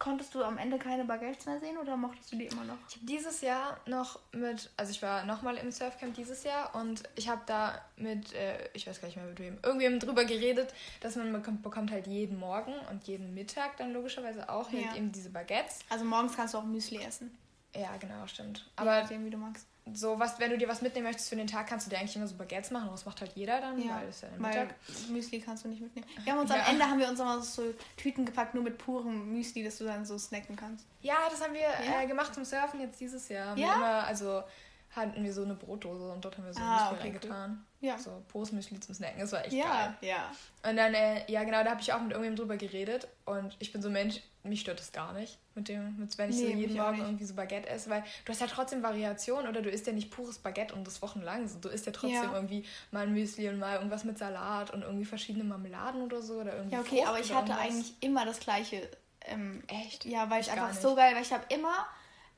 konntest 0.00 0.34
du 0.34 0.42
am 0.42 0.58
Ende 0.58 0.78
keine 0.78 1.04
Baguettes 1.04 1.46
mehr 1.46 1.60
sehen 1.60 1.78
oder 1.78 1.96
mochtest 1.96 2.32
du 2.32 2.36
die 2.36 2.46
immer 2.46 2.64
noch? 2.64 2.76
Ich 2.88 2.96
habe 2.96 3.06
dieses 3.06 3.42
Jahr 3.42 3.78
noch 3.86 4.18
mit, 4.32 4.70
also 4.76 4.90
ich 4.90 5.00
war 5.02 5.24
nochmal 5.24 5.56
im 5.58 5.70
Surfcamp 5.70 6.14
dieses 6.14 6.42
Jahr 6.42 6.74
und 6.74 7.04
ich 7.14 7.28
habe 7.28 7.42
da 7.46 7.80
mit, 7.96 8.32
äh, 8.32 8.68
ich 8.72 8.86
weiß 8.86 9.00
gar 9.00 9.06
nicht 9.06 9.18
mehr 9.18 9.26
mit 9.26 9.38
wem, 9.38 9.58
irgendwem 9.62 10.00
drüber 10.00 10.24
geredet, 10.24 10.74
dass 11.00 11.14
man 11.14 11.32
bekommt, 11.32 11.62
bekommt 11.62 11.92
halt 11.92 12.08
jeden 12.08 12.40
Morgen 12.40 12.72
und 12.90 13.04
jeden 13.04 13.34
Mittag 13.34 13.76
dann 13.76 13.92
logischerweise 13.92 14.48
auch 14.48 14.72
ja. 14.72 14.96
eben 14.96 15.12
diese 15.12 15.30
Baguettes. 15.30 15.80
Also 15.90 16.04
morgens 16.04 16.34
kannst 16.34 16.54
du 16.54 16.58
auch 16.58 16.64
Müsli 16.64 17.00
essen. 17.02 17.36
Ja, 17.76 17.96
genau, 17.98 18.26
stimmt. 18.26 18.68
Aber 18.74 19.02
ja, 19.02 19.10
wie 19.10 19.30
du 19.30 19.36
magst 19.36 19.69
so 19.92 20.18
was, 20.18 20.38
wenn 20.38 20.50
du 20.50 20.58
dir 20.58 20.68
was 20.68 20.82
mitnehmen 20.82 21.06
möchtest 21.06 21.28
für 21.28 21.36
den 21.36 21.46
Tag, 21.46 21.66
kannst 21.66 21.86
du 21.86 21.90
dir 21.90 21.98
eigentlich 21.98 22.16
immer 22.16 22.26
so 22.26 22.36
Baguettes 22.36 22.70
machen. 22.70 22.88
Und 22.88 22.92
das 22.92 23.06
macht 23.06 23.20
halt 23.20 23.32
jeder 23.34 23.60
dann, 23.60 23.80
ja, 23.80 23.96
weil 23.96 24.08
ist 24.08 24.22
ja 24.22 24.28
Mittag. 24.38 24.74
Müsli 25.08 25.40
kannst 25.40 25.64
du 25.64 25.68
nicht 25.68 25.80
mitnehmen. 25.80 26.06
Wir 26.22 26.32
haben 26.32 26.40
uns 26.40 26.50
ja. 26.50 26.56
am 26.56 26.72
Ende 26.72 26.84
haben 26.84 26.98
wir 26.98 27.08
uns 27.08 27.20
immer 27.20 27.40
so 27.42 27.74
Tüten 27.96 28.24
gepackt, 28.24 28.54
nur 28.54 28.62
mit 28.62 28.78
purem 28.78 29.32
Müsli, 29.32 29.64
dass 29.64 29.78
du 29.78 29.84
dann 29.84 30.04
so 30.04 30.18
snacken 30.18 30.56
kannst. 30.56 30.86
Ja, 31.02 31.16
das 31.30 31.42
haben 31.42 31.54
wir 31.54 31.60
ja. 31.60 32.02
äh, 32.02 32.06
gemacht 32.06 32.34
zum 32.34 32.44
Surfen 32.44 32.80
jetzt 32.80 33.00
dieses 33.00 33.28
Jahr. 33.28 33.56
Ja? 33.56 33.74
immer, 33.74 34.04
also 34.04 34.42
hatten 34.90 35.22
wir 35.22 35.32
so 35.32 35.44
eine 35.44 35.54
Brotdose 35.54 36.10
und 36.10 36.24
dort 36.24 36.36
haben 36.36 36.46
wir 36.46 36.52
so 36.52 36.60
ah, 36.60 36.90
Müsli 36.90 36.94
okay, 36.94 37.02
reingetan. 37.02 37.50
Cool. 37.80 37.88
Ja. 37.88 37.98
So 37.98 38.22
Postmüsli 38.28 38.80
zum 38.80 38.94
Snacken, 38.94 39.20
das 39.20 39.32
war 39.32 39.44
echt 39.44 39.52
ja, 39.52 39.94
geil. 40.00 40.10
Ja, 40.10 40.32
Und 40.68 40.76
dann, 40.76 40.92
äh, 40.94 41.30
ja 41.30 41.44
genau, 41.44 41.62
da 41.62 41.70
habe 41.70 41.80
ich 41.80 41.92
auch 41.92 42.00
mit 42.00 42.10
irgendjemandem 42.10 42.36
drüber 42.36 42.56
geredet 42.56 43.06
und 43.24 43.56
ich 43.60 43.72
bin 43.72 43.82
so 43.82 43.88
Mensch, 43.88 44.20
mich 44.42 44.62
stört 44.62 44.80
das 44.80 44.90
gar 44.90 45.12
nicht, 45.12 45.38
mit 45.54 45.68
dem, 45.68 45.96
mit, 45.96 46.18
wenn 46.18 46.30
ich 46.30 46.36
nee, 46.36 46.52
so 46.52 46.58
jeden 46.58 46.76
Morgen 46.76 46.98
irgendwie 46.98 47.24
so 47.24 47.34
Baguette 47.34 47.68
esse, 47.68 47.88
weil 47.88 48.02
du 48.24 48.32
hast 48.32 48.40
ja 48.40 48.48
trotzdem 48.48 48.82
Variation 48.82 49.46
oder 49.46 49.62
du 49.62 49.70
isst 49.70 49.86
ja 49.86 49.92
nicht 49.92 50.10
pures 50.10 50.38
Baguette 50.40 50.74
und 50.74 50.84
das 50.86 51.00
wochenlang. 51.02 51.48
Du 51.60 51.68
isst 51.68 51.86
ja 51.86 51.92
trotzdem 51.92 52.22
ja. 52.24 52.34
irgendwie 52.34 52.64
mal 52.90 53.06
ein 53.06 53.12
Müsli 53.12 53.48
und 53.48 53.58
mal 53.58 53.76
irgendwas 53.76 54.04
mit 54.04 54.18
Salat 54.18 54.72
und 54.72 54.82
irgendwie 54.82 55.04
verschiedene 55.04 55.44
Marmeladen 55.44 56.02
oder 56.02 56.20
so 56.20 56.40
oder 56.40 56.56
irgendwie. 56.56 56.74
Ja, 56.74 56.80
okay, 56.80 56.96
Frucht 56.96 57.08
aber 57.08 57.20
ich 57.20 57.32
hatte 57.32 57.52
irgendwas. 57.52 57.66
eigentlich 57.66 57.94
immer 58.00 58.24
das 58.24 58.40
gleiche. 58.40 58.88
Ähm, 59.26 59.62
Echt? 59.68 60.04
Ja, 60.04 60.28
weil 60.30 60.40
ich, 60.40 60.48
ich 60.48 60.52
einfach 60.52 60.74
so 60.74 60.96
geil, 60.96 61.14
weil 61.14 61.22
ich 61.22 61.32
habe 61.32 61.44
immer 61.50 61.86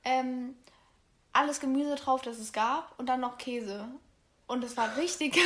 ähm, 0.05 0.57
alles 1.33 1.61
Gemüse 1.61 1.95
drauf, 1.97 2.23
das 2.23 2.39
es 2.39 2.53
gab 2.53 2.99
und 2.99 3.07
dann 3.07 3.21
noch 3.21 3.39
Käse. 3.39 3.87
Und 4.47 4.65
es 4.65 4.77
war 4.77 4.97
richtig 4.97 5.35
geil. 5.35 5.45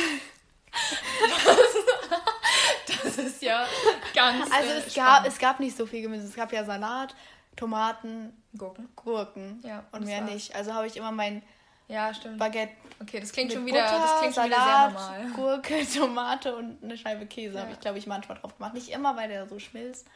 das 2.87 3.17
ist 3.17 3.41
ja 3.41 3.65
ganz. 4.13 4.51
Also 4.51 4.71
es 4.71 4.93
gab, 4.93 5.25
es 5.25 5.39
gab 5.39 5.59
nicht 5.59 5.77
so 5.77 5.85
viel 5.85 6.01
Gemüse. 6.01 6.25
Es 6.25 6.35
gab 6.35 6.51
ja 6.51 6.65
Salat, 6.65 7.15
Tomaten, 7.55 8.43
Gurken. 8.57 8.89
Gurken. 8.95 9.61
Ja, 9.63 9.85
und 9.91 10.05
mehr 10.05 10.21
war's. 10.21 10.31
nicht. 10.31 10.55
Also 10.55 10.73
habe 10.73 10.87
ich 10.87 10.97
immer 10.97 11.11
mein 11.11 11.41
ja, 11.87 12.13
stimmt. 12.13 12.37
Baguette. 12.37 12.73
Okay, 12.99 13.19
das 13.19 13.31
klingt 13.31 13.53
schon 13.53 13.65
wieder, 13.65 13.83
Butter, 13.83 13.99
das 13.99 14.19
klingt 14.19 14.33
Salat, 14.33 14.91
schon 14.91 14.91
wieder 14.91 15.09
sehr 15.09 15.23
normal. 15.23 15.31
Gurke, 15.61 15.87
Tomate 15.87 16.55
und 16.55 16.83
eine 16.83 16.97
Scheibe 16.97 17.25
Käse 17.27 17.55
ja. 17.55 17.61
habe 17.61 17.71
ich, 17.71 17.79
glaube 17.79 17.97
ich, 17.97 18.07
manchmal 18.07 18.37
drauf 18.37 18.57
gemacht. 18.57 18.73
Nicht 18.73 18.89
immer, 18.89 19.15
weil 19.15 19.29
der 19.29 19.47
so 19.47 19.59
schmilzt. 19.59 20.07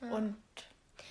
Ja. 0.00 0.10
Und 0.10 0.36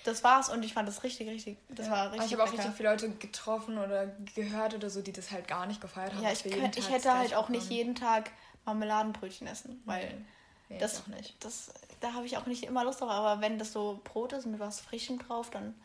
das 0.03 0.23
war's 0.23 0.49
und 0.49 0.63
ich 0.63 0.73
fand 0.73 0.87
das 0.87 1.03
richtig, 1.03 1.27
richtig, 1.27 1.57
das 1.69 1.87
ja. 1.87 1.91
war 1.91 2.11
richtig. 2.11 2.27
ich 2.27 2.33
habe 2.33 2.43
auch 2.43 2.53
richtig 2.53 2.71
viele 2.75 2.89
Leute 2.89 3.09
getroffen 3.09 3.77
oder 3.77 4.07
gehört 4.35 4.73
oder 4.73 4.89
so, 4.89 5.01
die 5.01 5.11
das 5.11 5.31
halt 5.31 5.47
gar 5.47 5.65
nicht 5.65 5.81
gefeiert 5.81 6.13
haben. 6.13 6.23
Ja, 6.23 6.31
ich, 6.31 6.43
könnt, 6.43 6.77
ich 6.77 6.89
hätte 6.89 7.13
halt 7.13 7.33
auch 7.35 7.49
nicht 7.49 7.69
jeden 7.69 7.95
Tag 7.95 8.31
Marmeladenbrötchen 8.65 9.47
essen, 9.47 9.81
weil 9.85 10.25
nee, 10.69 10.77
das, 10.79 11.07
nicht. 11.07 11.43
das, 11.43 11.71
da 11.99 12.13
habe 12.13 12.25
ich 12.25 12.37
auch 12.37 12.45
nicht 12.45 12.63
immer 12.63 12.83
Lust 12.83 13.01
drauf. 13.01 13.09
Aber 13.09 13.41
wenn 13.41 13.57
das 13.59 13.73
so 13.73 13.99
Brot 14.03 14.33
ist 14.33 14.45
mit 14.45 14.59
was 14.59 14.79
Frischem 14.79 15.19
drauf, 15.19 15.49
dann 15.49 15.75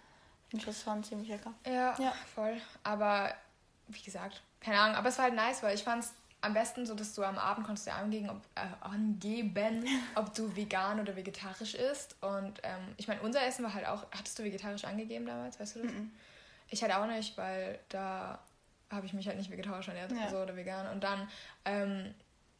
finde 0.49 0.63
ich 0.63 0.67
das 0.67 0.83
schon 0.83 1.03
ziemlich 1.03 1.29
lecker. 1.29 1.55
Ja, 1.67 1.95
ja, 1.99 2.13
voll. 2.35 2.61
Aber 2.83 3.35
wie 3.89 4.03
gesagt, 4.03 4.43
keine 4.61 4.79
Ahnung. 4.81 4.97
Aber 4.97 5.09
es 5.09 5.19
war 5.19 5.25
halt 5.25 5.35
nice, 5.35 5.63
weil 5.63 5.75
ich 5.75 5.85
fand 5.85 6.05
es 6.05 6.13
am 6.45 6.53
besten 6.55 6.85
so, 6.85 6.95
dass 6.95 7.15
du 7.15 7.23
am 7.23 7.39
Abend 7.39 7.65
konntest 7.67 7.87
du 7.87 7.93
angeben, 7.93 8.29
ob, 8.29 8.43
äh, 8.55 8.67
angeben, 8.81 9.85
ob 10.15 10.35
du 10.35 10.55
vegan 10.55 11.01
oder 11.01 11.17
vegetarisch 11.17 11.75
isst. 11.75 12.17
Und 12.23 12.61
ähm, 12.63 12.95
ich 12.97 13.09
meine, 13.09 13.23
unser 13.23 13.45
Essen 13.47 13.65
war 13.65 13.73
halt 13.73 13.87
auch, 13.87 14.05
hattest 14.11 14.39
du 14.39 14.45
vegetarisch 14.45 14.85
angegeben 14.85 15.27
damals, 15.27 15.59
weißt 15.59 15.77
du 15.77 15.83
das? 15.83 15.93
Mm 15.93 15.97
-mm. 15.97 16.09
Ich 16.69 16.83
halt 16.83 16.95
auch 16.95 17.07
nicht, 17.07 17.37
weil 17.37 17.79
da 17.89 18.39
habe 18.91 19.07
ich 19.07 19.13
mich 19.13 19.27
halt 19.27 19.39
nicht 19.39 19.51
vegetarisch 19.51 19.89
ernährt 19.89 20.13
ja. 20.13 20.29
so, 20.29 20.39
oder 20.39 20.55
vegan. 20.57 20.87
Und 20.89 21.03
dann 21.03 21.29
ähm, 21.65 22.15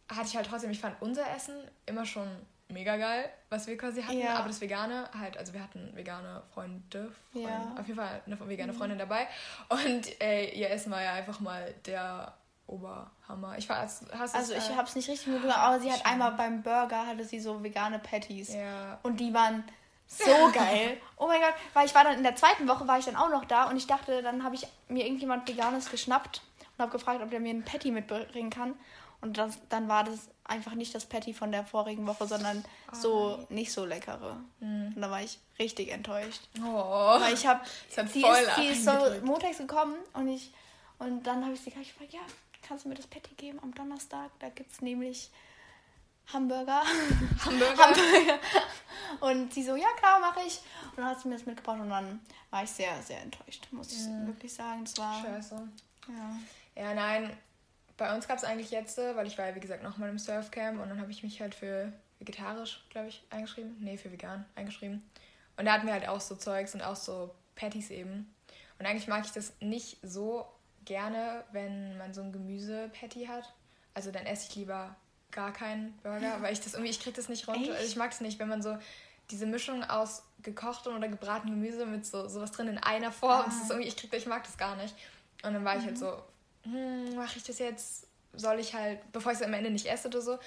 hatte 0.09 0.29
ich 0.29 0.37
halt 0.37 0.47
trotzdem, 0.47 0.71
ich 0.71 0.81
fand 0.81 1.01
unser 1.01 1.31
Essen 1.35 1.55
immer 1.87 2.07
schon 2.07 2.29
mega 2.69 2.97
geil, 2.97 3.31
was 3.51 3.67
wir 3.67 3.77
quasi 3.77 4.03
hatten. 4.03 4.19
Ja. 4.19 4.37
Aber 4.37 4.49
das 4.49 4.61
Vegane 4.61 5.09
halt, 5.19 5.37
also 5.37 5.53
wir 5.53 5.63
hatten 5.63 5.95
vegane 5.95 6.43
Freunde, 6.53 7.13
Freunde 7.33 7.49
ja. 7.49 7.75
auf 7.79 7.87
jeden 7.87 7.99
Fall 7.99 8.23
eine 8.27 8.49
vegane 8.49 8.73
mhm. 8.73 8.77
Freundin 8.77 8.99
dabei. 8.99 9.27
Und 9.69 10.21
äh, 10.23 10.51
ihr 10.55 10.71
Essen 10.71 10.91
war 10.91 11.03
ja 11.03 11.13
einfach 11.13 11.41
mal 11.41 11.75
der 11.87 12.35
Oberhammer. 12.67 13.57
Ich 13.59 13.69
war 13.69 13.79
als, 13.79 14.03
hast 14.17 14.35
also 14.35 14.55
ich 14.55 14.71
äh, 14.71 14.77
habe 14.77 14.89
es 14.89 14.97
nicht 14.97 15.09
richtig 15.09 15.27
mitbekommen, 15.27 15.61
aber 15.61 15.81
sie 15.81 15.93
hat 15.93 16.05
einmal 16.07 16.33
beim 16.33 16.63
Burger 16.63 17.07
hatte 17.07 17.25
sie 17.25 17.41
so 17.41 17.63
vegane 17.63 17.99
Patties 17.99 18.55
ja. 18.55 18.99
und 19.03 19.21
die 19.21 19.35
waren 19.35 19.65
so 20.07 20.25
geil. 20.53 20.99
Oh 21.17 21.27
mein 21.27 21.41
Gott, 21.41 21.55
weil 21.75 21.87
ich 21.87 21.95
war 21.95 22.05
dann 22.05 22.17
in 22.17 22.23
der 22.23 22.37
zweiten 22.37 22.67
Woche 22.69 22.87
war 22.87 22.99
ich 22.99 23.05
dann 23.05 23.17
auch 23.17 23.31
noch 23.31 23.45
da 23.45 23.65
und 23.65 23.77
ich 23.77 23.87
dachte, 23.87 24.23
dann 24.23 24.45
habe 24.45 24.55
ich 24.55 24.67
mir 24.89 25.05
irgendjemand 25.05 25.49
veganes 25.49 25.91
geschnappt 25.91 26.43
und 26.77 26.83
habe 26.83 26.93
gefragt, 26.93 27.23
ob 27.23 27.31
der 27.31 27.41
mir 27.41 27.53
ein 27.53 27.65
Patty 27.65 27.91
mitbringen 27.91 28.51
kann 28.51 28.75
und 29.21 29.37
das, 29.37 29.59
dann 29.69 29.89
war 29.89 30.05
das 30.05 30.29
einfach 30.45 30.75
nicht 30.75 30.95
das 30.95 31.07
Patty 31.07 31.33
von 31.33 31.53
der 31.53 31.65
vorigen 31.65 32.07
Woche, 32.07 32.27
sondern 32.27 32.65
oh. 32.93 32.95
so 32.95 33.47
nicht 33.49 33.73
so 33.73 33.85
leckere. 33.85 34.37
Mhm. 34.61 34.93
Und 34.95 35.01
da 35.01 35.11
war 35.11 35.23
ich 35.23 35.39
richtig 35.59 35.91
enttäuscht. 35.91 36.43
Oh. 36.63 37.21
Weil 37.21 37.33
ich 37.33 37.47
habe, 37.47 37.61
die, 38.15 38.23
ist, 38.67 38.79
ist 38.79 38.85
so 38.85 38.93
montags 39.23 39.59
gekommen 39.59 39.95
und 40.13 40.29
ich 40.29 40.51
und 40.99 41.23
dann 41.27 41.43
habe 41.45 41.55
ich 41.55 41.61
sie 41.61 41.71
gefragt, 41.71 42.13
ja, 42.13 42.21
kannst 42.67 42.85
du 42.85 42.89
mir 42.89 42.95
das 42.95 43.07
Patty 43.07 43.35
geben 43.35 43.59
am 43.63 43.75
Donnerstag? 43.75 44.31
Da 44.41 44.49
gibt 44.49 44.73
es 44.73 44.81
nämlich 44.81 45.31
Hamburger. 46.33 46.83
Hamburger. 47.45 47.87
Hamburger. 47.87 48.39
Und 49.21 49.53
sie 49.53 49.63
so, 49.63 49.77
ja 49.77 49.89
klar, 49.99 50.19
mache 50.21 50.41
ich. 50.47 50.61
Und 50.91 50.99
dann 50.99 51.07
hat 51.07 51.21
sie 51.21 51.29
mir 51.29 51.35
das 51.35 51.47
mitgebracht 51.47 51.81
und 51.81 51.91
dann 51.91 52.21
war 52.51 52.65
ich 52.65 52.71
sehr, 52.71 53.01
sehr 53.03 53.21
enttäuscht, 53.21 53.69
muss 53.71 53.93
ich 53.93 54.07
mhm. 54.09 54.27
wirklich 54.27 54.53
sagen. 54.53 54.85
Das 54.85 54.99
war. 54.99 55.23
Scheiße. 55.23 55.69
Ja. 56.09 56.83
Ja, 56.83 56.95
nein. 56.95 57.37
Bei 57.97 58.15
uns 58.15 58.27
gab 58.27 58.39
es 58.39 58.45
eigentlich 58.45 58.71
jetzt, 58.73 58.99
weil 58.99 59.27
ich 59.27 59.39
war 59.39 59.47
ja 59.47 59.55
wie 59.55 59.61
gesagt 59.61 59.83
nochmal 59.85 60.09
im 60.09 60.19
Surfcamp 60.19 60.81
und 60.81 60.89
dann 60.89 61.01
habe 61.01 61.13
ich 61.13 61.23
mich 61.23 61.41
halt 61.41 61.55
für 61.55 61.93
vegetarisch, 62.19 62.85
glaube 62.91 63.09
ich, 63.09 63.23
eingeschrieben. 63.31 63.77
Nee, 63.79 63.99
für 63.99 64.11
vegan 64.11 64.45
eingeschrieben. 64.57 65.09
Und 65.57 65.67
da 65.67 65.75
hatten 65.75 65.87
wir 65.87 65.93
halt 65.93 66.09
auch 66.09 66.21
so 66.21 66.35
Zeugs 66.35 66.75
und 66.75 66.83
auch 66.83 66.97
so 66.97 67.33
Patties 67.55 67.91
eben. 67.91 68.35
Und 68.81 68.87
eigentlich 68.87 69.07
mag 69.07 69.25
ich 69.25 69.31
das 69.31 69.53
nicht 69.61 69.99
so 70.03 70.45
gerne, 70.85 71.45
wenn 71.53 71.97
man 71.99 72.15
so 72.15 72.23
ein 72.23 72.33
Gemüse-Patty 72.33 73.27
hat. 73.27 73.53
Also 73.95 74.11
dann 74.11 74.27
esse 74.27 74.49
ich 74.49 74.57
lieber 74.57 74.97
gar 75.31 75.53
keinen 75.53 75.97
Burger, 76.03 76.37
weil 76.41 76.53
ich 76.53 76.61
das 76.61 76.75
irgendwie, 76.75 76.91
ich 76.91 77.01
kriege 77.01 77.17
das 77.17 77.29
nicht 77.29 77.49
runter. 77.49 77.73
Also 77.73 77.87
ich 77.87 77.97
mag 77.97 78.13
es 78.13 78.21
nicht, 78.21 78.39
wenn 78.39 78.49
man 78.49 78.63
so 78.63 78.77
diese 79.31 79.47
Mischung 79.47 79.83
aus 79.85 80.23
gekochtem 80.43 80.97
oder 80.97 81.09
gebratenem 81.09 81.55
Gemüse 81.55 81.87
mit 81.87 82.05
so 82.05 82.29
sowas 82.29 82.53
drin 82.53 82.69
in 82.69 82.79
einer 82.79 83.13
Form. 83.13 83.41
Ah. 83.41 83.45
Das 83.47 83.57
ist 83.57 83.71
irgendwie, 83.71 83.89
ich, 83.89 83.97
krieg, 83.97 84.13
ich 84.13 84.27
mag 84.27 84.45
das 84.45 84.59
gar 84.59 84.77
nicht. 84.77 84.95
Und 85.43 85.55
dann 85.55 85.65
war 85.65 85.75
mhm. 85.75 85.81
ich 85.81 85.87
halt 85.87 85.97
mhm. 85.97 86.01
so, 86.01 86.23
hm, 86.65 87.17
mache 87.17 87.39
ich 87.39 87.45
das 87.45 87.59
jetzt? 87.59 88.07
Soll 88.35 88.59
ich 88.59 88.75
halt, 88.75 89.01
bevor 89.13 89.33
ich 89.33 89.39
es 89.39 89.45
am 89.45 89.55
Ende 89.55 89.71
nicht 89.71 89.87
esse 89.87 90.09
oder 90.09 90.21
so? 90.21 90.39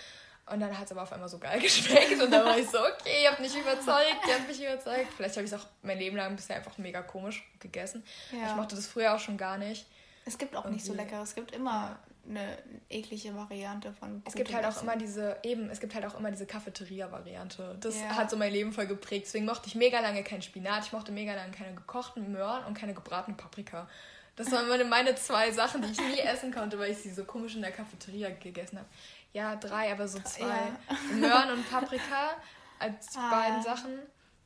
Und 0.50 0.62
dann 0.62 0.78
hat 0.78 0.86
es 0.86 0.92
aber 0.92 1.04
auf 1.04 1.12
einmal 1.12 1.28
so 1.28 1.40
geil 1.40 1.60
geschmeckt 1.62 2.22
und 2.22 2.32
dann 2.32 2.46
war 2.46 2.58
ich 2.58 2.70
so, 2.70 2.80
okay, 2.80 3.24
ihr 3.24 3.32
habt 3.32 3.40
mich 3.40 3.54
überzeugt, 3.54 4.28
ihr 4.28 4.34
habt 4.34 4.48
mich 4.48 4.62
überzeugt. 4.62 5.08
Vielleicht 5.16 5.36
habe 5.36 5.46
ich 5.46 5.52
es 5.52 5.60
auch 5.60 5.66
mein 5.82 5.98
Leben 5.98 6.16
lang 6.16 6.36
bisher 6.36 6.56
einfach 6.56 6.78
mega 6.78 7.02
komisch 7.02 7.50
gegessen. 7.60 8.04
Ja. 8.32 8.50
Ich 8.50 8.56
mochte 8.56 8.76
das 8.76 8.88
früher 8.88 9.14
auch 9.14 9.20
schon 9.20 9.38
gar 9.38 9.58
nicht. 9.58 9.86
Es 10.28 10.38
gibt 10.38 10.56
auch 10.56 10.66
nicht 10.66 10.84
so 10.84 10.94
lecker. 10.94 11.22
Es 11.22 11.36
gibt 11.36 11.52
immer 11.52 11.98
eine 12.30 12.58
eklige 12.90 13.34
Variante 13.34 13.94
von. 13.94 14.22
Es 14.26 14.36
gibt 14.36 14.54
halt 14.54 14.66
auch 14.66 14.82
immer 14.82 14.98
diese, 14.98 15.38
eben, 15.44 15.70
es 15.70 15.80
gibt 15.80 15.96
halt 15.96 16.06
auch 16.06 16.20
immer 16.20 16.30
diese 16.32 16.46
Cafeteria-Variante. 16.46 17.78
Das 17.80 18.00
ja. 18.00 18.10
hat 18.10 18.30
so 18.30 18.36
mein 18.36 18.52
Leben 18.52 18.74
voll 18.74 18.88
geprägt. 18.88 19.28
Deswegen 19.28 19.46
mochte 19.46 19.68
ich 19.68 19.76
mega 19.76 20.00
lange 20.02 20.24
keinen 20.24 20.42
Spinat, 20.42 20.86
ich 20.86 20.92
mochte 20.92 21.12
mega 21.12 21.34
lange 21.34 21.52
keine 21.52 21.74
gekochten 21.74 22.32
Möhren 22.32 22.66
und 22.66 22.74
keine 22.74 22.94
gebratene 22.94 23.38
Paprika. 23.38 23.88
Das 24.36 24.52
waren 24.52 24.68
meine, 24.68 24.86
meine 24.86 25.16
zwei 25.16 25.52
Sachen, 25.52 25.82
die 25.82 25.92
ich 25.92 26.00
nie 26.00 26.20
essen 26.24 26.54
konnte, 26.54 26.78
weil 26.78 26.92
ich 26.92 26.98
sie 26.98 27.12
so 27.12 27.24
komisch 27.24 27.56
in 27.56 27.62
der 27.62 27.72
Cafeteria 27.72 28.30
gegessen 28.30 28.78
habe. 28.80 28.90
Ja, 29.34 29.56
drei, 29.56 29.92
aber 29.92 30.08
so 30.08 30.20
zwei. 30.20 30.48
Ja. 30.48 30.78
Möhren 31.16 31.52
und 31.52 31.70
Paprika 31.70 32.32
als 32.80 33.16
ah. 33.16 33.30
beiden 33.30 33.64
Sachen. 33.64 34.00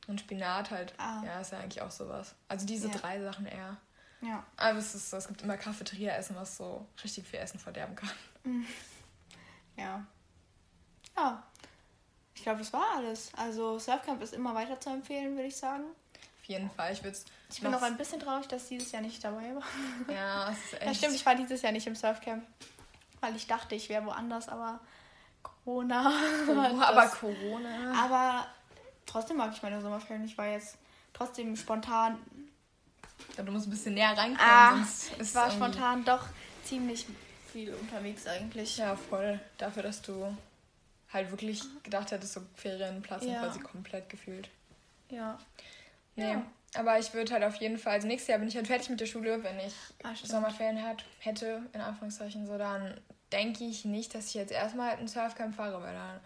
Und 0.08 0.20
Spinat 0.20 0.70
halt. 0.70 0.94
Ah. 0.98 1.22
Ja, 1.24 1.40
ist 1.40 1.52
ja 1.52 1.58
eigentlich 1.58 1.80
auch 1.80 1.90
sowas. 1.90 2.34
Also 2.48 2.66
diese 2.66 2.88
ja. 2.88 2.94
drei 2.94 3.20
Sachen 3.20 3.46
eher. 3.46 3.76
Ja. 4.22 4.44
Aber 4.56 4.78
es, 4.78 4.94
ist, 4.94 5.12
es 5.12 5.28
gibt 5.28 5.42
immer 5.42 5.56
Cafeteria-Essen, 5.56 6.36
was 6.36 6.56
so 6.56 6.86
richtig 7.02 7.26
viel 7.26 7.40
Essen 7.40 7.58
verderben 7.58 7.94
kann. 7.96 8.10
Mhm. 8.44 8.66
Ja. 9.76 10.06
Ja. 11.16 11.42
Ich 12.34 12.42
glaube, 12.42 12.60
das 12.60 12.72
war 12.72 12.96
alles. 12.96 13.30
Also 13.36 13.78
Surfcamp 13.78 14.22
ist 14.22 14.32
immer 14.32 14.54
weiter 14.54 14.80
zu 14.80 14.90
empfehlen, 14.90 15.34
würde 15.34 15.48
ich 15.48 15.56
sagen. 15.56 15.84
Auf 16.40 16.48
jeden 16.48 16.70
Fall. 16.70 16.92
Ich, 16.92 17.02
ich 17.50 17.60
bin 17.60 17.70
noch 17.70 17.82
ein 17.82 17.96
bisschen 17.96 18.20
traurig, 18.20 18.46
dass 18.48 18.68
dieses 18.68 18.90
Jahr 18.92 19.02
nicht 19.02 19.22
dabei 19.22 19.54
war. 19.54 20.14
Ja, 20.14 20.50
es 20.50 20.58
ist 20.58 20.72
echt. 20.74 20.86
Ja, 20.86 20.94
stimmt, 20.94 21.14
ich 21.14 21.26
war 21.26 21.34
dieses 21.34 21.62
Jahr 21.62 21.72
nicht 21.72 21.86
im 21.86 21.94
Surfcamp. 21.94 22.44
Weil 23.20 23.36
ich 23.36 23.46
dachte, 23.46 23.74
ich 23.74 23.88
wäre 23.88 24.04
woanders, 24.04 24.48
aber 24.48 24.80
Corona. 25.42 26.12
Oh, 26.48 26.80
aber 26.80 27.06
Corona. 27.06 27.92
Aber 28.04 28.46
trotzdem 29.06 29.36
mag 29.36 29.52
ich 29.52 29.62
meine 29.62 29.80
Sommerferien. 29.80 30.24
Ich 30.24 30.36
war 30.36 30.46
jetzt 30.46 30.76
trotzdem 31.12 31.54
spontan 31.54 32.18
glaube, 33.28 33.46
du 33.46 33.52
musst 33.52 33.66
ein 33.66 33.70
bisschen 33.70 33.94
näher 33.94 34.16
reinkommen, 34.16 34.38
ah, 34.40 34.76
sonst 34.76 35.12
ist 35.12 35.20
es 35.20 35.34
war 35.34 35.50
spontan 35.50 36.04
doch 36.04 36.26
ziemlich 36.64 37.06
viel 37.52 37.74
unterwegs 37.74 38.26
eigentlich. 38.26 38.78
Ja, 38.78 38.96
voll. 38.96 39.40
Dafür, 39.58 39.82
dass 39.82 40.02
du 40.02 40.36
halt 41.12 41.30
wirklich 41.30 41.62
gedacht 41.82 42.10
hättest, 42.10 42.32
so 42.32 42.40
Ferienplatz 42.56 43.24
ja. 43.24 43.40
quasi 43.40 43.60
komplett 43.60 44.08
gefühlt. 44.08 44.48
Ja. 45.10 45.38
Nee. 46.16 46.32
Ja. 46.32 46.42
Aber 46.74 46.98
ich 46.98 47.12
würde 47.12 47.34
halt 47.34 47.44
auf 47.44 47.56
jeden 47.56 47.76
Fall, 47.76 47.94
also 47.94 48.06
nächstes 48.06 48.28
Jahr 48.28 48.38
bin 48.38 48.48
ich 48.48 48.56
halt 48.56 48.66
fertig 48.66 48.88
mit 48.88 48.98
der 48.98 49.06
Schule, 49.06 49.42
wenn 49.44 49.58
ich 49.58 49.74
ah, 50.04 50.14
Sommerferien 50.22 50.82
hat, 50.82 51.04
hätte, 51.18 51.62
in 51.74 51.80
Anführungszeichen 51.82 52.46
so, 52.46 52.56
dann 52.56 52.98
denke 53.30 53.64
ich 53.64 53.84
nicht, 53.84 54.14
dass 54.14 54.28
ich 54.28 54.34
jetzt 54.34 54.52
erstmal 54.52 54.90
halt 54.90 54.98
einen 54.98 55.08
Surfcamp 55.08 55.54
fahre, 55.54 55.82
weil 55.82 55.92
dann 55.92 56.20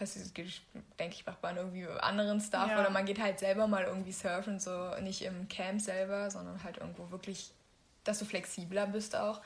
denke 0.00 1.14
ich, 1.14 1.26
macht 1.26 1.42
man 1.42 1.56
irgendwie 1.56 1.86
anderen 1.86 2.40
Stuff 2.40 2.68
ja. 2.68 2.80
oder 2.80 2.90
man 2.90 3.04
geht 3.04 3.20
halt 3.20 3.38
selber 3.38 3.66
mal 3.66 3.84
irgendwie 3.84 4.12
surfen, 4.12 4.58
so 4.58 4.94
nicht 5.00 5.22
im 5.22 5.48
Camp 5.48 5.80
selber, 5.80 6.30
sondern 6.30 6.62
halt 6.64 6.78
irgendwo 6.78 7.10
wirklich, 7.10 7.52
dass 8.04 8.18
du 8.18 8.24
flexibler 8.24 8.86
bist 8.86 9.14
auch. 9.14 9.40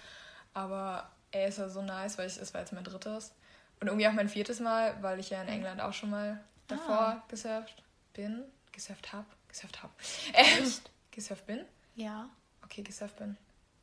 Aber 0.53 1.11
ey, 1.33 1.47
es 1.47 1.59
war 1.59 1.69
so 1.69 1.83
nice, 1.83 2.17
weil 2.19 2.29
ich, 2.29 2.37
es 2.39 2.55
war 2.55 2.61
jetzt 2.61 2.73
mein 2.73 2.85
drittes. 2.85 3.35
Und 3.81 3.89
irgendwie 3.89 4.07
auch 4.07 4.13
mein 4.13 4.29
viertes 4.29 4.61
Mal, 4.61 4.97
weil 5.03 5.19
ich 5.19 5.31
ja 5.31 5.43
in 5.43 5.49
England 5.49 5.81
auch 5.81 5.93
schon 5.93 6.11
mal 6.11 6.41
davor 6.69 6.99
ah. 6.99 7.23
gesurft 7.29 7.83
bin. 8.13 8.45
Gesurft 8.73 9.13
hab. 9.13 9.27
Gesurft 9.49 9.83
hab. 9.83 9.91
Ähm, 10.35 10.73
gesurft 11.11 11.47
bin? 11.47 11.65
Ja. 11.95 12.29
Okay, 12.65 12.83
gesurft 12.83 13.17
bin. 13.17 13.37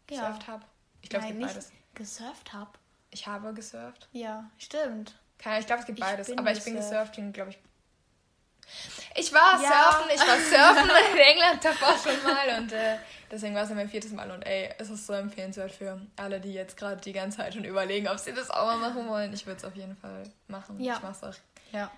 Gesurft 0.07 0.47
ja. 0.47 0.53
hab. 0.53 0.65
Ich 1.01 1.09
glaube, 1.09 1.25
es 1.25 1.31
gibt 1.31 1.41
beides. 1.41 1.71
Gesurft 1.93 2.53
hab. 2.53 2.79
Ich 3.11 3.27
habe 3.27 3.53
gesurft. 3.53 4.07
Ja, 4.13 4.49
stimmt. 4.57 5.15
Keine, 5.41 5.59
ich 5.59 5.65
glaube, 5.65 5.81
es 5.81 5.87
gibt 5.87 5.99
beides. 5.99 6.37
aber 6.37 6.51
ich 6.51 6.63
bin 6.63 6.75
gesurft, 6.75 7.19
glaube 7.33 7.51
ich. 7.51 7.59
Ich 9.15 9.33
war 9.33 9.61
ja. 9.61 9.91
surfen, 9.91 10.11
ich 10.13 10.21
war 10.21 10.37
surfen 10.37 10.89
in 11.11 11.17
England 11.17 11.65
davor 11.65 11.95
schon 11.97 12.23
mal 12.23 12.59
und 12.59 12.71
äh, 12.71 12.97
deswegen 13.29 13.53
war 13.53 13.63
es 13.63 13.69
ja 13.69 13.75
mein 13.75 13.89
viertes 13.89 14.11
Mal 14.11 14.31
und 14.31 14.43
ey, 14.43 14.69
es 14.77 14.89
ist 14.89 15.05
so 15.05 15.13
empfehlenswert 15.13 15.71
für 15.71 15.99
alle, 16.15 16.39
die 16.39 16.53
jetzt 16.53 16.77
gerade 16.77 17.01
die 17.01 17.11
ganze 17.11 17.39
Zeit 17.39 17.53
schon 17.53 17.65
überlegen, 17.65 18.07
ob 18.07 18.19
sie 18.19 18.33
das 18.33 18.49
auch 18.49 18.65
mal 18.65 18.77
machen 18.77 19.09
wollen. 19.09 19.33
Ich 19.33 19.45
würde 19.45 19.57
es 19.57 19.65
auf 19.65 19.75
jeden 19.75 19.97
Fall 19.97 20.23
machen. 20.47 20.79
Ja. 20.79 20.95
Ich 20.95 21.01
mache 21.01 21.11
es 21.11 21.23
auch 21.23 21.39
ja. 21.73 21.91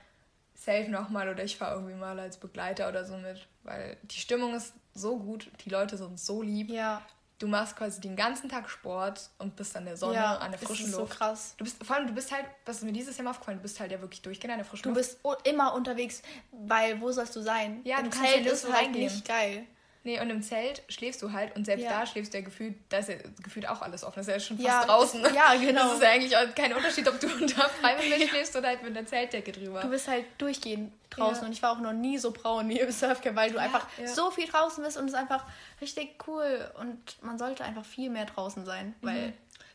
safe 0.55 0.89
nochmal 0.89 1.29
oder 1.29 1.43
ich 1.43 1.57
fahre 1.57 1.75
irgendwie 1.75 1.95
mal 1.95 2.19
als 2.19 2.37
Begleiter 2.37 2.89
oder 2.89 3.05
so 3.05 3.17
mit, 3.17 3.47
weil 3.61 3.97
die 4.03 4.19
Stimmung 4.19 4.55
ist 4.55 4.73
so 4.95 5.19
gut, 5.19 5.51
die 5.65 5.69
Leute 5.69 5.97
sind 5.97 6.19
so 6.19 6.41
lieb. 6.41 6.71
Ja 6.71 7.03
du 7.43 7.49
machst 7.49 7.75
quasi 7.75 7.99
den 7.99 8.15
ganzen 8.15 8.47
Tag 8.47 8.69
Sport 8.69 9.29
und 9.37 9.57
bist 9.57 9.75
an 9.75 9.83
der 9.83 9.97
Sonne, 9.97 10.15
ja, 10.15 10.37
an 10.37 10.51
der 10.51 10.59
frischen 10.59 10.89
Luft. 10.91 11.11
so 11.11 11.17
krass. 11.17 11.55
Du 11.57 11.65
bist, 11.65 11.83
vor 11.83 11.97
allem, 11.97 12.07
du 12.07 12.13
bist 12.13 12.31
halt, 12.31 12.45
was 12.65 12.77
ist 12.77 12.83
mir 12.83 12.93
dieses 12.93 13.17
Jahr 13.17 13.25
mal 13.25 13.31
aufgefallen, 13.31 13.57
du 13.57 13.63
bist 13.63 13.81
halt 13.81 13.91
ja 13.91 13.99
wirklich 13.99 14.21
durchgehend 14.21 14.53
an 14.53 14.59
der 14.59 14.65
frischen 14.65 14.83
du 14.83 14.97
Luft. 14.97 15.17
Du 15.21 15.29
bist 15.29 15.45
immer 15.45 15.73
unterwegs, 15.73 16.21
weil 16.51 17.01
wo 17.01 17.11
sollst 17.11 17.35
du 17.35 17.41
sein? 17.41 17.81
Ja, 17.83 17.99
Im 17.99 18.09
du 18.09 18.17
Zelt 18.17 18.45
ist 18.45 18.71
halt 18.71 18.91
nicht 18.91 19.27
geil. 19.27 19.65
Nee, 20.05 20.19
und 20.19 20.29
im 20.29 20.41
Zelt 20.41 20.83
schläfst 20.89 21.21
du 21.21 21.31
halt 21.31 21.55
und 21.55 21.63
selbst 21.63 21.83
ja. 21.83 21.99
da 21.99 22.05
schläfst 22.05 22.33
du 22.33 22.39
ja 22.39 22.43
gefühlt, 22.43 22.75
da 22.89 22.97
ist 22.97 23.07
ja 23.07 23.15
gefühlt 23.41 23.69
auch 23.69 23.81
alles 23.81 24.03
offen. 24.03 24.17
Das 24.17 24.27
ist 24.27 24.33
ja 24.33 24.39
schon 24.39 24.57
fast 24.57 24.67
ja, 24.67 24.85
draußen. 24.85 25.21
Ja, 25.33 25.55
genau. 25.55 25.83
Das 25.83 25.93
ist 25.93 26.03
ja 26.03 26.09
eigentlich 26.09 26.35
auch 26.35 26.55
kein 26.55 26.73
Unterschied, 26.73 27.07
ob 27.07 27.19
du 27.21 27.27
unter 27.41 27.69
Freiwillig 27.69 28.29
schläfst 28.29 28.53
oder 28.57 28.67
halt 28.67 28.83
mit 28.83 28.97
einer 28.97 29.07
Zeltdecke 29.07 29.53
drüber. 29.53 29.79
Du 29.79 29.89
bist 29.89 30.09
halt 30.09 30.25
durchgehend 30.37 30.91
draußen 31.09 31.45
und 31.47 31.53
ich 31.53 31.63
war 31.63 31.71
auch 31.71 31.79
noch 31.79 31.93
nie 31.93 32.17
so 32.17 32.31
braun 32.31 32.67
wie 32.67 32.79
im 32.79 32.91
Surfcamp, 32.91 33.37
weil 33.37 33.51
du 33.51 33.59
einfach 33.59 33.87
so 34.05 34.29
viel 34.29 34.47
draußen 34.47 34.83
bist 34.83 34.97
und 34.97 35.05
es 35.05 35.13
ist 35.13 35.17
einfach 35.17 35.45
richtig 35.79 36.15
cool 36.27 36.69
und 36.79 36.97
man 37.21 37.37
sollte 37.37 37.63
einfach 37.63 37.85
viel 37.85 38.09
mehr 38.09 38.25
draußen 38.25 38.65
sein, 38.65 38.95
weil 39.01 39.27
mhm. 39.27 39.33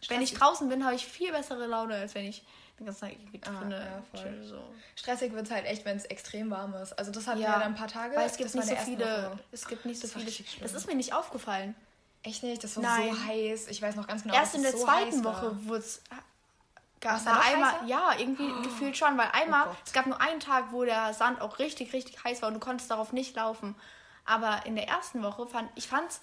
wenn 0.08 0.20
ich 0.20 0.34
draußen 0.34 0.68
bin, 0.68 0.84
habe 0.84 0.94
ich 0.94 1.06
viel 1.06 1.32
bessere 1.32 1.66
Laune, 1.66 1.94
als 1.94 2.14
wenn 2.14 2.26
ich 2.26 2.42
die 2.78 2.84
ganze 2.84 3.00
Zeit 3.00 3.12
irgendwie 3.12 3.40
ah, 3.44 3.50
drin 3.50 3.70
ja, 3.70 4.02
voll. 4.12 4.44
so. 4.44 4.58
Stressig 4.96 5.32
wird 5.32 5.46
es 5.46 5.52
halt 5.52 5.66
echt, 5.66 5.84
wenn 5.84 5.96
es 5.96 6.04
extrem 6.04 6.50
warm 6.50 6.74
ist. 6.74 6.92
Also 6.98 7.10
das 7.10 7.26
hatten 7.26 7.40
ja, 7.40 7.48
wir 7.48 7.52
dann 7.54 7.62
ein 7.62 7.74
paar 7.74 7.88
Tage. 7.88 8.16
Weil 8.16 8.26
es 8.26 8.36
gibt 8.36 8.54
nicht 8.54 8.68
so 8.68 8.76
viele. 8.76 9.38
Es 9.52 9.66
gibt 9.66 9.84
nicht 9.84 10.00
so 10.00 10.08
viele. 10.08 10.30
Das 10.60 10.72
ist 10.74 10.86
mir 10.86 10.94
nicht 10.94 11.12
aufgefallen. 11.12 11.74
Echt 12.22 12.42
nicht? 12.42 12.62
Das 12.62 12.76
war 12.76 12.82
Nein. 12.82 13.14
so 13.14 13.26
heiß. 13.26 13.68
Ich 13.68 13.80
weiß 13.80 13.96
noch 13.96 14.06
ganz 14.06 14.22
genau. 14.22 14.34
Erst 14.34 14.54
in 14.54 14.62
der 14.62 14.72
so 14.72 14.84
zweiten 14.84 15.24
Woche 15.24 15.56
wurde 15.66 15.80
es 15.80 16.02
gab 17.00 17.24
war 17.24 17.44
einmal, 17.44 17.72
heißer? 17.74 17.86
ja, 17.86 18.12
irgendwie 18.18 18.50
oh. 18.50 18.62
gefühlt 18.62 18.96
schon, 18.96 19.16
weil 19.16 19.28
einmal, 19.32 19.68
oh 19.68 19.76
es 19.84 19.92
gab 19.92 20.06
nur 20.06 20.20
einen 20.20 20.40
Tag, 20.40 20.72
wo 20.72 20.84
der 20.84 21.14
Sand 21.14 21.40
auch 21.40 21.58
richtig, 21.58 21.92
richtig 21.92 22.22
heiß 22.24 22.42
war 22.42 22.48
und 22.48 22.54
du 22.54 22.60
konntest 22.60 22.90
darauf 22.90 23.12
nicht 23.12 23.36
laufen. 23.36 23.76
Aber 24.24 24.66
in 24.66 24.74
der 24.74 24.88
ersten 24.88 25.22
Woche 25.22 25.46
fand 25.46 25.70
ich 25.74 25.88
fand's 25.88 26.20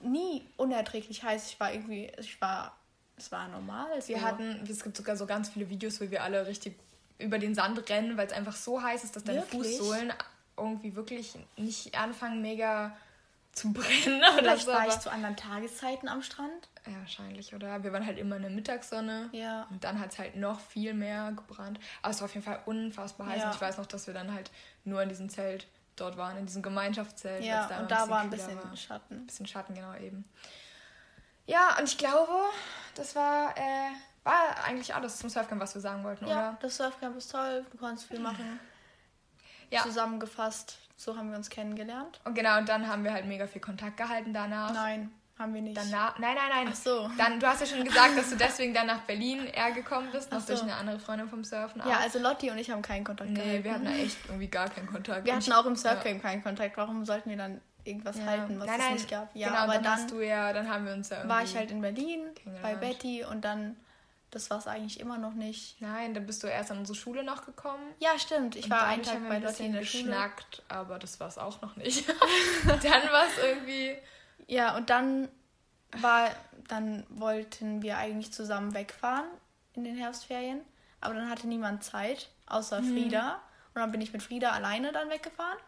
nie 0.00 0.46
unerträglich 0.56 1.22
heiß. 1.22 1.50
Ich 1.50 1.60
war 1.60 1.72
irgendwie, 1.72 2.12
ich 2.18 2.40
war 2.40 2.77
es 3.18 3.32
war 3.32 3.48
normal. 3.48 3.86
Es 3.98 4.08
wir 4.08 4.22
hatten, 4.22 4.64
es 4.68 4.82
gibt 4.82 4.96
sogar 4.96 5.16
so 5.16 5.26
ganz 5.26 5.50
viele 5.50 5.68
Videos, 5.68 6.00
wo 6.00 6.10
wir 6.10 6.22
alle 6.22 6.46
richtig 6.46 6.78
über 7.18 7.38
den 7.38 7.54
Sand 7.54 7.88
rennen, 7.90 8.16
weil 8.16 8.26
es 8.26 8.32
einfach 8.32 8.56
so 8.56 8.82
heiß 8.82 9.04
ist, 9.04 9.16
dass 9.16 9.24
deine 9.24 9.40
wirklich? 9.40 9.78
Fußsohlen 9.78 10.12
irgendwie 10.56 10.94
wirklich 10.94 11.34
nicht 11.56 11.98
anfangen, 11.98 12.42
mega 12.42 12.96
zu 13.52 13.72
brennen. 13.72 14.22
Vielleicht 14.36 14.66
so, 14.66 14.72
war 14.72 14.86
ich 14.86 14.98
zu 15.00 15.10
anderen 15.10 15.36
Tageszeiten 15.36 16.08
am 16.08 16.22
Strand. 16.22 16.68
Ja, 16.86 16.98
wahrscheinlich, 17.00 17.54
oder? 17.54 17.82
Wir 17.82 17.92
waren 17.92 18.06
halt 18.06 18.18
immer 18.18 18.36
in 18.36 18.42
der 18.42 18.50
Mittagssonne. 18.50 19.28
Ja. 19.32 19.66
Und 19.70 19.82
dann 19.84 19.98
hat 19.98 20.12
es 20.12 20.18
halt 20.18 20.36
noch 20.36 20.60
viel 20.60 20.94
mehr 20.94 21.32
gebrannt. 21.32 21.80
Aber 22.02 22.12
es 22.12 22.20
war 22.20 22.26
auf 22.26 22.34
jeden 22.34 22.44
Fall 22.44 22.60
unfassbar 22.66 23.26
heiß. 23.26 23.40
Ja. 23.40 23.48
Und 23.48 23.54
ich 23.56 23.60
weiß 23.60 23.78
noch, 23.78 23.86
dass 23.86 24.06
wir 24.06 24.14
dann 24.14 24.32
halt 24.32 24.50
nur 24.84 25.02
in 25.02 25.08
diesem 25.08 25.28
Zelt 25.28 25.66
dort 25.96 26.16
waren, 26.16 26.38
in 26.38 26.46
diesem 26.46 26.62
Gemeinschaftszelt. 26.62 27.44
Ja, 27.44 27.66
da 27.66 27.80
und 27.80 27.90
da 27.90 28.08
war 28.08 28.20
ein 28.20 28.30
bisschen 28.30 28.56
war. 28.56 28.76
Schatten. 28.76 29.16
Ein 29.16 29.26
bisschen 29.26 29.46
Schatten, 29.46 29.74
genau 29.74 29.94
eben. 29.96 30.24
Ja, 31.48 31.76
und 31.78 31.88
ich 31.88 31.96
glaube, 31.96 32.32
das 32.94 33.16
war, 33.16 33.56
äh, 33.56 33.90
war 34.22 34.64
eigentlich 34.64 34.94
alles 34.94 35.16
zum 35.16 35.30
Surfcamp, 35.30 35.60
was 35.60 35.74
wir 35.74 35.80
sagen 35.80 36.04
wollten, 36.04 36.26
ja, 36.26 36.50
oder? 36.50 36.58
das 36.60 36.76
Surfcamp 36.76 37.16
ist 37.16 37.32
toll, 37.32 37.64
du 37.70 37.78
kannst 37.78 38.06
viel 38.06 38.20
machen. 38.20 38.60
Ja. 39.70 39.82
Zusammengefasst, 39.82 40.78
so 40.96 41.14
haben 41.14 41.28
wir 41.28 41.36
uns 41.36 41.50
kennengelernt. 41.50 42.22
Und 42.24 42.32
genau, 42.32 42.56
und 42.56 42.70
dann 42.70 42.88
haben 42.88 43.04
wir 43.04 43.12
halt 43.12 43.26
mega 43.26 43.46
viel 43.46 43.60
Kontakt 43.60 43.98
gehalten 43.98 44.32
danach. 44.32 44.72
Nein, 44.72 45.10
haben 45.38 45.52
wir 45.52 45.60
nicht. 45.60 45.76
Danach, 45.76 46.18
nein, 46.18 46.36
nein, 46.36 46.48
nein. 46.48 46.68
Ach 46.70 46.74
so. 46.74 47.10
Dann, 47.18 47.38
du 47.38 47.46
hast 47.46 47.60
ja 47.60 47.66
schon 47.66 47.84
gesagt, 47.84 48.16
dass 48.16 48.30
du 48.30 48.36
deswegen 48.36 48.72
dann 48.72 48.86
nach 48.86 49.02
Berlin 49.02 49.44
eher 49.44 49.70
gekommen 49.72 50.08
bist, 50.10 50.32
noch 50.32 50.40
so. 50.40 50.54
durch 50.54 50.62
eine 50.62 50.74
andere 50.74 50.98
Freundin 50.98 51.28
vom 51.28 51.44
Surfen. 51.44 51.82
Ja, 51.86 51.98
also 51.98 52.18
Lotti 52.18 52.50
und 52.50 52.56
ich 52.56 52.70
haben 52.70 52.80
keinen 52.80 53.04
Kontakt 53.04 53.28
nee, 53.28 53.36
gehalten. 53.36 53.64
wir 53.64 53.74
hatten 53.74 53.84
da 53.84 53.90
echt 53.90 54.16
irgendwie 54.28 54.48
gar 54.48 54.70
keinen 54.70 54.86
Kontakt. 54.86 55.26
Wir 55.26 55.36
hatten 55.36 55.52
auch 55.52 55.66
im 55.66 55.76
Surfcamp 55.76 56.06
ja. 56.06 56.30
keinen 56.30 56.42
Kontakt. 56.42 56.78
Warum 56.78 57.04
sollten 57.04 57.28
wir 57.28 57.36
dann 57.36 57.60
irgendwas 57.88 58.18
ja. 58.18 58.26
halten, 58.26 58.60
was 58.60 58.66
nein, 58.66 58.78
nein, 58.78 58.94
es 58.94 59.02
nicht 59.02 59.10
gab. 59.10 59.34
Ja, 59.34 59.48
genau, 59.48 59.60
aber 59.60 59.74
dann, 59.74 59.82
dann, 59.82 60.08
du 60.08 60.20
ja, 60.20 60.52
dann 60.52 60.68
haben 60.68 60.86
wir 60.86 60.92
uns 60.92 61.08
ja 61.08 61.28
war 61.28 61.42
ich 61.42 61.56
halt 61.56 61.70
in 61.70 61.80
Berlin 61.80 62.20
bei 62.62 62.74
Betty 62.74 63.24
und 63.24 63.44
dann 63.44 63.76
das 64.30 64.50
war 64.50 64.58
es 64.58 64.66
eigentlich 64.66 65.00
immer 65.00 65.16
noch 65.16 65.32
nicht. 65.32 65.80
Nein, 65.80 66.12
dann 66.12 66.26
bist 66.26 66.42
du 66.42 66.48
erst 66.48 66.70
an 66.70 66.78
unsere 66.78 66.96
Schule 66.96 67.24
noch 67.24 67.46
gekommen. 67.46 67.82
Ja, 67.98 68.18
stimmt. 68.18 68.56
Ich 68.56 68.64
und 68.64 68.70
war 68.70 68.84
einen 68.84 69.02
Tag 69.02 69.26
bei 69.26 69.40
Betty 69.40 69.66
in 69.66 69.72
der 69.72 69.80
geschnackt, 69.80 70.56
Schule. 70.56 70.80
aber 70.80 70.98
das 70.98 71.18
war 71.18 71.28
es 71.28 71.38
auch 71.38 71.62
noch 71.62 71.76
nicht. 71.76 72.06
dann 72.66 72.82
war 72.82 73.26
es 73.26 73.38
irgendwie. 73.42 73.96
Ja, 74.46 74.76
und 74.76 74.90
dann 74.90 75.28
war, 75.92 76.28
dann 76.68 77.06
wollten 77.08 77.80
wir 77.80 77.96
eigentlich 77.96 78.32
zusammen 78.32 78.74
wegfahren 78.74 79.26
in 79.72 79.84
den 79.84 79.96
Herbstferien, 79.96 80.60
aber 81.00 81.14
dann 81.14 81.30
hatte 81.30 81.48
niemand 81.48 81.82
Zeit, 81.82 82.28
außer 82.46 82.82
mhm. 82.82 82.92
Frieda. 82.92 83.40
Und 83.74 83.80
dann 83.80 83.92
bin 83.92 84.00
ich 84.00 84.12
mit 84.12 84.22
Frieda 84.22 84.50
alleine 84.50 84.92
dann 84.92 85.08
weggefahren. 85.08 85.58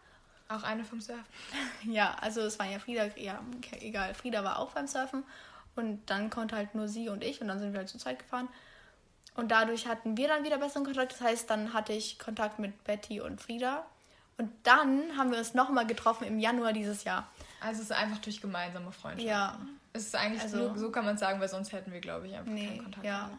Auch 0.51 0.63
eine 0.63 0.83
vom 0.83 0.99
Surfen? 0.99 1.25
ja, 1.83 2.15
also 2.19 2.41
es 2.41 2.59
war 2.59 2.65
ja 2.65 2.79
Frieda, 2.79 3.05
ja, 3.15 3.39
egal. 3.79 4.13
Frieda 4.13 4.43
war 4.43 4.59
auch 4.59 4.71
beim 4.71 4.87
Surfen 4.87 5.23
und 5.75 6.01
dann 6.09 6.29
konnte 6.29 6.55
halt 6.55 6.75
nur 6.75 6.87
sie 6.87 7.09
und 7.09 7.23
ich 7.23 7.41
und 7.41 7.47
dann 7.47 7.59
sind 7.59 7.73
wir 7.73 7.79
halt 7.79 7.89
zu 7.89 7.97
zweit 7.97 8.19
gefahren. 8.19 8.49
Und 9.35 9.49
dadurch 9.49 9.87
hatten 9.87 10.17
wir 10.17 10.27
dann 10.27 10.43
wieder 10.43 10.57
besseren 10.57 10.83
Kontakt. 10.83 11.13
Das 11.13 11.21
heißt, 11.21 11.49
dann 11.49 11.73
hatte 11.73 11.93
ich 11.93 12.19
Kontakt 12.19 12.59
mit 12.59 12.83
Betty 12.83 13.21
und 13.21 13.39
Frieda. 13.39 13.85
Und 14.37 14.51
dann 14.63 15.17
haben 15.17 15.31
wir 15.31 15.37
uns 15.37 15.53
nochmal 15.53 15.87
getroffen 15.87 16.25
im 16.25 16.37
Januar 16.39 16.73
dieses 16.73 17.05
Jahr. 17.05 17.29
Also 17.61 17.81
es 17.81 17.91
ist 17.91 17.95
einfach 17.95 18.17
durch 18.17 18.41
gemeinsame 18.41 18.91
Freundschaft. 18.91 19.27
Ja. 19.27 19.57
Es 19.93 20.07
ist 20.07 20.15
eigentlich 20.15 20.41
also, 20.41 20.57
nur, 20.57 20.77
so 20.77 20.91
kann 20.91 21.05
man 21.05 21.17
sagen, 21.17 21.39
weil 21.39 21.47
sonst 21.47 21.71
hätten 21.71 21.93
wir, 21.93 22.01
glaube 22.01 22.27
ich, 22.27 22.35
einfach 22.35 22.51
nee, 22.51 22.67
keinen 22.67 22.83
Kontakt. 22.83 23.05
Ja. 23.05 23.29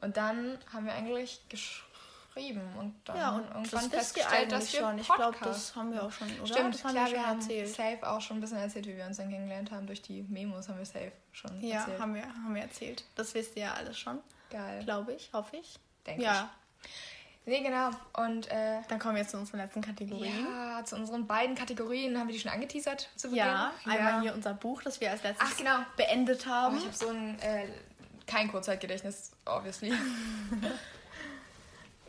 Und 0.00 0.16
dann 0.16 0.58
haben 0.72 0.86
wir 0.86 0.92
eigentlich 0.92 1.40
geschrieben 1.48 1.91
geschrieben 2.34 2.62
und 2.78 2.94
dann 3.04 3.16
ja, 3.16 3.30
und 3.30 3.46
irgendwann 3.48 3.90
das 3.90 4.12
festgestellt, 4.12 4.52
dass 4.52 4.72
wir 4.72 4.80
schon. 4.80 4.98
Ich 4.98 5.08
glaube, 5.08 5.36
das 5.42 5.74
haben 5.76 5.92
wir 5.92 6.02
auch 6.02 6.12
schon, 6.12 6.28
oder? 6.38 6.46
Stimmt, 6.46 6.74
das 6.74 6.84
haben 6.84 6.92
klar, 6.92 7.10
wir, 7.10 7.16
schon 7.16 7.40
erzählt. 7.40 7.68
safe 7.74 8.10
auch 8.10 8.20
schon 8.20 8.36
ein 8.38 8.40
bisschen 8.40 8.58
erzählt, 8.58 8.86
wie 8.86 8.96
wir 8.96 9.06
uns 9.06 9.16
dann 9.16 9.30
kennengelernt 9.30 9.70
haben. 9.70 9.86
Durch 9.86 10.02
die 10.02 10.22
Memos 10.22 10.68
haben 10.68 10.78
wir 10.78 10.86
safe 10.86 11.12
schon 11.32 11.60
ja, 11.60 11.76
erzählt. 11.76 11.96
Ja, 11.96 12.02
haben 12.02 12.14
wir, 12.14 12.22
haben 12.22 12.54
wir 12.54 12.62
erzählt. 12.62 13.04
Das 13.14 13.34
wisst 13.34 13.56
ihr 13.56 13.62
ja 13.62 13.74
alles 13.74 13.98
schon. 13.98 14.20
Geil. 14.50 14.84
Glaube 14.84 15.12
ich, 15.14 15.32
hoffe 15.32 15.56
ich. 15.56 15.78
Denke 16.06 16.22
ja. 16.22 16.50
ich. 16.82 16.90
Nee, 17.44 17.60
genau. 17.60 17.90
Und 18.12 18.48
äh, 18.52 18.82
dann 18.88 19.00
kommen 19.00 19.16
wir 19.16 19.22
jetzt 19.22 19.32
zu 19.32 19.36
unseren 19.36 19.58
letzten 19.58 19.80
Kategorien. 19.80 20.46
Ja, 20.46 20.84
zu 20.84 20.94
unseren 20.94 21.26
beiden 21.26 21.56
Kategorien 21.56 22.16
haben 22.16 22.28
wir 22.28 22.34
die 22.34 22.40
schon 22.40 22.52
angeteasert 22.52 23.08
zu 23.16 23.28
Beginn. 23.30 23.46
Ja, 23.46 23.72
einmal 23.84 23.98
ja. 23.98 24.20
hier 24.20 24.34
unser 24.34 24.54
Buch, 24.54 24.82
das 24.82 25.00
wir 25.00 25.10
als 25.10 25.24
letztes 25.24 25.48
Ach, 25.50 25.56
genau. 25.56 25.78
beendet 25.96 26.46
haben. 26.46 26.76
Oh, 26.76 26.78
ich 26.78 26.84
habe 26.84 26.94
so 26.94 27.08
ein 27.08 27.38
äh, 27.40 27.66
kein 28.26 28.48
Kurzzeitgedächtnis, 28.48 29.32
obviously. 29.44 29.92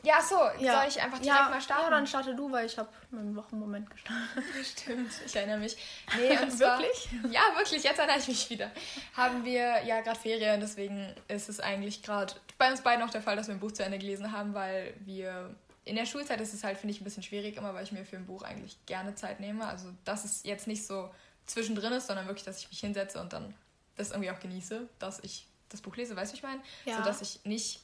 Ja, 0.04 0.22
so, 0.22 0.36
ja. 0.60 0.80
soll 0.80 0.90
ich 0.90 1.02
einfach 1.02 1.20
direkt 1.20 1.40
ja, 1.40 1.50
mal 1.50 1.62
starten? 1.62 1.84
Ja, 1.84 1.90
dann 1.90 2.06
starte 2.06 2.36
du, 2.36 2.52
weil 2.52 2.66
ich 2.66 2.78
habe 2.78 2.90
einen 3.14 3.36
Wochenmoment 3.38 3.90
gestartet. 3.90 4.44
Stimmt, 4.64 5.12
ich 5.26 5.36
erinnere 5.36 5.60
mich. 5.60 5.78
Nee, 6.18 6.38
und 6.42 6.52
zwar, 6.52 6.80
wirklich? 6.80 7.10
Ja, 7.32 7.42
wirklich, 7.56 7.84
jetzt 7.84 7.98
erinnere 8.00 8.20
ich 8.20 8.28
mich 8.28 8.50
wieder. 8.50 8.70
Haben 9.16 9.46
wir 9.46 9.82
ja 9.86 10.02
gerade 10.02 10.20
Ferien, 10.20 10.60
deswegen 10.60 11.16
ist 11.30 11.48
es 11.48 11.62
eigentlich 11.62 12.04
gerade 12.04 12.34
bei 12.58 12.70
uns 12.70 12.82
beiden 12.82 13.04
auch 13.04 13.12
der 13.12 13.22
Fall, 13.22 13.38
dass 13.38 13.48
wir 13.48 13.56
ein 13.56 13.62
Buch 13.62 13.72
zu 13.72 13.84
Ende 13.84 13.98
gelesen 13.98 14.34
haben, 14.34 14.54
weil 14.54 14.94
wir 15.06 15.56
in 15.86 15.96
der 15.96 16.06
Schulzeit 16.06 16.40
ist 16.42 16.54
es 16.54 16.64
halt, 16.64 16.78
finde 16.78 16.94
ich, 16.94 17.02
ein 17.02 17.06
bisschen 17.06 17.24
schwierig 17.24 17.56
immer, 17.56 17.74
weil 17.74 17.84
ich 17.84 17.92
mir 17.92 18.06
für 18.06 18.18
ein 18.18 18.26
Buch 18.26 18.44
eigentlich 18.44 18.78
gerne 18.86 19.16
Zeit 19.16 19.40
nehme. 19.40 19.66
Also, 19.66 19.88
dass 20.04 20.26
es 20.26 20.44
jetzt 20.44 20.68
nicht 20.68 20.86
so 20.86 21.10
zwischendrin 21.46 21.94
ist, 21.94 22.08
sondern 22.08 22.28
wirklich, 22.28 22.46
dass 22.46 22.60
ich 22.60 22.70
mich 22.70 22.80
hinsetze 22.80 23.20
und 23.20 23.34
dann 23.34 23.54
das 23.96 24.12
irgendwie 24.12 24.32
auch 24.32 24.40
genieße, 24.40 24.88
dass 25.00 25.20
ich 25.20 25.48
das 25.70 25.82
Buch 25.82 25.96
lese, 25.96 26.16
weißt 26.16 26.34
du, 26.34 26.38
ich 26.38 26.44
meine? 26.44 26.62
Ja. 26.86 26.98
So 26.98 27.04
dass 27.04 27.22
ich 27.22 27.44
nicht. 27.46 27.82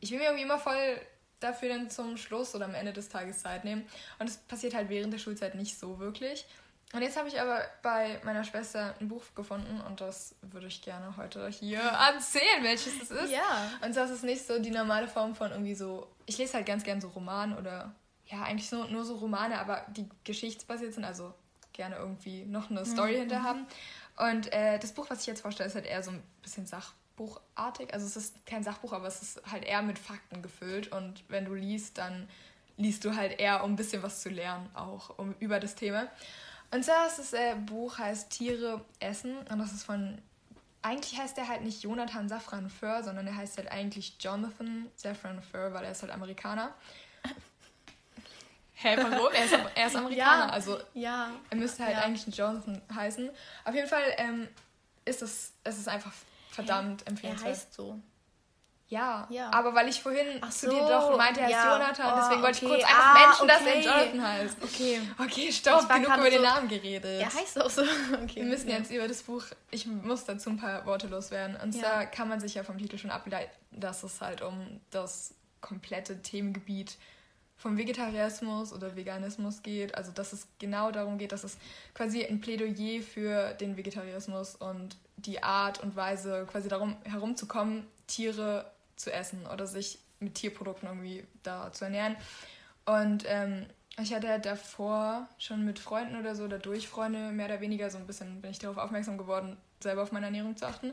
Ich 0.00 0.10
will 0.10 0.18
mir 0.18 0.24
irgendwie 0.24 0.44
immer 0.44 0.58
voll 0.58 1.00
dafür 1.40 1.68
dann 1.68 1.90
zum 1.90 2.16
Schluss 2.16 2.54
oder 2.54 2.64
am 2.64 2.74
Ende 2.74 2.92
des 2.92 3.08
Tages 3.08 3.40
Zeit 3.42 3.64
nehmen. 3.64 3.86
Und 4.18 4.28
das 4.28 4.36
passiert 4.38 4.74
halt 4.74 4.88
während 4.88 5.12
der 5.12 5.18
Schulzeit 5.18 5.54
nicht 5.54 5.78
so 5.78 5.98
wirklich. 5.98 6.46
Und 6.94 7.02
jetzt 7.02 7.18
habe 7.18 7.28
ich 7.28 7.38
aber 7.38 7.60
bei 7.82 8.18
meiner 8.24 8.44
Schwester 8.44 8.94
ein 8.98 9.08
Buch 9.08 9.22
gefunden 9.34 9.80
und 9.82 10.00
das 10.00 10.34
würde 10.40 10.68
ich 10.68 10.80
gerne 10.80 11.16
heute 11.18 11.46
hier 11.48 11.80
erzählen, 12.14 12.62
welches 12.62 13.02
es 13.02 13.10
ist. 13.10 13.30
Ja. 13.30 13.70
Und 13.84 13.94
das 13.94 14.10
ist 14.10 14.24
nicht 14.24 14.46
so 14.46 14.58
die 14.58 14.70
normale 14.70 15.06
Form 15.06 15.34
von 15.34 15.50
irgendwie 15.50 15.74
so. 15.74 16.08
Ich 16.24 16.38
lese 16.38 16.54
halt 16.54 16.66
ganz 16.66 16.84
gern 16.84 17.00
so 17.00 17.08
Roman 17.08 17.56
oder 17.58 17.94
ja, 18.26 18.42
eigentlich 18.42 18.68
so, 18.68 18.84
nur 18.84 19.04
so 19.04 19.16
Romane, 19.16 19.58
aber 19.58 19.84
die 19.88 20.08
geschichtsbasiert 20.24 20.94
sind, 20.94 21.04
also 21.04 21.34
gerne 21.72 21.96
irgendwie 21.96 22.44
noch 22.44 22.70
eine 22.70 22.84
Story 22.86 23.14
mhm. 23.14 23.20
hinter 23.20 23.42
haben. 23.42 23.66
Und 24.16 24.52
äh, 24.52 24.78
das 24.78 24.92
Buch, 24.92 25.06
was 25.10 25.20
ich 25.20 25.26
jetzt 25.26 25.42
vorstelle, 25.42 25.68
ist 25.68 25.74
halt 25.74 25.86
eher 25.86 26.02
so 26.02 26.10
ein 26.10 26.22
bisschen 26.42 26.66
Sachbuchartig. 27.18 27.92
Also 27.92 28.06
es 28.06 28.16
ist 28.16 28.46
kein 28.46 28.62
Sachbuch, 28.62 28.92
aber 28.92 29.06
es 29.06 29.22
ist 29.22 29.42
halt 29.50 29.64
eher 29.64 29.82
mit 29.82 29.98
Fakten 29.98 30.42
gefüllt. 30.42 30.92
Und 30.92 31.24
wenn 31.28 31.44
du 31.44 31.54
liest, 31.54 31.98
dann 31.98 32.28
liest 32.76 33.04
du 33.04 33.14
halt 33.14 33.38
eher, 33.38 33.64
um 33.64 33.72
ein 33.72 33.76
bisschen 33.76 34.02
was 34.02 34.22
zu 34.22 34.28
lernen, 34.28 34.68
auch 34.74 35.18
um, 35.18 35.34
über 35.40 35.60
das 35.60 35.74
Thema. 35.74 36.08
Und 36.70 36.84
zwar 36.84 37.06
ist 37.06 37.18
das 37.18 37.32
äh, 37.32 37.54
Buch 37.54 37.98
heißt 37.98 38.30
Tiere 38.30 38.84
essen 39.00 39.38
und 39.50 39.58
das 39.58 39.72
ist 39.72 39.84
von 39.84 40.20
eigentlich 40.82 41.18
heißt 41.18 41.36
er 41.38 41.48
halt 41.48 41.62
nicht 41.62 41.82
Jonathan 41.82 42.28
Safran 42.28 42.70
Foer, 42.70 43.02
sondern 43.02 43.26
er 43.26 43.36
heißt 43.36 43.56
halt 43.56 43.70
eigentlich 43.70 44.14
Jonathan 44.20 44.86
Safran 44.94 45.42
Foer, 45.42 45.72
weil 45.72 45.84
er 45.84 45.92
ist 45.92 46.02
halt 46.02 46.12
Amerikaner. 46.12 46.72
Hä, 48.74 48.96
warum? 48.96 49.32
Er 49.32 49.44
ist, 49.44 49.58
er 49.74 49.86
ist 49.86 49.96
Amerikaner, 49.96 50.46
ja, 50.46 50.50
also 50.50 50.78
ja, 50.94 51.30
er 51.50 51.56
müsste 51.56 51.84
halt 51.84 51.96
ja. 51.96 52.02
eigentlich 52.02 52.36
Jonathan 52.36 52.80
heißen. 52.94 53.28
Auf 53.64 53.74
jeden 53.74 53.88
Fall 53.88 54.04
ähm, 54.18 54.46
ist 55.04 55.22
es, 55.22 55.52
es 55.64 55.78
ist 55.78 55.88
einfach 55.88 56.12
verdammt 56.58 57.02
Hä? 57.02 57.08
empfehlenswert. 57.10 57.46
Er 57.46 57.52
heißt 57.52 57.74
so. 57.74 58.00
Ja, 58.90 59.26
ja, 59.28 59.50
aber 59.52 59.74
weil 59.74 59.86
ich 59.88 60.02
vorhin 60.02 60.38
Ach 60.40 60.48
zu 60.48 60.70
dir 60.70 60.78
doch 60.78 61.14
meinte, 61.14 61.40
er 61.40 61.50
ja. 61.50 61.74
Jonathan, 61.74 62.10
oh, 62.10 62.20
deswegen 62.22 62.42
wollte 62.42 62.64
okay. 62.64 62.76
ich 62.76 62.82
kurz 62.82 62.90
einfach 62.90 63.14
ah, 63.14 63.26
Menschen, 63.26 63.42
okay. 63.42 63.52
dass 63.52 63.74
er 63.74 63.80
Jonathan 63.82 64.22
heißt. 64.22 64.56
Okay. 64.62 65.00
Okay, 65.18 65.52
stopp, 65.52 65.88
genug 65.90 66.06
über 66.06 66.24
so, 66.24 66.30
den 66.30 66.42
Namen 66.42 66.68
geredet. 66.68 67.20
Er 67.20 67.34
heißt 67.34 67.60
auch 67.60 67.68
so. 67.68 67.82
Okay. 68.22 68.36
Wir 68.36 68.44
müssen 68.44 68.70
ja. 68.70 68.78
jetzt 68.78 68.90
über 68.90 69.06
das 69.06 69.22
Buch, 69.24 69.44
ich 69.70 69.84
muss 69.86 70.24
dazu 70.24 70.48
ein 70.48 70.56
paar 70.56 70.86
Worte 70.86 71.06
loswerden. 71.06 71.56
Und 71.62 71.72
zwar 71.72 72.06
kann 72.06 72.30
man 72.30 72.40
sich 72.40 72.54
ja 72.54 72.64
vom 72.64 72.78
Titel 72.78 72.96
schon 72.96 73.10
ableiten, 73.10 73.54
dass 73.72 74.02
es 74.04 74.22
halt 74.22 74.40
um 74.40 74.80
das 74.90 75.34
komplette 75.60 76.22
Themengebiet 76.22 76.96
vom 77.58 77.76
Vegetarismus 77.76 78.72
oder 78.72 78.96
Veganismus 78.96 79.62
geht. 79.62 79.94
Also 79.96 80.12
dass 80.12 80.32
es 80.32 80.46
genau 80.58 80.90
darum 80.90 81.18
geht, 81.18 81.32
dass 81.32 81.44
es 81.44 81.58
quasi 81.92 82.24
ein 82.24 82.40
Plädoyer 82.40 83.02
für 83.02 83.52
den 83.54 83.76
Vegetarismus 83.76 84.54
und 84.54 84.96
die 85.16 85.42
Art 85.42 85.82
und 85.82 85.96
Weise 85.96 86.46
quasi 86.50 86.68
darum 86.68 86.96
herumzukommen, 87.04 87.86
Tiere 88.06 88.70
zu 88.96 89.12
essen 89.12 89.46
oder 89.46 89.66
sich 89.66 89.98
mit 90.20 90.36
Tierprodukten 90.36 90.88
irgendwie 90.88 91.24
da 91.42 91.72
zu 91.72 91.84
ernähren. 91.84 92.16
Und 92.86 93.24
ähm, 93.26 93.66
ich 94.00 94.14
hatte 94.14 94.38
davor 94.38 95.28
schon 95.38 95.64
mit 95.64 95.80
Freunden 95.80 96.16
oder 96.16 96.36
so 96.36 96.44
oder 96.44 96.58
durch 96.58 96.88
Freunde 96.88 97.32
mehr 97.32 97.46
oder 97.46 97.60
weniger 97.60 97.90
so 97.90 97.98
ein 97.98 98.06
bisschen 98.06 98.40
bin 98.40 98.52
ich 98.52 98.60
darauf 98.60 98.78
aufmerksam 98.78 99.18
geworden, 99.18 99.56
selber 99.80 100.02
auf 100.02 100.12
meine 100.12 100.26
Ernährung 100.26 100.56
zu 100.56 100.66
achten. 100.66 100.92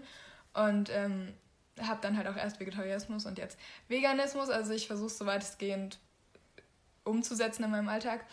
Und 0.53 0.89
ähm, 0.89 1.34
habe 1.80 1.99
dann 2.01 2.18
halt 2.18 2.28
auch 2.28 2.38
erst 2.38 2.59
Vegetarismus 2.59 3.26
und 3.26 3.38
jetzt 3.38 3.59
Veganismus. 3.88 4.49
Also 4.49 4.74
ich 4.74 4.88
versuche 4.88 5.09
so 5.09 5.26
weitestgehend 5.26 5.99
umzusetzen 7.06 7.64
in 7.64 7.72
meinem 7.72 7.89
Alltag. 7.89 8.26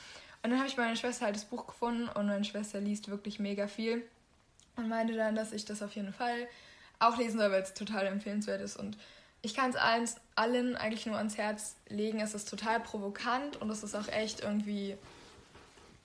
Und 0.42 0.50
dann 0.50 0.58
habe 0.58 0.68
ich 0.68 0.76
bei 0.76 0.82
meiner 0.82 0.96
Schwester 0.96 1.26
halt 1.26 1.36
das 1.36 1.44
Buch 1.44 1.66
gefunden 1.66 2.08
und 2.08 2.26
meine 2.26 2.44
Schwester 2.44 2.80
liest 2.80 3.08
wirklich 3.08 3.38
mega 3.38 3.68
viel 3.68 4.04
und 4.76 4.88
meinte 4.88 5.14
dann, 5.14 5.36
dass 5.36 5.52
ich 5.52 5.64
das 5.64 5.82
auf 5.82 5.94
jeden 5.94 6.12
Fall 6.12 6.48
auch 6.98 7.16
lesen 7.16 7.38
soll, 7.38 7.52
weil 7.52 7.62
es 7.62 7.74
total 7.74 8.06
empfehlenswert 8.06 8.60
ist. 8.60 8.76
Und 8.76 8.96
ich 9.42 9.54
kann 9.54 9.70
es 9.70 10.16
allen, 10.34 10.76
eigentlich 10.76 11.06
nur 11.06 11.16
ans 11.16 11.36
Herz 11.36 11.76
legen. 11.88 12.20
Es 12.20 12.34
ist 12.34 12.48
total 12.48 12.80
provokant 12.80 13.60
und 13.60 13.70
es 13.70 13.82
ist 13.82 13.94
auch 13.94 14.08
echt 14.08 14.40
irgendwie 14.40 14.96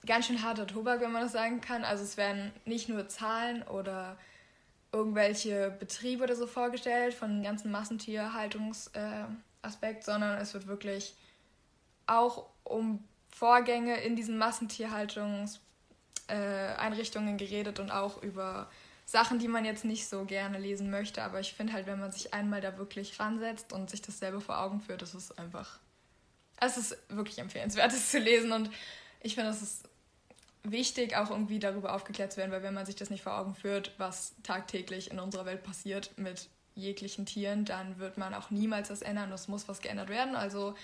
ganz 0.05 0.27
schön 0.27 0.43
harter 0.43 0.67
Tobak, 0.67 1.01
wenn 1.01 1.11
man 1.11 1.23
das 1.23 1.33
sagen 1.33 1.61
kann. 1.61 1.83
Also 1.83 2.03
es 2.03 2.17
werden 2.17 2.51
nicht 2.65 2.89
nur 2.89 3.07
Zahlen 3.07 3.63
oder 3.63 4.17
irgendwelche 4.91 5.75
Betriebe 5.79 6.23
oder 6.23 6.35
so 6.35 6.47
vorgestellt 6.47 7.13
von 7.13 7.29
dem 7.29 7.43
ganzen 7.43 7.71
Massentierhaltungsaspekt, 7.71 10.01
äh, 10.01 10.03
sondern 10.03 10.39
es 10.39 10.53
wird 10.53 10.67
wirklich 10.67 11.15
auch 12.07 12.45
um 12.67 13.03
Vorgänge 13.29 13.99
in 14.01 14.15
diesen 14.15 14.37
Massentierhaltungseinrichtungen 14.37 17.35
äh, 17.35 17.37
geredet 17.37 17.79
und 17.79 17.91
auch 17.91 18.21
über 18.23 18.69
Sachen, 19.05 19.39
die 19.39 19.47
man 19.47 19.63
jetzt 19.63 19.85
nicht 19.85 20.07
so 20.07 20.25
gerne 20.25 20.59
lesen 20.59 20.89
möchte. 20.89 21.23
Aber 21.23 21.39
ich 21.39 21.53
finde 21.53 21.71
halt, 21.73 21.87
wenn 21.87 21.99
man 21.99 22.11
sich 22.11 22.33
einmal 22.33 22.61
da 22.61 22.77
wirklich 22.77 23.19
ransetzt 23.19 23.71
und 23.71 23.89
sich 23.89 24.01
dasselbe 24.01 24.41
vor 24.41 24.59
Augen 24.59 24.81
führt, 24.81 25.01
ist 25.01 25.13
es 25.13 25.37
einfach. 25.37 25.79
Es 26.59 26.75
ist 26.77 26.97
wirklich 27.09 27.39
empfehlenswert, 27.39 27.91
es 27.93 28.11
zu 28.11 28.19
lesen. 28.19 28.51
Und 28.51 28.69
ich 29.21 29.35
finde, 29.35 29.51
es 29.51 29.61
ist 29.61 29.87
wichtig, 30.63 31.15
auch 31.15 31.29
irgendwie 31.29 31.59
darüber 31.59 31.93
aufgeklärt 31.93 32.33
zu 32.33 32.39
werden, 32.39 32.51
weil 32.51 32.63
wenn 32.63 32.73
man 32.73 32.85
sich 32.85 32.95
das 32.95 33.09
nicht 33.09 33.23
vor 33.23 33.37
Augen 33.37 33.55
führt, 33.55 33.93
was 33.97 34.35
tagtäglich 34.43 35.11
in 35.11 35.19
unserer 35.19 35.45
Welt 35.45 35.63
passiert 35.63 36.17
mit 36.17 36.49
jeglichen 36.75 37.25
Tieren, 37.25 37.65
dann 37.65 37.99
wird 37.99 38.17
man 38.17 38.33
auch 38.33 38.51
niemals 38.51 38.89
das 38.89 39.01
ändern. 39.01 39.31
Es 39.31 39.47
muss 39.47 39.67
was 39.67 39.81
geändert 39.81 40.09
werden. 40.09 40.35
Also 40.35 40.75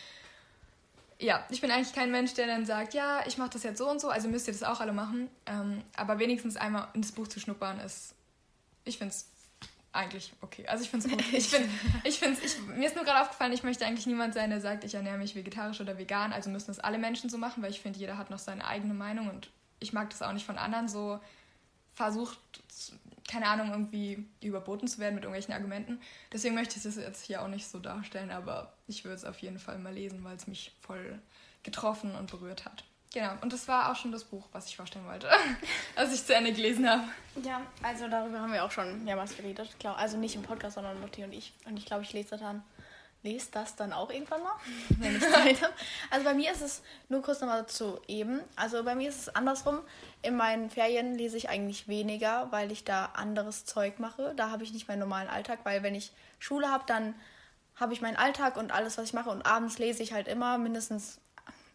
ja, 1.20 1.46
ich 1.50 1.62
bin 1.62 1.72
eigentlich 1.72 1.94
kein 1.94 2.12
Mensch, 2.12 2.34
der 2.34 2.48
dann 2.48 2.66
sagt, 2.66 2.94
ja, 2.94 3.22
ich 3.26 3.38
mache 3.38 3.52
das 3.52 3.64
jetzt 3.64 3.78
so 3.78 3.90
und 3.90 4.02
so, 4.02 4.10
also 4.10 4.28
müsst 4.28 4.48
ihr 4.48 4.54
das 4.54 4.64
auch 4.64 4.80
alle 4.80 4.94
machen. 4.94 5.30
Ähm, 5.46 5.84
aber 5.96 6.20
wenigstens 6.20 6.58
einmal 6.58 6.88
ins 6.94 7.12
Buch 7.12 7.28
zu 7.28 7.40
schnuppern 7.40 7.80
ist, 7.80 8.16
ich 8.86 8.98
finde 8.98 9.14
es 9.14 9.28
eigentlich 9.94 10.34
okay. 10.42 10.68
Also 10.68 10.84
ich 10.84 10.90
finde 10.90 11.08
es 11.08 11.12
gut. 11.12 11.24
Ich 11.34 11.48
find, 11.48 11.70
ich 12.04 12.20
find's, 12.20 12.42
ich, 12.44 12.60
mir 12.68 12.88
ist 12.88 12.96
nur 12.96 13.06
gerade 13.06 13.22
aufgefallen, 13.22 13.54
ich 13.54 13.64
möchte 13.64 13.86
eigentlich 13.86 14.08
niemand 14.08 14.34
sein, 14.34 14.50
der 14.50 14.60
sagt, 14.60 14.84
ich 14.84 14.96
ernähre 14.96 15.18
mich 15.18 15.36
vegetarisch 15.36 15.80
oder 15.80 15.98
vegan. 15.98 16.34
Also 16.34 16.50
müssen 16.50 16.68
das 16.68 16.80
alle 16.80 16.98
Menschen 16.98 17.30
so 17.30 17.38
machen, 17.38 17.64
weil 17.64 17.72
ich 17.72 17.80
finde, 17.80 18.00
jeder 18.00 18.18
hat 18.18 18.30
noch 18.30 18.40
seine 18.40 18.66
eigene 18.66 18.94
Meinung 18.94 19.30
und 19.30 19.50
ich 19.80 19.94
mag 19.94 20.10
das 20.10 20.22
auch 20.22 20.34
nicht 20.34 20.46
von 20.46 20.58
anderen 20.58 20.88
so 20.88 21.20
versucht 21.94 22.40
keine 23.28 23.48
Ahnung, 23.48 23.72
irgendwie 23.72 24.28
überboten 24.42 24.88
zu 24.88 25.00
werden 25.00 25.16
mit 25.16 25.24
irgendwelchen 25.24 25.54
Argumenten. 25.54 26.00
Deswegen 26.32 26.56
möchte 26.56 26.78
ich 26.78 26.84
das 26.84 26.96
jetzt 26.96 27.24
hier 27.24 27.42
auch 27.42 27.48
nicht 27.48 27.68
so 27.68 27.80
darstellen, 27.80 28.32
aber 28.32 28.74
ich 28.88 29.04
würde 29.04 29.16
es 29.16 29.26
auf 29.26 29.40
jeden 29.40 29.60
Fall 29.60 29.80
mal 29.80 29.94
lesen, 29.94 30.24
weil 30.24 30.36
es 30.36 30.48
mich 30.48 30.76
voll 30.82 31.20
getroffen 31.64 32.16
und 32.16 32.30
berührt 32.30 32.66
hat. 32.66 32.84
Genau, 33.14 33.32
und 33.42 33.54
das 33.54 33.68
war 33.68 33.92
auch 33.92 33.96
schon 33.96 34.12
das 34.12 34.24
Buch, 34.24 34.48
was 34.54 34.68
ich 34.68 34.76
vorstellen 34.76 35.06
wollte, 35.06 35.30
als 35.96 36.14
ich 36.14 36.26
zu 36.26 36.34
Ende 36.34 36.52
gelesen 36.52 36.90
habe. 36.90 37.04
Ja, 37.44 37.62
also 37.84 38.08
darüber 38.08 38.40
haben 38.40 38.52
wir 38.52 38.64
auch 38.64 38.72
schon 38.72 39.04
mehrmals 39.04 39.38
geredet. 39.38 39.70
Also 39.84 40.18
nicht 40.18 40.36
im 40.36 40.42
Podcast, 40.42 40.76
sondern 40.76 41.00
Lotti 41.00 41.24
und 41.24 41.32
ich. 41.32 41.54
Und 41.66 41.78
ich 41.78 41.86
glaube, 41.86 42.02
ich 42.04 42.12
lese 42.12 42.38
dann 42.38 42.64
lese 43.24 43.48
das 43.52 43.76
dann 43.76 43.94
auch 43.94 44.10
irgendwann 44.12 44.44
mal, 44.44 44.56
wenn 45.00 45.16
ich 45.16 45.22
Zeit 45.22 45.62
habe. 45.62 45.74
Also 46.12 46.26
bei 46.26 46.34
mir 46.34 46.52
ist 46.52 46.62
es, 46.62 46.82
nur 47.10 47.22
kurz 47.22 47.42
nochmal 47.42 47.66
zu 47.66 48.00
eben, 48.08 48.42
also 48.56 48.84
bei 48.84 48.96
mir 48.96 49.10
ist 49.10 49.22
es 49.22 49.36
andersrum. 49.36 49.80
In 50.22 50.36
meinen 50.36 50.70
Ferien 50.70 51.16
lese 51.16 51.38
ich 51.38 51.50
eigentlich 51.50 51.88
weniger, 51.88 52.48
weil 52.52 52.72
ich 52.72 52.84
da 52.84 53.06
anderes 53.14 53.66
Zeug 53.66 54.00
mache. 54.00 54.34
Da 54.36 54.52
habe 54.52 54.64
ich 54.64 54.74
nicht 54.74 54.88
meinen 54.88 55.00
normalen 55.00 55.30
Alltag, 55.30 55.60
weil 55.64 55.84
wenn 55.84 55.96
ich 55.96 56.12
Schule 56.40 56.70
habe, 56.70 56.84
dann 56.86 57.16
habe 57.76 57.94
ich 57.94 58.02
meinen 58.02 58.18
Alltag 58.18 58.58
und 58.58 58.72
alles, 58.72 58.98
was 58.98 59.06
ich 59.06 59.14
mache. 59.14 59.30
Und 59.30 59.46
abends 59.46 59.80
lese 59.80 60.04
ich 60.04 60.14
halt 60.14 60.28
immer 60.28 60.58
mindestens, 60.58 61.20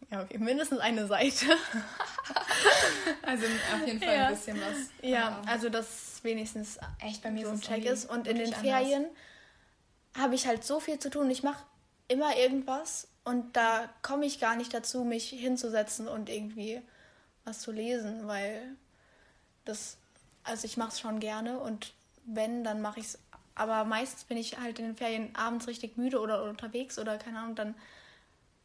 ja, 0.09 0.21
okay, 0.21 0.37
mindestens 0.37 0.79
eine 0.79 1.05
Seite. 1.07 1.45
also 3.23 3.45
auf 3.75 3.85
jeden 3.85 3.99
Fall 3.99 4.15
ja. 4.15 4.27
ein 4.27 4.33
bisschen 4.33 4.59
was. 4.61 4.77
Ja, 5.01 5.41
also 5.45 5.69
dass 5.69 6.23
wenigstens 6.23 6.79
echt 6.99 7.21
bei 7.21 7.31
mir 7.31 7.45
so 7.45 7.51
ein 7.51 7.61
Check 7.61 7.85
ist. 7.85 8.09
Und 8.09 8.27
in 8.27 8.37
den 8.37 8.53
Ferien 8.53 9.03
anders 9.03 9.28
habe 10.17 10.35
ich 10.35 10.47
halt 10.47 10.63
so 10.63 10.79
viel 10.79 10.99
zu 10.99 11.09
tun. 11.09 11.29
Ich 11.29 11.43
mache 11.43 11.63
immer 12.07 12.35
irgendwas 12.35 13.07
und 13.23 13.55
da 13.55 13.89
komme 14.01 14.25
ich 14.25 14.39
gar 14.39 14.55
nicht 14.55 14.73
dazu, 14.73 15.03
mich 15.03 15.29
hinzusetzen 15.29 16.07
und 16.07 16.29
irgendwie 16.29 16.81
was 17.45 17.59
zu 17.59 17.71
lesen, 17.71 18.27
weil 18.27 18.75
das, 19.65 19.97
also 20.43 20.65
ich 20.65 20.77
mache 20.77 20.89
es 20.89 20.99
schon 20.99 21.19
gerne 21.19 21.59
und 21.59 21.93
wenn, 22.25 22.63
dann 22.63 22.81
mache 22.81 22.99
ich 22.99 23.07
es. 23.07 23.19
Aber 23.55 23.83
meistens 23.83 24.23
bin 24.23 24.37
ich 24.37 24.57
halt 24.57 24.79
in 24.79 24.85
den 24.85 24.95
Ferien 24.95 25.35
abends 25.35 25.67
richtig 25.67 25.97
müde 25.97 26.19
oder 26.19 26.43
unterwegs 26.43 26.97
oder 26.97 27.17
keine 27.17 27.39
Ahnung, 27.39 27.55
dann 27.55 27.75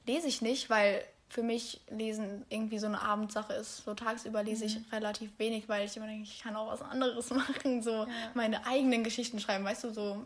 lese 0.06 0.28
ich 0.28 0.40
nicht, 0.40 0.70
weil 0.70 1.04
für 1.28 1.42
mich 1.42 1.80
Lesen 1.90 2.44
irgendwie 2.48 2.78
so 2.78 2.86
eine 2.86 3.02
Abendsache 3.02 3.54
ist. 3.54 3.84
So 3.84 3.94
tagsüber 3.94 4.44
lese 4.44 4.66
ich 4.66 4.76
mhm. 4.76 4.84
relativ 4.92 5.36
wenig, 5.38 5.68
weil 5.68 5.84
ich 5.84 5.96
immer 5.96 6.06
denke, 6.06 6.22
ich 6.22 6.40
kann 6.40 6.54
auch 6.54 6.70
was 6.70 6.82
anderes 6.82 7.30
machen, 7.34 7.82
so 7.82 7.90
ja. 7.90 8.08
meine 8.34 8.66
eigenen 8.66 9.02
Geschichten 9.02 9.40
schreiben, 9.40 9.64
weißt 9.64 9.84
du, 9.84 9.90
so 9.92 10.24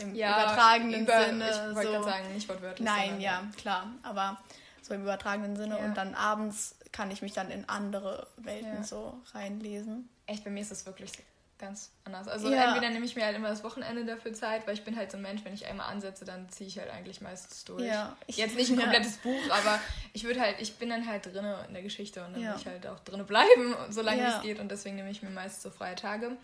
im 0.00 0.14
ja, 0.14 0.42
übertragenen 0.42 1.02
über, 1.02 1.26
Sinne. 1.26 1.50
Ich 1.50 1.76
wollte 1.76 1.88
so. 1.88 1.92
gerade 1.94 2.04
sagen, 2.04 2.34
nicht 2.34 2.48
wortwörtlich. 2.48 2.86
Nein, 2.86 3.20
ja, 3.20 3.42
klar. 3.56 3.88
Aber 4.02 4.38
so 4.82 4.94
im 4.94 5.02
übertragenen 5.02 5.56
Sinne. 5.56 5.78
Ja. 5.78 5.84
Und 5.84 5.96
dann 5.96 6.14
abends 6.14 6.76
kann 6.92 7.10
ich 7.10 7.22
mich 7.22 7.32
dann 7.32 7.50
in 7.50 7.68
andere 7.68 8.26
Welten 8.36 8.76
ja. 8.76 8.82
so 8.82 9.20
reinlesen. 9.34 10.08
Echt, 10.26 10.44
bei 10.44 10.50
mir 10.50 10.60
ist 10.60 10.70
das 10.70 10.86
wirklich 10.86 11.12
ganz 11.58 11.90
anders. 12.04 12.28
Also 12.28 12.50
ja. 12.50 12.68
entweder 12.68 12.90
nehme 12.90 13.04
ich 13.04 13.16
mir 13.16 13.24
halt 13.24 13.36
immer 13.36 13.48
das 13.48 13.64
Wochenende 13.64 14.04
dafür 14.04 14.32
Zeit, 14.32 14.66
weil 14.66 14.74
ich 14.74 14.84
bin 14.84 14.96
halt 14.96 15.10
so 15.10 15.16
ein 15.16 15.22
Mensch, 15.22 15.44
wenn 15.44 15.54
ich 15.54 15.66
einmal 15.66 15.90
ansetze, 15.90 16.24
dann 16.24 16.48
ziehe 16.50 16.68
ich 16.68 16.78
halt 16.78 16.90
eigentlich 16.90 17.20
meistens 17.20 17.64
durch. 17.64 17.84
Ja, 17.84 18.16
ich, 18.26 18.36
Jetzt 18.36 18.56
nicht 18.56 18.70
ein 18.70 18.78
komplettes 18.80 19.16
Buch, 19.18 19.40
aber 19.50 19.80
ich 20.12 20.24
würde 20.24 20.40
halt, 20.40 20.56
ich 20.60 20.76
bin 20.76 20.90
dann 20.90 21.06
halt 21.06 21.26
drin 21.26 21.46
in 21.68 21.74
der 21.74 21.82
Geschichte 21.82 22.24
und 22.24 22.34
dann 22.34 22.42
ja. 22.42 22.52
will 22.52 22.60
ich 22.60 22.66
halt 22.66 22.86
auch 22.86 23.00
drin 23.00 23.24
bleiben, 23.26 23.74
solange 23.90 24.26
es 24.26 24.42
geht. 24.42 24.60
Und 24.60 24.70
deswegen 24.70 24.96
nehme 24.96 25.10
ich 25.10 25.22
mir 25.22 25.30
meist 25.30 25.62
so 25.62 25.70
freie 25.70 25.94
Tage. 25.94 26.36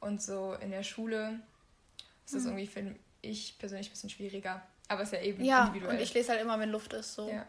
Und 0.00 0.20
so 0.20 0.54
in 0.60 0.70
der 0.70 0.82
Schule 0.82 1.38
Das 2.32 2.42
ist 2.42 2.46
irgendwie, 2.46 2.66
finde 2.66 2.96
ich 3.22 3.58
persönlich 3.58 3.88
ein 3.88 3.92
bisschen 3.92 4.10
schwieriger. 4.10 4.62
Aber 4.88 5.02
es 5.02 5.12
ist 5.12 5.18
ja 5.18 5.24
eben 5.24 5.44
ja, 5.44 5.66
individuell. 5.66 5.96
und 5.96 6.02
ich 6.02 6.12
lese 6.12 6.32
halt 6.32 6.40
immer, 6.40 6.58
wenn 6.58 6.70
Luft 6.70 6.92
ist. 6.92 7.14
So. 7.14 7.28
Ja. 7.28 7.46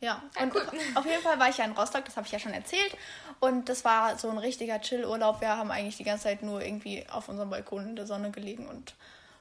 Ja, 0.00 0.20
und 0.40 0.52
cool. 0.52 0.62
auf 0.96 1.06
jeden 1.06 1.22
Fall 1.22 1.38
war 1.38 1.48
ich 1.48 1.58
ja 1.58 1.64
in 1.64 1.72
Rostock, 1.72 2.04
das 2.04 2.16
habe 2.16 2.26
ich 2.26 2.32
ja 2.32 2.40
schon 2.40 2.52
erzählt. 2.52 2.96
Und 3.38 3.68
das 3.68 3.84
war 3.84 4.18
so 4.18 4.28
ein 4.30 4.38
richtiger 4.38 4.80
Chill-Urlaub. 4.80 5.40
Wir 5.40 5.56
haben 5.56 5.70
eigentlich 5.70 5.96
die 5.96 6.04
ganze 6.04 6.24
Zeit 6.24 6.42
nur 6.42 6.60
irgendwie 6.60 7.08
auf 7.08 7.28
unserem 7.28 7.50
Balkon 7.50 7.90
in 7.90 7.96
der 7.96 8.06
Sonne 8.06 8.32
gelegen 8.32 8.66
und 8.66 8.96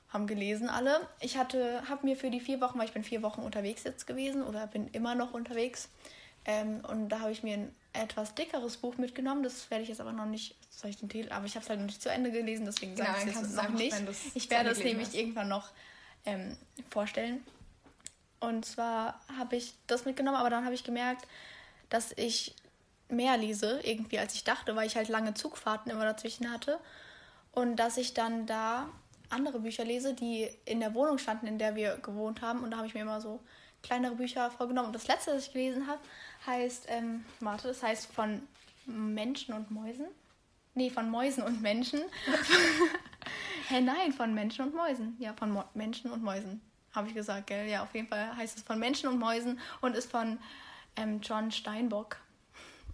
haben 0.10 0.28
gelesen 0.28 0.70
alle. 0.70 1.02
Ich 1.20 1.38
hatte, 1.38 1.82
habe 1.90 2.06
mir 2.06 2.16
für 2.16 2.30
die 2.30 2.40
vier 2.40 2.62
Wochen, 2.62 2.78
weil 2.78 2.86
ich 2.86 2.94
bin 2.94 3.04
vier 3.04 3.24
Wochen 3.24 3.42
unterwegs 3.42 3.84
jetzt 3.86 4.06
gewesen 4.06 4.44
oder 4.44 4.68
bin 4.68 4.88
immer 4.90 5.16
noch 5.16 5.34
unterwegs. 5.34 5.90
Ähm, 6.46 6.82
und 6.88 7.10
da 7.10 7.22
habe 7.22 7.32
ich 7.32 7.42
mir 7.42 7.56
ein 7.56 7.76
etwas 7.94 8.36
dickeres 8.36 8.78
Buch 8.78 8.98
mitgenommen. 8.98 9.44
Das 9.44 9.70
werde 9.70 9.84
ich 9.84 9.90
jetzt 9.90 10.02
aber 10.02 10.14
noch 10.14 10.26
nicht, 10.26 10.56
soll 10.70 10.90
ich 10.90 10.98
den 10.98 11.10
Titel, 11.10 11.32
aber 11.32 11.46
ich 11.46 11.56
habe 11.56 11.64
es 11.64 11.70
halt 11.70 11.80
noch 11.80 11.88
nicht 11.88 12.02
zu 12.02 12.10
Ende 12.10 12.32
gelesen, 12.32 12.66
deswegen 12.66 12.96
sage 12.96 13.12
ich 13.20 13.36
es 13.36 13.42
jetzt 13.42 13.56
noch 13.56 13.70
nicht. 13.70 13.96
Ich 14.34 14.50
werde 14.50 14.70
es 14.70 14.80
nämlich 14.80 15.08
hast. 15.08 15.16
irgendwann 15.16 15.50
noch 15.50 15.70
ähm, 16.26 16.58
vorstellen. 16.90 17.44
Und 18.40 18.66
zwar 18.66 19.22
habe 19.38 19.56
ich 19.56 19.74
das 19.88 20.06
mitgenommen, 20.06 20.38
aber 20.38 20.50
dann 20.50 20.66
habe 20.66 20.74
ich 20.74 20.84
gemerkt, 20.84 21.28
dass 21.90 22.12
ich 22.16 22.56
mehr 23.10 23.38
lese, 23.38 23.82
irgendwie 23.84 24.20
als 24.20 24.34
ich 24.34 24.44
dachte, 24.44 24.76
weil 24.76 24.88
ich 24.88 24.96
halt 24.96 25.10
lange 25.10 25.34
Zugfahrten 25.34 25.92
immer 25.92 26.06
dazwischen 26.06 26.52
hatte. 26.52 26.80
Und 27.52 27.76
dass 27.76 27.98
ich 27.98 28.14
dann 28.14 28.46
da 28.46 28.90
andere 29.30 29.60
Bücher 29.60 29.84
lese, 29.84 30.14
die 30.14 30.50
in 30.66 30.80
der 30.80 30.94
Wohnung 30.94 31.18
standen, 31.18 31.48
in 31.48 31.60
der 31.60 31.76
wir 31.76 31.98
gewohnt 31.98 32.42
haben. 32.42 32.64
Und 32.64 32.72
da 32.72 32.78
habe 32.78 32.88
ich 32.88 32.94
mir 32.94 33.02
immer 33.02 33.22
so 33.22 33.42
kleinere 33.84 34.16
Bücher 34.16 34.52
vorgenommen. 34.52 34.88
Und 34.88 34.96
das 34.96 35.08
letzte, 35.08 35.32
das 35.32 35.48
ich 35.48 35.54
gelesen 35.54 35.88
habe, 35.88 36.02
heißt, 36.46 36.86
ähm, 36.90 37.26
warte, 37.40 37.68
das 37.68 37.84
heißt 37.84 38.12
von 38.12 38.42
Menschen 38.86 39.54
und 39.54 39.72
Mäusen. 39.72 40.08
Nee, 40.74 40.90
von 40.90 41.10
Mäusen 41.10 41.44
und 41.44 41.62
Menschen. 41.62 42.02
Hä, 43.68 43.82
nein, 43.82 44.14
von 44.14 44.34
Menschen 44.34 44.66
und 44.66 44.76
Mäusen. 44.76 45.16
Ja, 45.20 45.34
von 45.34 45.52
Mo 45.52 45.64
Menschen 45.74 46.12
und 46.12 46.24
Mäusen 46.24 46.62
habe 46.94 47.08
ich 47.08 47.14
gesagt, 47.14 47.48
gell? 47.48 47.68
Ja, 47.70 47.84
auf 47.84 47.94
jeden 47.94 48.08
Fall 48.08 48.36
heißt 48.36 48.58
es 48.58 48.64
von 48.64 48.80
Menschen 48.80 49.10
und 49.10 49.20
Mäusen 49.20 49.60
und 49.82 49.96
ist 49.96 50.12
von 50.12 50.40
ähm, 50.96 51.22
John 51.22 51.52
Steinbock. 51.52 52.18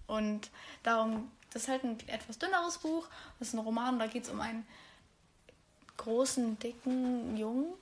Und 0.08 0.50
darum, 0.84 1.32
das 1.52 1.64
ist 1.64 1.70
halt 1.70 1.84
ein 1.84 1.98
etwas 2.08 2.38
dünneres 2.40 2.78
Buch. 2.78 3.08
Das 3.40 3.50
ist 3.50 3.54
ein 3.54 3.60
Roman, 3.60 4.00
da 4.00 4.08
geht 4.08 4.24
es 4.24 4.30
um 4.30 4.40
einen 4.40 4.66
großen, 5.98 6.60
dicken, 6.60 7.38
jungen, 7.38 7.74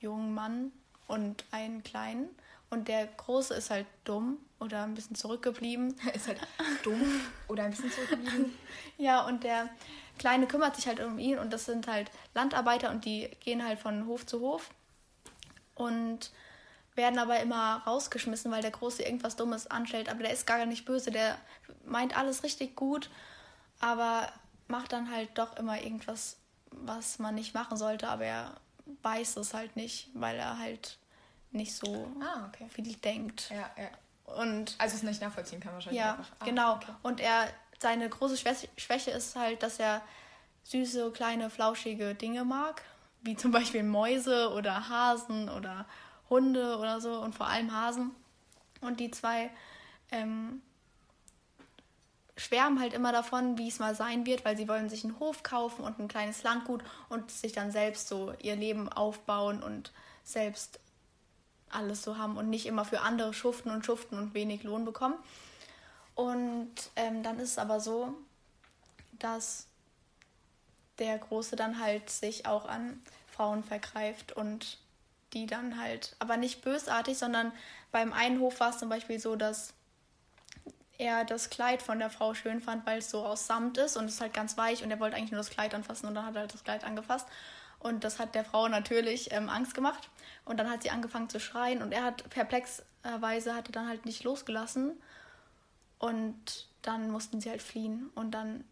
jungen 0.00 0.34
Mann 0.34 0.72
und 1.06 1.44
einen 1.50 1.82
kleinen. 1.82 2.28
Und 2.68 2.88
der 2.88 3.06
Große 3.06 3.54
ist 3.54 3.70
halt 3.70 3.86
dumm 4.04 4.38
oder 4.58 4.82
ein 4.82 4.94
bisschen 4.94 5.16
zurückgeblieben. 5.16 5.94
ist 6.14 6.28
halt 6.28 6.40
dumm 6.82 7.20
oder 7.48 7.64
ein 7.64 7.70
bisschen 7.70 7.92
zurückgeblieben. 7.92 8.52
ja, 8.98 9.24
und 9.24 9.44
der 9.44 9.68
Kleine 10.18 10.46
kümmert 10.46 10.76
sich 10.76 10.86
halt 10.86 11.00
um 11.00 11.18
ihn 11.18 11.38
und 11.38 11.52
das 11.52 11.66
sind 11.66 11.86
halt 11.86 12.10
Landarbeiter 12.34 12.90
und 12.90 13.04
die 13.04 13.28
gehen 13.40 13.64
halt 13.64 13.78
von 13.78 14.06
Hof 14.06 14.24
zu 14.24 14.40
Hof 14.40 14.70
und 15.74 16.30
werden 16.94 17.18
aber 17.18 17.38
immer 17.40 17.82
rausgeschmissen, 17.86 18.50
weil 18.50 18.62
der 18.62 18.70
Große 18.70 19.02
irgendwas 19.02 19.36
Dummes 19.36 19.66
anstellt. 19.66 20.08
Aber 20.08 20.22
der 20.22 20.32
ist 20.32 20.46
gar 20.46 20.64
nicht 20.64 20.86
böse, 20.86 21.10
der 21.10 21.36
meint 21.84 22.16
alles 22.16 22.42
richtig 22.42 22.74
gut, 22.74 23.10
aber 23.78 24.32
macht 24.68 24.92
dann 24.92 25.10
halt 25.10 25.28
doch 25.34 25.56
immer 25.58 25.82
irgendwas, 25.82 26.38
was 26.70 27.18
man 27.18 27.34
nicht 27.34 27.54
machen 27.54 27.76
sollte, 27.76 28.08
aber 28.08 28.24
er 28.24 28.54
weiß 29.02 29.36
es 29.36 29.54
halt 29.54 29.76
nicht, 29.76 30.08
weil 30.14 30.36
er 30.36 30.58
halt 30.58 30.98
nicht 31.50 31.74
so 31.74 32.10
ah, 32.20 32.48
okay. 32.48 32.68
viel 32.68 32.94
denkt. 32.96 33.50
Ja, 33.50 33.70
ja. 33.76 34.34
Und 34.34 34.74
also 34.78 34.96
es 34.96 35.02
nicht 35.02 35.20
nachvollziehen 35.20 35.60
kann 35.60 35.72
wahrscheinlich. 35.74 36.00
Ja, 36.00 36.18
ah, 36.38 36.44
genau. 36.44 36.74
Okay. 36.74 36.92
Und 37.02 37.20
er, 37.20 37.48
seine 37.78 38.08
große 38.08 38.36
Schwäche 38.76 39.10
ist 39.10 39.36
halt, 39.36 39.62
dass 39.62 39.78
er 39.78 40.02
süße, 40.64 41.12
kleine, 41.12 41.48
flauschige 41.48 42.14
Dinge 42.14 42.44
mag 42.44 42.82
wie 43.26 43.36
zum 43.36 43.50
Beispiel 43.50 43.82
Mäuse 43.82 44.50
oder 44.52 44.88
Hasen 44.88 45.50
oder 45.50 45.86
Hunde 46.30 46.78
oder 46.78 47.00
so 47.00 47.20
und 47.20 47.34
vor 47.34 47.46
allem 47.46 47.72
Hasen. 47.72 48.12
Und 48.80 49.00
die 49.00 49.10
zwei 49.10 49.50
ähm, 50.10 50.62
schwärmen 52.36 52.80
halt 52.80 52.92
immer 52.92 53.12
davon, 53.12 53.56
wie 53.58 53.68
es 53.68 53.78
mal 53.78 53.94
sein 53.94 54.26
wird, 54.26 54.44
weil 54.44 54.56
sie 54.56 54.68
wollen 54.68 54.88
sich 54.88 55.04
einen 55.04 55.18
Hof 55.18 55.42
kaufen 55.42 55.84
und 55.84 55.98
ein 55.98 56.08
kleines 56.08 56.42
Landgut 56.42 56.84
und 57.08 57.30
sich 57.30 57.52
dann 57.52 57.72
selbst 57.72 58.08
so 58.08 58.34
ihr 58.40 58.56
Leben 58.56 58.90
aufbauen 58.90 59.62
und 59.62 59.92
selbst 60.22 60.78
alles 61.70 62.02
so 62.02 62.18
haben 62.18 62.36
und 62.36 62.50
nicht 62.50 62.66
immer 62.66 62.84
für 62.84 63.00
andere 63.00 63.32
schuften 63.32 63.70
und 63.70 63.84
schuften 63.84 64.18
und 64.18 64.34
wenig 64.34 64.62
Lohn 64.62 64.84
bekommen. 64.84 65.16
Und 66.14 66.72
ähm, 66.96 67.22
dann 67.22 67.38
ist 67.38 67.52
es 67.52 67.58
aber 67.58 67.80
so, 67.80 68.14
dass 69.12 69.66
der 70.98 71.18
Große 71.18 71.56
dann 71.56 71.80
halt 71.80 72.08
sich 72.10 72.46
auch 72.46 72.66
an 72.66 73.02
Frauen 73.30 73.64
vergreift 73.64 74.32
und 74.32 74.78
die 75.32 75.46
dann 75.46 75.80
halt, 75.80 76.16
aber 76.18 76.36
nicht 76.36 76.62
bösartig, 76.62 77.18
sondern 77.18 77.52
beim 77.92 78.12
einen 78.12 78.40
Hof 78.40 78.60
war 78.60 78.70
es 78.70 78.78
zum 78.78 78.88
Beispiel 78.88 79.20
so, 79.20 79.36
dass 79.36 79.74
er 80.98 81.24
das 81.24 81.50
Kleid 81.50 81.82
von 81.82 81.98
der 81.98 82.10
Frau 82.10 82.34
schön 82.34 82.60
fand, 82.60 82.86
weil 82.86 82.98
es 82.98 83.10
so 83.10 83.24
aus 83.24 83.46
Samt 83.46 83.78
ist 83.78 83.96
und 83.96 84.06
es 84.06 84.14
ist 84.14 84.20
halt 84.20 84.34
ganz 84.34 84.56
weich 84.56 84.82
und 84.82 84.90
er 84.90 85.00
wollte 85.00 85.16
eigentlich 85.16 85.32
nur 85.32 85.40
das 85.40 85.50
Kleid 85.50 85.74
anfassen 85.74 86.06
und 86.06 86.14
dann 86.14 86.26
hat 86.26 86.34
er 86.34 86.42
halt 86.42 86.54
das 86.54 86.64
Kleid 86.64 86.84
angefasst. 86.84 87.26
Und 87.78 88.04
das 88.04 88.18
hat 88.18 88.34
der 88.34 88.44
Frau 88.44 88.68
natürlich 88.68 89.32
ähm, 89.32 89.48
Angst 89.48 89.74
gemacht. 89.74 90.08
Und 90.44 90.58
dann 90.58 90.70
hat 90.70 90.82
sie 90.82 90.90
angefangen 90.90 91.28
zu 91.28 91.38
schreien 91.38 91.82
und 91.82 91.92
er 91.92 92.04
hat 92.04 92.28
perplexerweise 92.30 93.54
hatte 93.54 93.72
dann 93.72 93.88
halt 93.88 94.06
nicht 94.06 94.24
losgelassen. 94.24 94.92
Und 95.98 96.68
dann 96.82 97.10
mussten 97.10 97.40
sie 97.40 97.50
halt 97.50 97.62
fliehen. 97.62 98.10
Und 98.14 98.32
dann 98.32 98.64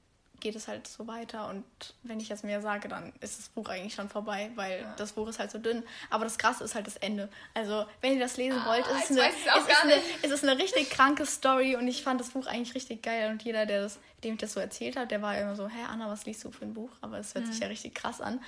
geht 0.44 0.54
es 0.56 0.68
halt 0.68 0.86
so 0.86 1.06
weiter. 1.06 1.48
Und 1.48 1.64
wenn 2.02 2.20
ich 2.20 2.28
jetzt 2.28 2.44
mehr 2.44 2.60
sage, 2.60 2.86
dann 2.86 3.14
ist 3.20 3.38
das 3.38 3.48
Buch 3.48 3.66
eigentlich 3.70 3.94
schon 3.94 4.10
vorbei, 4.10 4.50
weil 4.56 4.82
ja. 4.82 4.94
das 4.98 5.12
Buch 5.12 5.26
ist 5.26 5.38
halt 5.38 5.50
so 5.50 5.58
dünn. 5.58 5.82
Aber 6.10 6.24
das 6.24 6.36
Krasse 6.36 6.62
ist 6.62 6.74
halt 6.74 6.86
das 6.86 6.96
Ende. 6.96 7.30
Also, 7.54 7.86
wenn 8.02 8.12
ihr 8.12 8.20
das 8.20 8.36
lesen 8.36 8.60
ah, 8.60 8.68
wollt, 8.68 8.86
ist 8.86 9.10
es, 9.10 9.18
eine, 9.18 9.28
ist, 9.30 9.46
ist 9.46 9.82
eine, 9.82 9.94
ist 10.22 10.30
es 10.30 10.42
eine 10.42 10.58
richtig 10.58 10.90
kranke 10.90 11.24
Story 11.24 11.76
und 11.76 11.88
ich 11.88 12.02
fand 12.02 12.20
das 12.20 12.30
Buch 12.30 12.46
eigentlich 12.46 12.74
richtig 12.74 13.02
geil. 13.02 13.30
Und 13.30 13.42
jeder, 13.42 13.64
der 13.64 13.82
das, 13.82 13.98
dem 14.22 14.34
ich 14.34 14.40
das 14.40 14.52
so 14.52 14.60
erzählt 14.60 14.96
habe, 14.96 15.06
der 15.06 15.22
war 15.22 15.36
immer 15.38 15.56
so, 15.56 15.66
hä, 15.66 15.80
Anna, 15.88 16.10
was 16.10 16.26
liest 16.26 16.44
du 16.44 16.50
für 16.50 16.66
ein 16.66 16.74
Buch? 16.74 16.90
Aber 17.00 17.18
es 17.18 17.34
hört 17.34 17.46
mhm. 17.46 17.52
sich 17.52 17.60
ja 17.60 17.68
richtig 17.68 17.94
krass 17.94 18.20
an. 18.20 18.38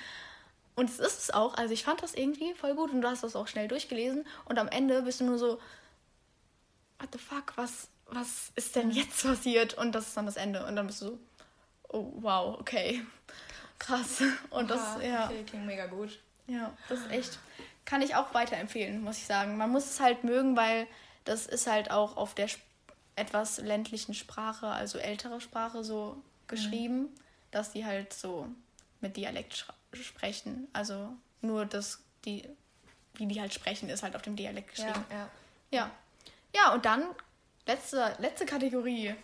Und 0.75 0.91
es 0.91 0.99
ist 0.99 1.19
es 1.23 1.31
auch. 1.31 1.55
Also 1.55 1.73
ich 1.73 1.83
fand 1.83 2.03
das 2.03 2.13
irgendwie 2.13 2.53
voll 2.53 2.75
gut 2.75 2.91
und 2.91 3.01
du 3.01 3.09
hast 3.09 3.23
das 3.23 3.35
auch 3.35 3.47
schnell 3.47 3.67
durchgelesen. 3.67 4.23
Und 4.45 4.59
am 4.59 4.67
Ende 4.67 5.01
bist 5.01 5.19
du 5.19 5.25
nur 5.25 5.39
so, 5.39 5.59
what 6.99 7.09
the 7.11 7.17
fuck, 7.17 7.53
was, 7.55 7.87
was 8.05 8.51
ist 8.55 8.75
denn 8.75 8.89
mhm. 8.89 8.93
jetzt 8.93 9.23
passiert? 9.23 9.73
Und 9.73 9.93
das 9.95 10.09
ist 10.09 10.15
dann 10.15 10.27
das 10.27 10.35
Ende. 10.35 10.63
Und 10.67 10.75
dann 10.75 10.85
bist 10.85 11.01
du 11.01 11.05
so, 11.05 11.19
oh 11.89 12.11
wow, 12.15 12.59
okay. 12.59 13.01
Krass. 13.79 14.23
Und 14.49 14.69
das, 14.69 15.01
ja. 15.03 15.25
Okay, 15.25 15.43
klingt 15.43 15.65
mega 15.65 15.85
gut. 15.85 16.19
Ja, 16.47 16.75
das 16.89 16.99
ist 16.99 17.11
echt. 17.11 17.39
Kann 17.85 18.01
ich 18.01 18.15
auch 18.15 18.33
weiterempfehlen, 18.33 19.01
muss 19.01 19.17
ich 19.17 19.25
sagen. 19.25 19.57
Man 19.57 19.69
muss 19.69 19.85
es 19.85 19.99
halt 19.99 20.23
mögen, 20.23 20.57
weil 20.57 20.87
das 21.25 21.45
ist 21.45 21.67
halt 21.67 21.91
auch 21.91 22.17
auf 22.17 22.33
der 22.33 22.49
etwas 23.15 23.57
ländlichen 23.57 24.13
Sprache, 24.13 24.67
also 24.67 24.97
ältere 24.97 25.41
Sprache, 25.41 25.83
so 25.83 26.21
geschrieben, 26.47 27.01
mhm. 27.01 27.09
dass 27.51 27.71
die 27.71 27.85
halt 27.85 28.13
so 28.13 28.47
mit 29.01 29.17
Dialekt 29.17 29.65
sprechen. 29.93 30.67
Also 30.73 31.13
nur 31.41 31.65
das, 31.65 32.01
die, 32.25 32.47
wie 33.15 33.25
die 33.25 33.39
halt 33.41 33.53
sprechen, 33.53 33.89
ist 33.89 34.03
halt 34.03 34.15
auf 34.15 34.21
dem 34.21 34.35
Dialekt 34.35 34.71
geschrieben. 34.71 35.05
Ja, 35.09 35.17
ja. 35.17 35.29
Ja, 35.71 35.91
ja 36.55 36.73
und 36.73 36.85
dann 36.85 37.03
letzte, 37.65 38.15
letzte 38.19 38.45
Kategorie 38.45 39.15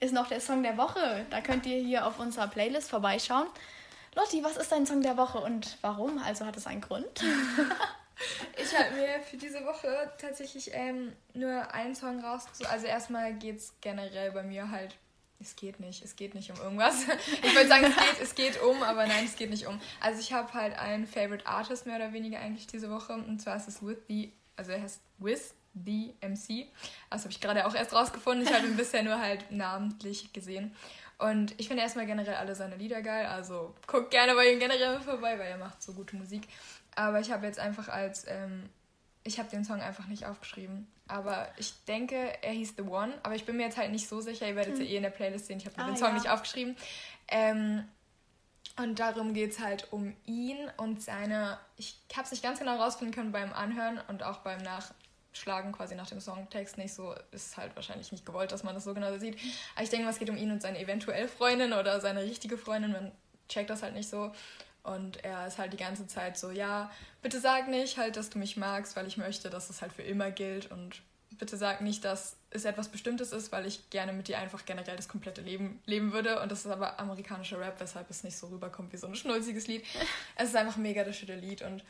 ist 0.00 0.12
noch 0.12 0.28
der 0.28 0.40
Song 0.40 0.62
der 0.62 0.76
Woche. 0.76 1.26
Da 1.30 1.40
könnt 1.40 1.66
ihr 1.66 1.78
hier 1.78 2.06
auf 2.06 2.18
unserer 2.18 2.48
Playlist 2.48 2.90
vorbeischauen. 2.90 3.46
Lotti, 4.14 4.42
was 4.42 4.56
ist 4.56 4.72
dein 4.72 4.86
Song 4.86 5.02
der 5.02 5.16
Woche 5.16 5.38
und 5.38 5.78
warum? 5.82 6.18
Also 6.18 6.46
hat 6.46 6.56
es 6.56 6.66
einen 6.66 6.80
Grund? 6.80 7.06
ich 8.56 8.78
habe 8.78 8.94
mir 8.94 9.20
für 9.20 9.36
diese 9.36 9.64
Woche 9.64 10.10
tatsächlich 10.18 10.70
ähm, 10.72 11.12
nur 11.34 11.72
einen 11.74 11.94
Song 11.94 12.24
rausgesucht. 12.24 12.70
Also 12.70 12.86
erstmal 12.86 13.34
geht 13.34 13.58
es 13.58 13.74
generell 13.80 14.32
bei 14.32 14.42
mir 14.42 14.70
halt. 14.70 14.96
Es 15.38 15.54
geht 15.54 15.80
nicht, 15.80 16.02
es 16.02 16.16
geht 16.16 16.34
nicht 16.34 16.50
um 16.50 16.56
irgendwas. 16.56 17.04
Ich 17.42 17.54
würde 17.54 17.68
sagen, 17.68 17.84
es 17.84 17.96
geht, 17.96 18.22
es 18.22 18.34
geht 18.34 18.62
um, 18.62 18.82
aber 18.82 19.06
nein, 19.06 19.26
es 19.26 19.36
geht 19.36 19.50
nicht 19.50 19.66
um. 19.66 19.78
Also 20.00 20.20
ich 20.20 20.32
habe 20.32 20.52
halt 20.54 20.78
einen 20.78 21.06
Favorite 21.06 21.46
Artist 21.46 21.84
mehr 21.84 21.96
oder 21.96 22.14
weniger 22.14 22.38
eigentlich 22.38 22.66
diese 22.66 22.90
Woche 22.90 23.12
und 23.12 23.38
zwar 23.40 23.56
ist 23.56 23.68
es 23.68 23.82
With 23.82 23.98
the, 24.08 24.32
also 24.56 24.72
er 24.72 24.80
heißt 24.80 25.00
With 25.18 25.54
The 25.84 26.14
MC. 26.20 26.66
Das 27.10 27.22
habe 27.22 27.32
ich 27.32 27.40
gerade 27.40 27.66
auch 27.66 27.74
erst 27.74 27.92
rausgefunden. 27.92 28.46
Ich 28.46 28.52
habe 28.52 28.66
ihn 28.66 28.76
bisher 28.76 29.02
nur 29.02 29.20
halt 29.20 29.50
namentlich 29.50 30.32
gesehen. 30.32 30.74
Und 31.18 31.58
ich 31.58 31.68
finde 31.68 31.82
erstmal 31.82 32.06
generell 32.06 32.34
alle 32.34 32.54
seine 32.54 32.76
Lieder 32.76 33.02
geil. 33.02 33.26
Also 33.26 33.74
guckt 33.86 34.10
gerne 34.10 34.34
bei 34.34 34.52
ihm 34.52 34.58
generell 34.58 35.00
vorbei, 35.00 35.38
weil 35.38 35.48
er 35.48 35.58
macht 35.58 35.82
so 35.82 35.92
gute 35.92 36.16
Musik. 36.16 36.46
Aber 36.94 37.20
ich 37.20 37.30
habe 37.30 37.46
jetzt 37.46 37.58
einfach 37.58 37.88
als, 37.88 38.26
ähm, 38.28 38.68
ich 39.24 39.38
habe 39.38 39.48
den 39.48 39.64
Song 39.64 39.80
einfach 39.80 40.06
nicht 40.06 40.26
aufgeschrieben. 40.26 40.86
Aber 41.08 41.48
ich 41.56 41.72
denke, 41.84 42.16
er 42.42 42.52
hieß 42.52 42.74
The 42.76 42.82
One. 42.82 43.14
Aber 43.22 43.34
ich 43.34 43.44
bin 43.44 43.56
mir 43.56 43.64
jetzt 43.64 43.76
halt 43.76 43.92
nicht 43.92 44.08
so 44.08 44.20
sicher. 44.20 44.46
Ihr 44.46 44.56
werdet 44.56 44.74
es 44.74 44.80
hm. 44.80 44.86
ja 44.86 44.92
eh 44.92 44.96
in 44.96 45.02
der 45.02 45.10
Playlist 45.10 45.46
sehen. 45.46 45.58
Ich 45.58 45.66
habe 45.66 45.78
ah, 45.78 45.86
den 45.86 45.96
Song 45.96 46.08
ja. 46.08 46.14
nicht 46.14 46.28
aufgeschrieben. 46.28 46.76
Ähm, 47.28 47.84
und 48.78 48.98
darum 48.98 49.32
geht 49.32 49.52
es 49.52 49.60
halt 49.60 49.90
um 49.92 50.14
ihn 50.26 50.58
und 50.76 51.02
seine. 51.02 51.58
Ich 51.76 51.98
habe 52.14 52.24
es 52.24 52.30
nicht 52.30 52.42
ganz 52.42 52.58
genau 52.58 52.76
rausfinden 52.76 53.14
können 53.14 53.32
beim 53.32 53.52
Anhören 53.54 53.98
und 54.08 54.22
auch 54.22 54.38
beim 54.38 54.60
Nach 54.62 54.92
schlagen 55.36 55.72
quasi 55.72 55.94
nach 55.94 56.08
dem 56.08 56.20
Songtext 56.20 56.78
nicht 56.78 56.94
so, 56.94 57.14
ist 57.30 57.56
halt 57.56 57.74
wahrscheinlich 57.76 58.12
nicht 58.12 58.26
gewollt, 58.26 58.52
dass 58.52 58.64
man 58.64 58.74
das 58.74 58.84
so 58.84 58.94
genau 58.94 59.16
sieht. 59.18 59.38
Aber 59.74 59.84
ich 59.84 59.90
denke 59.90 60.08
es 60.08 60.18
geht 60.18 60.30
um 60.30 60.36
ihn 60.36 60.50
und 60.50 60.62
seine 60.62 60.78
eventuell 60.80 61.28
Freundin 61.28 61.72
oder 61.72 62.00
seine 62.00 62.22
richtige 62.22 62.58
Freundin, 62.58 62.92
man 62.92 63.12
checkt 63.48 63.70
das 63.70 63.82
halt 63.82 63.94
nicht 63.94 64.08
so. 64.08 64.32
Und 64.82 65.24
er 65.24 65.48
ist 65.48 65.58
halt 65.58 65.72
die 65.72 65.78
ganze 65.78 66.06
Zeit 66.06 66.38
so, 66.38 66.50
ja, 66.50 66.90
bitte 67.20 67.40
sag 67.40 67.66
nicht 67.68 67.98
halt, 67.98 68.16
dass 68.16 68.30
du 68.30 68.38
mich 68.38 68.56
magst, 68.56 68.94
weil 68.94 69.08
ich 69.08 69.16
möchte, 69.16 69.50
dass 69.50 69.68
es 69.68 69.82
halt 69.82 69.92
für 69.92 70.02
immer 70.02 70.30
gilt. 70.30 70.70
Und 70.70 71.02
bitte 71.38 71.56
sag 71.56 71.80
nicht, 71.80 72.04
dass 72.04 72.36
es 72.50 72.64
etwas 72.64 72.88
Bestimmtes 72.88 73.32
ist, 73.32 73.50
weil 73.50 73.66
ich 73.66 73.90
gerne 73.90 74.12
mit 74.12 74.28
dir 74.28 74.38
einfach 74.38 74.64
generell 74.64 74.94
das 74.94 75.08
komplette 75.08 75.40
Leben 75.40 75.80
leben 75.86 76.12
würde. 76.12 76.40
Und 76.40 76.52
das 76.52 76.60
ist 76.64 76.70
aber 76.70 77.00
amerikanischer 77.00 77.58
Rap, 77.58 77.80
weshalb 77.80 78.08
es 78.10 78.22
nicht 78.22 78.36
so 78.36 78.46
rüberkommt 78.46 78.92
wie 78.92 78.96
so 78.96 79.08
ein 79.08 79.16
schnulziges 79.16 79.66
Lied. 79.66 79.84
Es 80.36 80.50
ist 80.50 80.56
einfach 80.56 80.76
mega 80.76 81.02
das 81.02 81.16
schöne 81.16 81.34
Lied. 81.34 81.62
Und 81.62 81.82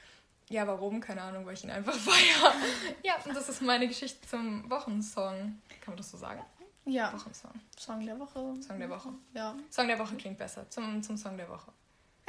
ja, 0.49 0.67
warum? 0.67 1.01
Keine 1.01 1.23
Ahnung, 1.23 1.45
weil 1.45 1.55
ich 1.55 1.65
ihn 1.65 1.71
einfach 1.71 1.95
feiere. 1.99 2.55
ja, 3.03 3.17
und 3.25 3.35
das 3.35 3.49
ist 3.49 3.63
meine 3.63 3.89
Geschichte 3.89 4.27
zum 4.29 4.71
Wochensong. 4.71 5.61
Kann 5.81 5.93
man 5.93 5.97
das 5.97 6.11
so 6.11 6.17
sagen? 6.17 6.43
Ja. 6.85 7.13
Wochensong. 7.13 7.53
Song 7.77 8.07
der 8.07 8.19
Woche. 8.19 8.55
Song 8.63 8.79
der 8.79 8.89
Woche. 8.89 9.09
Ja. 9.35 9.57
Song 9.71 9.89
der 9.89 9.99
Woche 9.99 10.15
klingt 10.15 10.39
besser. 10.39 10.69
Zum, 10.71 11.03
zum 11.03 11.17
Song 11.17 11.37
der 11.37 11.49
Woche. 11.49 11.73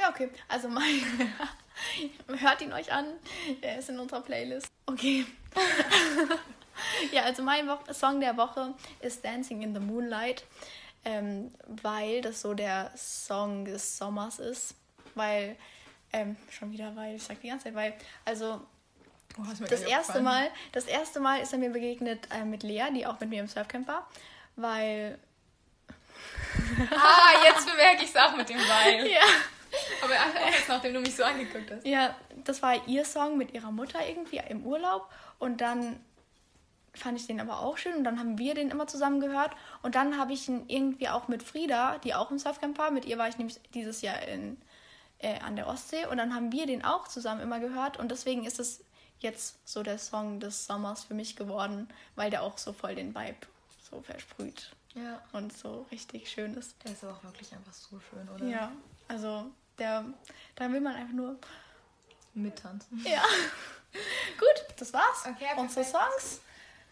Ja, 0.00 0.10
okay. 0.10 0.30
Also 0.48 0.68
mein. 0.68 1.00
Hört 2.26 2.60
ihn 2.60 2.72
euch 2.72 2.92
an. 2.92 3.06
Er 3.60 3.78
ist 3.78 3.88
in 3.88 4.00
unserer 4.00 4.20
Playlist. 4.20 4.66
Okay. 4.86 5.24
ja, 7.12 7.22
also 7.22 7.42
mein 7.42 7.68
Wo 7.68 7.78
Song 7.92 8.20
der 8.20 8.36
Woche 8.36 8.74
ist 9.00 9.24
Dancing 9.24 9.62
in 9.62 9.74
the 9.74 9.80
Moonlight. 9.80 10.44
Ähm, 11.04 11.52
weil 11.82 12.20
das 12.20 12.40
so 12.40 12.52
der 12.52 12.90
Song 12.96 13.64
des 13.64 13.96
Sommers 13.96 14.40
ist. 14.40 14.74
Weil. 15.14 15.56
Ähm, 16.12 16.36
schon 16.50 16.72
wieder 16.72 16.94
weil, 16.96 17.16
ich 17.16 17.22
sag 17.22 17.40
die 17.40 17.48
ganze 17.48 17.64
Zeit, 17.64 17.74
weil, 17.74 17.94
also 18.24 18.60
Oh, 19.38 19.42
das 19.68 19.82
erste. 19.82 20.20
Mal, 20.20 20.50
das 20.72 20.86
erste 20.86 21.20
Mal 21.20 21.40
ist 21.40 21.52
er 21.52 21.58
mir 21.60 21.70
begegnet 21.70 22.26
äh, 22.34 22.44
mit 22.44 22.62
Lea, 22.64 22.86
die 22.92 23.06
auch 23.06 23.20
mit 23.20 23.28
mir 23.28 23.40
im 23.40 23.46
Surfcamp 23.46 23.86
war, 23.86 24.08
weil 24.56 25.18
Ah, 26.90 27.44
jetzt 27.44 27.66
bemerke 27.66 28.02
ich 28.02 28.10
es 28.10 28.16
auch 28.16 28.34
mit 28.36 28.48
dem 28.48 28.58
Weil. 28.58 29.06
ja, 29.10 29.20
Aber 30.02 30.14
auch 30.14 30.50
jetzt, 30.50 30.68
nachdem 30.68 30.94
du 30.94 31.00
mich 31.00 31.14
so 31.14 31.22
angeguckt 31.22 31.70
hast. 31.70 31.86
ja, 31.86 32.16
das 32.44 32.62
war 32.62 32.88
ihr 32.88 33.04
Song 33.04 33.38
mit 33.38 33.54
ihrer 33.54 33.70
Mutter 33.70 34.00
irgendwie 34.08 34.40
im 34.48 34.64
Urlaub 34.66 35.08
und 35.38 35.60
dann 35.60 36.00
fand 36.94 37.20
ich 37.20 37.26
den 37.28 37.40
aber 37.40 37.60
auch 37.60 37.76
schön 37.76 37.94
und 37.94 38.04
dann 38.04 38.18
haben 38.18 38.38
wir 38.38 38.54
den 38.54 38.70
immer 38.70 38.88
zusammen 38.88 39.20
gehört 39.20 39.52
und 39.82 39.94
dann 39.94 40.18
habe 40.18 40.32
ich 40.32 40.48
ihn 40.48 40.64
irgendwie 40.66 41.08
auch 41.08 41.28
mit 41.28 41.44
Frieda, 41.44 41.98
die 41.98 42.14
auch 42.14 42.32
im 42.32 42.38
Surfcamp 42.38 42.76
war, 42.78 42.90
mit 42.90 43.04
ihr 43.04 43.18
war 43.18 43.28
ich 43.28 43.38
nämlich 43.38 43.60
dieses 43.72 44.02
Jahr 44.02 44.20
in 44.22 44.60
äh, 45.20 45.38
an 45.40 45.56
der 45.56 45.66
Ostsee 45.66 46.06
und 46.06 46.16
dann 46.18 46.34
haben 46.34 46.52
wir 46.52 46.66
den 46.66 46.84
auch 46.84 47.08
zusammen 47.08 47.40
immer 47.40 47.60
gehört 47.60 47.96
und 47.98 48.10
deswegen 48.10 48.44
ist 48.44 48.58
es 48.60 48.80
jetzt 49.20 49.56
so 49.64 49.82
der 49.82 49.98
Song 49.98 50.38
des 50.40 50.66
Sommers 50.66 51.04
für 51.04 51.14
mich 51.14 51.34
geworden, 51.36 51.88
weil 52.14 52.30
der 52.30 52.42
auch 52.42 52.56
so 52.58 52.72
voll 52.72 52.94
den 52.94 53.14
Vibe 53.14 53.36
so 53.90 54.00
versprüht 54.02 54.70
Ja. 54.94 55.20
und 55.32 55.52
so 55.56 55.86
richtig 55.90 56.30
schön 56.30 56.54
ist. 56.54 56.76
Der 56.84 56.92
ist 56.92 57.02
aber 57.02 57.14
auch 57.14 57.24
wirklich 57.24 57.52
einfach 57.52 57.72
so 57.72 57.98
schön, 57.98 58.28
oder? 58.28 58.44
Ja, 58.46 58.70
also 59.08 59.46
der, 59.78 60.04
da 60.54 60.70
will 60.70 60.80
man 60.80 60.94
einfach 60.94 61.14
nur. 61.14 61.36
Mittanzen. 62.34 63.04
Ja. 63.04 63.22
Gut, 64.38 64.66
das 64.76 64.92
war's. 64.92 65.24
Okay, 65.26 65.46
Unsere 65.56 65.84
perfekt. 65.84 65.90
Songs. 66.20 66.40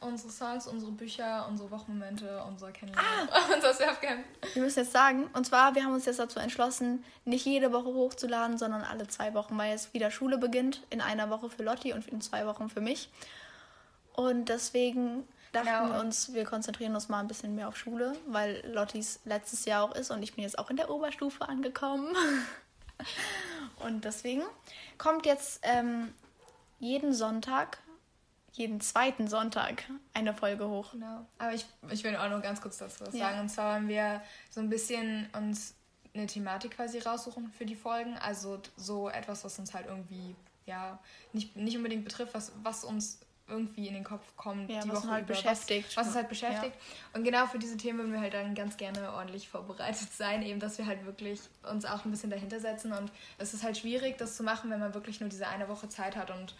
Unsere 0.00 0.30
Songs, 0.30 0.66
unsere 0.66 0.92
Bücher, 0.92 1.46
unsere 1.48 1.70
Wochenmomente, 1.70 2.42
unser 2.46 2.70
Kennenlernen, 2.70 3.28
ah. 3.30 3.38
unser 3.54 3.72
Surfcamp. 3.72 4.24
Wir 4.52 4.62
müssen 4.62 4.80
jetzt 4.80 4.92
sagen, 4.92 5.28
und 5.32 5.46
zwar, 5.46 5.74
wir 5.74 5.84
haben 5.84 5.94
uns 5.94 6.04
jetzt 6.04 6.18
dazu 6.18 6.38
entschlossen, 6.38 7.04
nicht 7.24 7.46
jede 7.46 7.72
Woche 7.72 7.86
hochzuladen, 7.86 8.58
sondern 8.58 8.82
alle 8.82 9.08
zwei 9.08 9.32
Wochen, 9.34 9.56
weil 9.56 9.70
jetzt 9.70 9.94
wieder 9.94 10.10
Schule 10.10 10.38
beginnt. 10.38 10.82
In 10.90 11.00
einer 11.00 11.30
Woche 11.30 11.48
für 11.48 11.62
Lotti 11.62 11.92
und 11.92 12.06
in 12.08 12.20
zwei 12.20 12.46
Wochen 12.46 12.68
für 12.68 12.80
mich. 12.80 13.10
Und 14.12 14.48
deswegen 14.48 15.26
dachten 15.52 15.66
Genau. 15.68 15.92
wir 15.94 16.00
uns, 16.00 16.32
wir 16.34 16.44
konzentrieren 16.44 16.94
uns 16.94 17.08
mal 17.08 17.20
ein 17.20 17.28
bisschen 17.28 17.54
mehr 17.54 17.68
auf 17.68 17.76
Schule, 17.76 18.14
weil 18.26 18.62
Lottis 18.66 19.20
letztes 19.24 19.64
Jahr 19.64 19.82
auch 19.82 19.94
ist 19.94 20.10
und 20.10 20.22
ich 20.22 20.34
bin 20.34 20.44
jetzt 20.44 20.58
auch 20.58 20.70
in 20.70 20.76
der 20.76 20.90
Oberstufe 20.90 21.48
angekommen. 21.48 22.14
Und 23.84 24.06
deswegen 24.06 24.42
kommt 24.96 25.26
jetzt 25.26 25.60
ähm, 25.62 26.14
jeden 26.78 27.12
Sonntag, 27.12 27.78
jeden 28.56 28.80
zweiten 28.80 29.28
Sonntag 29.28 29.84
eine 30.14 30.32
Folge 30.34 30.66
hoch. 30.68 30.92
Genau. 30.92 31.26
Aber 31.38 31.52
ich, 31.52 31.66
ich 31.90 32.02
will 32.04 32.16
auch 32.16 32.30
noch 32.30 32.42
ganz 32.42 32.60
kurz 32.60 32.78
dazu 32.78 33.06
was 33.06 33.14
Ja. 33.14 33.26
sagen. 33.28 33.40
Und 33.40 33.48
zwar 33.50 33.74
haben 33.74 33.88
wir 33.88 34.22
so 34.50 34.60
ein 34.60 34.70
bisschen 34.70 35.28
uns 35.36 35.74
eine 36.14 36.26
Thematik 36.26 36.76
quasi 36.76 36.98
raussuchen 36.98 37.52
für 37.56 37.66
die 37.66 37.76
Folgen. 37.76 38.16
Also 38.16 38.60
so 38.76 39.08
etwas, 39.10 39.44
was 39.44 39.58
uns 39.58 39.74
halt 39.74 39.86
irgendwie, 39.86 40.34
ja, 40.64 40.98
nicht, 41.32 41.54
nicht 41.56 41.76
unbedingt 41.76 42.04
betrifft, 42.04 42.32
was, 42.34 42.52
was 42.62 42.84
uns 42.84 43.20
irgendwie 43.48 43.86
in 43.86 43.94
den 43.94 44.02
Kopf 44.04 44.24
kommt, 44.36 44.70
Ja, 44.70 44.80
die 44.80 44.88
was 44.88 45.02
Woche 45.02 45.10
halt 45.10 45.24
über, 45.26 45.34
beschäftigt. 45.34 45.88
Was, 45.90 45.96
was 45.98 46.06
uns 46.08 46.16
halt 46.16 46.28
beschäftigt. 46.30 46.74
Und 47.12 47.22
genau 47.22 47.46
für 47.46 47.58
diese 47.58 47.76
Themen 47.76 47.98
würden 47.98 48.12
wir 48.12 48.20
halt 48.20 48.34
dann 48.34 48.54
ganz 48.54 48.76
gerne 48.78 49.12
ordentlich 49.12 49.48
vorbereitet 49.48 50.12
sein, 50.12 50.42
eben, 50.42 50.58
dass 50.58 50.78
wir 50.78 50.86
halt 50.86 51.04
wirklich 51.04 51.40
uns 51.70 51.84
auch 51.84 52.04
ein 52.06 52.10
bisschen 52.10 52.30
dahinter 52.30 52.58
setzen. 52.58 52.92
Und 52.92 53.12
es 53.38 53.54
ist 53.54 53.62
halt 53.62 53.76
schwierig, 53.78 54.16
das 54.18 54.36
zu 54.36 54.42
machen, 54.42 54.70
wenn 54.70 54.80
man 54.80 54.94
wirklich 54.94 55.20
nur 55.20 55.28
diese 55.28 55.46
eine 55.46 55.68
Woche 55.68 55.88
Zeit 55.88 56.16
hat 56.16 56.30
und 56.30 56.54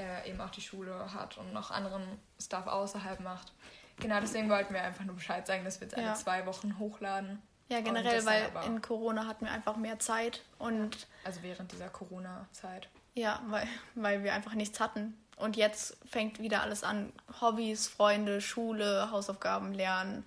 äh, 0.00 0.28
eben 0.28 0.40
auch 0.40 0.50
die 0.50 0.60
Schule 0.62 1.12
hat 1.14 1.36
und 1.38 1.52
noch 1.52 1.70
anderen 1.70 2.02
Stuff 2.40 2.66
außerhalb 2.66 3.20
macht. 3.20 3.52
Genau, 3.98 4.18
deswegen 4.20 4.48
wollten 4.48 4.72
wir 4.72 4.82
einfach 4.82 5.04
nur 5.04 5.14
Bescheid 5.14 5.46
sagen, 5.46 5.64
dass 5.64 5.80
wir 5.80 5.86
jetzt 5.86 5.96
alle 5.96 6.06
Ja. 6.06 6.14
zwei 6.14 6.46
Wochen 6.46 6.78
hochladen. 6.78 7.42
Ja, 7.68 7.80
generell, 7.82 8.24
weil 8.26 8.50
in 8.66 8.82
Corona 8.82 9.26
hatten 9.26 9.44
wir 9.44 9.52
einfach 9.52 9.76
mehr 9.76 9.98
Zeit 10.00 10.42
und 10.58 11.06
Also 11.24 11.42
während 11.42 11.70
dieser 11.70 11.88
Corona-Zeit. 11.88 12.88
ja, 13.14 13.40
weil, 13.46 13.68
weil 13.94 14.24
wir 14.24 14.32
einfach 14.34 14.54
nichts 14.54 14.80
hatten. 14.80 15.16
Und 15.36 15.56
jetzt 15.56 15.96
fängt 16.04 16.40
wieder 16.40 16.62
alles 16.62 16.82
an. 16.82 17.12
Hobbys, 17.40 17.86
Freunde, 17.88 18.40
Schule, 18.40 19.10
Hausaufgaben, 19.10 19.72
Lernen, 19.72 20.26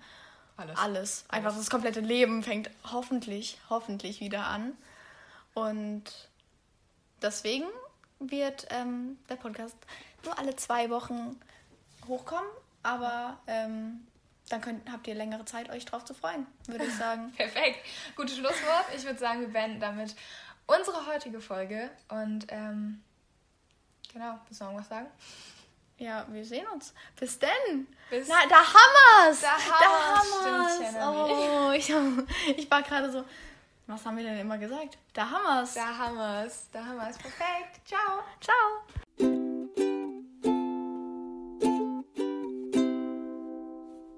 Alles. 0.56 0.78
alles. 0.78 1.24
Einfach 1.28 1.54
das 1.54 1.68
komplette 1.68 2.00
Leben 2.00 2.42
fängt 2.42 2.70
hoffentlich, 2.90 3.58
hoffentlich 3.68 4.20
wieder 4.20 4.46
an. 4.46 4.72
Und 5.52 6.04
deswegen 7.22 7.66
wird 8.18 8.66
ähm, 8.70 9.18
der 9.28 9.36
Podcast 9.36 9.76
nur 10.24 10.38
alle 10.38 10.56
zwei 10.56 10.90
Wochen 10.90 11.38
hochkommen. 12.06 12.48
Aber 12.82 13.38
ähm, 13.46 14.06
dann 14.50 14.60
könnt, 14.60 14.90
habt 14.92 15.06
ihr 15.06 15.14
längere 15.14 15.44
Zeit, 15.46 15.70
euch 15.70 15.84
drauf 15.86 16.04
zu 16.04 16.12
freuen, 16.14 16.46
würde 16.66 16.84
ich 16.84 16.94
sagen. 16.94 17.32
Perfekt. 17.36 17.78
Gutes 18.16 18.36
Schlusswort. 18.36 18.84
Ich 18.96 19.04
würde 19.04 19.18
sagen, 19.18 19.40
wir 19.40 19.48
beenden 19.48 19.80
damit 19.80 20.14
unsere 20.66 21.06
heutige 21.06 21.40
Folge. 21.40 21.90
Und 22.10 22.46
ähm, 22.50 23.02
genau, 24.12 24.38
willst 24.46 24.60
du 24.60 24.64
noch 24.66 24.74
was 24.74 24.88
sagen? 24.88 25.06
Ja, 25.96 26.26
wir 26.30 26.44
sehen 26.44 26.66
uns. 26.74 26.92
Bis 27.18 27.38
denn. 27.38 27.86
Bis- 28.10 28.28
Na, 28.28 28.34
da 28.48 28.56
haben 28.56 29.30
wir's. 29.30 29.40
Da 29.40 29.52
haben 29.52 30.68
wir's. 30.68 30.74
Stimmt, 30.76 30.98
Oh, 31.02 31.70
ich, 32.50 32.58
ich 32.58 32.70
war 32.70 32.82
gerade 32.82 33.10
so. 33.12 33.24
Was 33.86 34.06
haben 34.06 34.16
wir 34.16 34.24
denn 34.24 34.38
immer 34.38 34.56
gesagt? 34.56 34.96
Da 35.12 35.30
haben 35.30 35.44
wir's. 35.44 35.74
Da 35.74 35.98
haben 35.98 36.16
wir 36.16 36.46
es. 36.46 36.70
Da 36.72 36.84
haben 36.84 36.96
wir 36.96 37.10
es. 37.10 37.18
Perfekt. 37.18 37.86
Ciao. 37.86 38.22
Ciao. 38.40 39.34